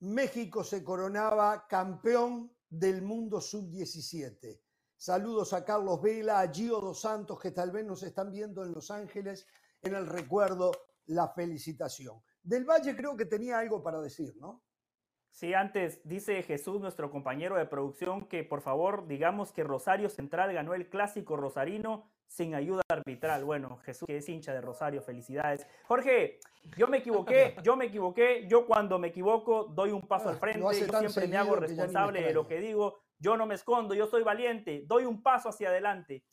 México 0.00 0.64
se 0.64 0.82
coronaba 0.82 1.66
campeón 1.68 2.50
del 2.72 3.02
mundo 3.02 3.38
sub-17. 3.38 4.58
Saludos 4.96 5.52
a 5.52 5.62
Carlos 5.62 6.00
Vela, 6.00 6.40
a 6.40 6.50
Gio 6.50 6.80
Dos 6.80 7.02
Santos, 7.02 7.38
que 7.38 7.50
tal 7.50 7.70
vez 7.70 7.84
nos 7.84 8.02
están 8.02 8.32
viendo 8.32 8.64
en 8.64 8.72
Los 8.72 8.90
Ángeles, 8.90 9.46
en 9.82 9.94
el 9.94 10.06
recuerdo, 10.06 10.72
la 11.06 11.28
felicitación. 11.28 12.22
Del 12.42 12.64
Valle 12.64 12.96
creo 12.96 13.14
que 13.14 13.26
tenía 13.26 13.58
algo 13.58 13.82
para 13.82 14.00
decir, 14.00 14.34
¿no? 14.38 14.64
Sí, 15.30 15.52
antes 15.52 16.00
dice 16.04 16.42
Jesús, 16.42 16.80
nuestro 16.80 17.10
compañero 17.10 17.56
de 17.56 17.66
producción, 17.66 18.26
que 18.26 18.42
por 18.42 18.62
favor 18.62 19.06
digamos 19.06 19.52
que 19.52 19.64
Rosario 19.64 20.08
Central 20.08 20.54
ganó 20.54 20.72
el 20.72 20.88
clásico 20.88 21.36
rosarino 21.36 22.10
sin 22.26 22.54
ayuda 22.54 22.82
arbitral. 22.88 23.44
Bueno, 23.44 23.78
Jesús 23.84 24.06
que 24.06 24.16
es 24.16 24.28
hincha 24.28 24.52
de 24.52 24.60
Rosario, 24.60 25.02
felicidades. 25.02 25.66
Jorge, 25.84 26.40
yo 26.76 26.88
me 26.88 26.98
equivoqué, 26.98 27.56
yo 27.62 27.76
me 27.76 27.86
equivoqué, 27.86 28.46
yo 28.48 28.66
cuando 28.66 28.98
me 28.98 29.08
equivoco 29.08 29.64
doy 29.64 29.90
un 29.90 30.02
paso 30.02 30.28
Ah, 30.28 30.32
al 30.32 30.38
frente, 30.38 30.58
lo 30.60 30.68
hace 30.70 30.86
yo 30.86 30.98
siempre 30.98 31.28
me 31.28 31.36
hago 31.36 31.54
me 31.54 31.60
responsable 31.66 32.22
de 32.22 32.32
lo 32.32 32.46
que 32.46 32.60
digo, 32.60 33.00
yo 33.18 33.36
no 33.36 33.46
me 33.46 33.54
escondo, 33.54 33.94
yo 33.94 34.06
soy 34.06 34.22
valiente, 34.22 34.82
doy 34.86 35.04
un 35.04 35.22
paso 35.22 35.48
hacia 35.50 35.68
adelante. 35.68 36.24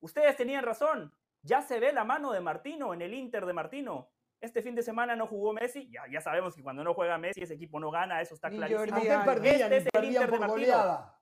Ustedes 0.00 0.36
tenían 0.36 0.64
razón, 0.64 1.14
ya 1.42 1.62
se 1.62 1.78
ve 1.80 1.92
la 1.92 2.04
mano 2.04 2.32
de 2.32 2.40
Martino 2.40 2.92
en 2.92 3.02
el 3.02 3.14
Inter 3.14 3.46
de 3.46 3.52
Martino. 3.52 4.10
Este 4.40 4.60
fin 4.60 4.74
de 4.74 4.82
semana 4.82 5.16
no 5.16 5.26
jugó 5.26 5.54
Messi, 5.54 5.88
ya, 5.90 6.02
ya 6.10 6.20
sabemos 6.20 6.54
que 6.54 6.62
cuando 6.62 6.84
no 6.84 6.92
juega 6.92 7.16
Messi 7.16 7.42
ese 7.42 7.54
equipo 7.54 7.80
no 7.80 7.90
gana, 7.90 8.20
eso 8.20 8.34
está 8.34 8.50
clarísimo. 8.50 9.00
Perdían, 9.24 9.72
Este 9.72 9.76
es 9.78 9.86
el 9.94 10.04
Inter 10.04 10.30
de 10.30 10.38
Martino. 10.38 10.48
goleada. 10.48 11.18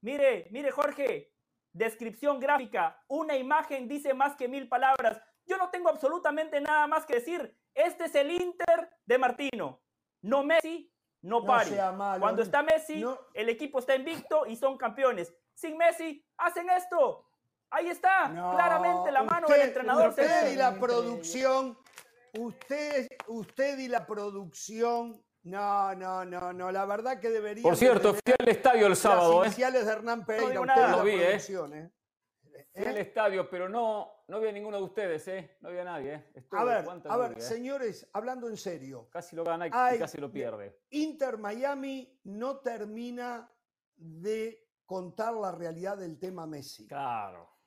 Mire, 0.00 0.48
mire 0.50 0.70
Jorge, 0.70 1.32
descripción 1.72 2.40
gráfica, 2.40 3.02
una 3.08 3.36
imagen 3.36 3.88
dice 3.88 4.14
más 4.14 4.36
que 4.36 4.48
mil 4.48 4.68
palabras. 4.68 5.20
Yo 5.46 5.56
no 5.56 5.70
tengo 5.70 5.88
absolutamente 5.88 6.60
nada 6.60 6.86
más 6.86 7.06
que 7.06 7.14
decir. 7.14 7.56
Este 7.74 8.04
es 8.04 8.14
el 8.14 8.30
Inter 8.30 8.90
de 9.06 9.18
Martino. 9.18 9.80
No 10.22 10.42
Messi, 10.44 10.92
no 11.22 11.40
No 11.40 11.46
Pari. 11.46 11.70
Cuando 12.20 12.42
está 12.42 12.62
Messi, 12.62 13.00
no. 13.00 13.18
el 13.34 13.48
equipo 13.48 13.78
está 13.78 13.94
invicto 13.94 14.46
y 14.46 14.56
son 14.56 14.76
campeones. 14.76 15.32
Sin 15.54 15.76
Messi, 15.76 16.24
hacen 16.36 16.68
esto. 16.70 17.24
Ahí 17.70 17.88
está, 17.88 18.28
No, 18.28 18.52
claramente 18.54 19.12
la 19.12 19.22
mano 19.22 19.46
usted- 19.46 19.58
del 19.58 19.68
entrenador. 19.68 20.08
Usted 20.10 20.52
y 20.52 20.56
la 20.56 20.74
producción, 20.78 21.78
usted, 22.38 23.08
usted 23.26 23.78
y 23.78 23.88
la 23.88 24.06
producción 24.06 25.22
No, 25.48 25.94
no, 25.94 26.24
no, 26.24 26.52
no. 26.52 26.70
La 26.70 26.84
verdad 26.84 27.18
que 27.18 27.30
debería. 27.30 27.62
Por 27.62 27.76
cierto, 27.76 28.12
fui 28.12 28.34
al 28.38 28.48
estadio 28.48 28.86
el 28.86 28.96
sábado. 28.96 29.38
Las 29.38 29.44
¿eh? 29.44 29.46
iniciales 29.48 29.86
de 29.86 29.92
Hernán 29.92 30.26
Pereira. 30.26 30.64
No. 30.64 30.98
Lo 30.98 31.04
vi, 31.04 31.14
¿eh? 31.14 31.36
¿eh? 31.36 31.90
Fui 32.74 32.86
al 32.86 32.98
estadio, 32.98 33.48
pero 33.48 33.68
no, 33.68 34.24
no 34.28 34.40
vi 34.40 34.48
a 34.48 34.52
ninguno 34.52 34.76
de 34.76 34.82
ustedes, 34.82 35.26
¿eh? 35.28 35.56
No 35.60 35.70
vi 35.70 35.78
a 35.78 35.84
nadie, 35.84 36.14
¿eh? 36.14 36.44
a 36.52 36.64
ver, 36.64 36.84
a 37.08 37.16
ver, 37.16 37.40
señores, 37.40 38.08
hablando 38.12 38.48
en 38.48 38.56
serio. 38.56 39.08
Casi 39.10 39.34
lo 39.34 39.42
gana 39.42 39.66
y 39.66 39.70
casi 39.70 40.18
lo 40.18 40.30
pierde. 40.30 40.80
Inter 40.90 41.38
Miami 41.38 42.20
no 42.24 42.58
termina 42.58 43.50
de 43.96 44.68
contar 44.84 45.34
la 45.34 45.50
realidad 45.50 45.96
del 45.96 46.18
tema 46.18 46.46
Messi. 46.46 46.86
Claro. 46.86 47.57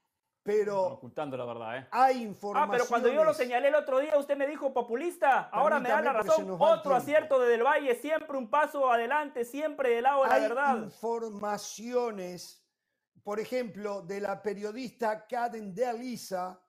Pero 0.44 0.82
ocultando 0.94 1.38
la 1.38 1.46
verdad, 1.46 1.78
¿eh? 1.78 1.88
Hay 1.92 2.24
información. 2.24 2.70
Ah, 2.70 2.72
pero 2.72 2.88
cuando 2.88 3.10
yo 3.10 3.24
lo 3.24 3.34
señalé 3.34 3.68
el 3.68 3.76
otro 3.76 4.00
día, 4.00 4.18
usted 4.18 4.36
me 4.36 4.48
dijo 4.48 4.74
populista. 4.74 5.50
Ahora 5.52 5.80
me 5.80 5.90
da 5.90 6.02
la 6.02 6.14
razón. 6.14 6.58
Otro 6.60 6.96
acierto 6.96 7.40
de 7.40 7.50
Del 7.50 7.64
Valle, 7.64 7.94
siempre 7.96 8.38
un 8.38 8.50
paso 8.50 8.92
adelante, 8.92 9.46
siempre 9.46 9.92
del 9.92 10.04
lado 10.04 10.24
de 10.24 10.30
la 10.30 10.40
verdad. 10.40 10.78
Informaciones, 10.78 12.66
por 13.24 13.40
ejemplo, 13.40 14.02
de 14.02 14.20
la 14.20 14.42
periodista 14.42 15.28
Karen 15.28 15.76
de 15.76 15.86
Alisa, 15.86 16.60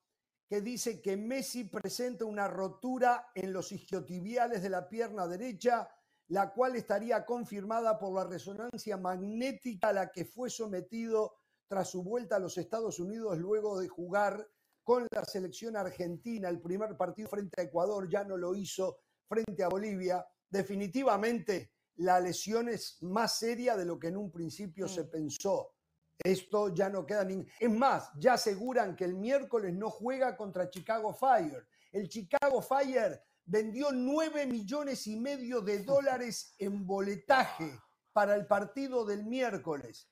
que 0.46 0.60
dice 0.60 1.00
que 1.00 1.16
Messi 1.16 1.64
presenta 1.64 2.26
una 2.26 2.48
rotura 2.48 3.30
en 3.34 3.54
los 3.54 3.72
isquiotibiales 3.72 4.62
de 4.62 4.68
la 4.68 4.86
pierna 4.86 5.26
derecha, 5.26 5.88
la 6.28 6.52
cual 6.52 6.76
estaría 6.76 7.24
confirmada 7.24 7.98
por 7.98 8.12
la 8.12 8.24
resonancia 8.24 8.98
magnética 8.98 9.88
a 9.88 9.92
la 9.94 10.12
que 10.12 10.26
fue 10.26 10.50
sometido 10.50 11.38
tras 11.68 11.90
su 11.90 12.02
vuelta 12.02 12.36
a 12.36 12.40
los 12.40 12.58
Estados 12.58 12.98
Unidos 12.98 13.38
luego 13.38 13.80
de 13.80 13.88
jugar 13.88 14.46
con 14.82 15.06
la 15.10 15.24
selección 15.24 15.76
argentina 15.76 16.48
el 16.48 16.60
primer 16.60 16.96
partido 16.96 17.28
frente 17.28 17.60
a 17.60 17.64
Ecuador, 17.64 18.08
ya 18.10 18.24
no 18.24 18.36
lo 18.36 18.54
hizo 18.54 18.98
frente 19.28 19.62
a 19.62 19.68
Bolivia. 19.68 20.24
Definitivamente 20.48 21.72
la 21.96 22.20
lesión 22.20 22.68
es 22.68 22.98
más 23.02 23.38
seria 23.38 23.76
de 23.76 23.84
lo 23.84 23.98
que 23.98 24.08
en 24.08 24.16
un 24.16 24.30
principio 24.30 24.88
se 24.88 25.04
mm. 25.04 25.10
pensó. 25.10 25.74
Esto 26.18 26.72
ya 26.74 26.88
no 26.88 27.04
queda 27.06 27.24
ni... 27.24 27.44
Es 27.58 27.70
más, 27.70 28.10
ya 28.16 28.34
aseguran 28.34 28.94
que 28.94 29.04
el 29.04 29.14
miércoles 29.14 29.74
no 29.74 29.90
juega 29.90 30.36
contra 30.36 30.70
Chicago 30.70 31.12
Fire. 31.12 31.66
El 31.90 32.08
Chicago 32.08 32.62
Fire 32.62 33.20
vendió 33.44 33.90
9 33.92 34.46
millones 34.46 35.06
y 35.06 35.16
medio 35.16 35.60
de 35.60 35.78
dólares 35.84 36.54
en 36.58 36.86
boletaje 36.86 37.78
para 38.12 38.34
el 38.34 38.46
partido 38.46 39.04
del 39.04 39.24
miércoles 39.24 40.11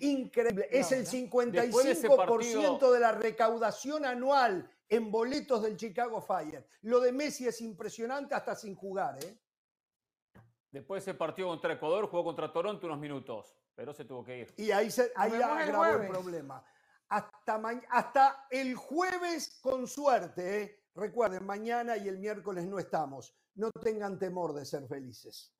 increíble. 0.00 0.68
es 0.70 0.92
el 0.92 1.06
55% 1.06 2.92
de, 2.92 3.00
la 3.00 3.12
recaudación 3.12 4.04
anual 4.04 4.68
en 4.88 5.10
boletos 5.10 5.62
del 5.62 5.76
Chicago 5.76 6.20
Fire. 6.20 6.66
Lo 6.82 7.00
de 7.00 7.12
Messi 7.12 7.46
es 7.46 7.60
impresionante 7.60 8.34
hasta 8.34 8.54
sin 8.54 8.74
jugar. 8.74 9.18
¿eh? 9.24 9.38
Después 10.70 11.02
ese 11.02 11.14
partido 11.14 11.48
contra 11.48 11.74
Ecuador 11.74 12.08
jugó 12.08 12.24
contra 12.24 12.52
Toronto 12.52 12.86
unos 12.86 12.98
minutos, 12.98 13.56
pero 13.74 13.92
se 13.92 14.04
tuvo 14.04 14.24
que 14.24 14.38
ir. 14.38 14.54
Y 14.56 14.70
ahí, 14.70 14.90
se, 14.90 15.12
ahí 15.16 15.32
agravó 15.32 15.86
el, 15.86 16.08
problema. 16.08 16.64
Hasta, 17.08 17.60
hasta 17.90 18.46
el 18.50 18.74
jueves 18.74 19.58
con 19.60 19.86
suerte. 19.86 20.62
¿eh? 20.62 20.82
Recuerden, 20.94 21.44
mañana 21.44 21.96
y 21.96 22.08
el 22.08 22.18
miércoles 22.18 22.66
no 22.66 22.78
estamos. 22.78 23.34
No 23.54 23.70
tengan 23.70 24.18
temor 24.18 24.54
de 24.54 24.64
ser 24.64 24.86
felices. 24.86 25.54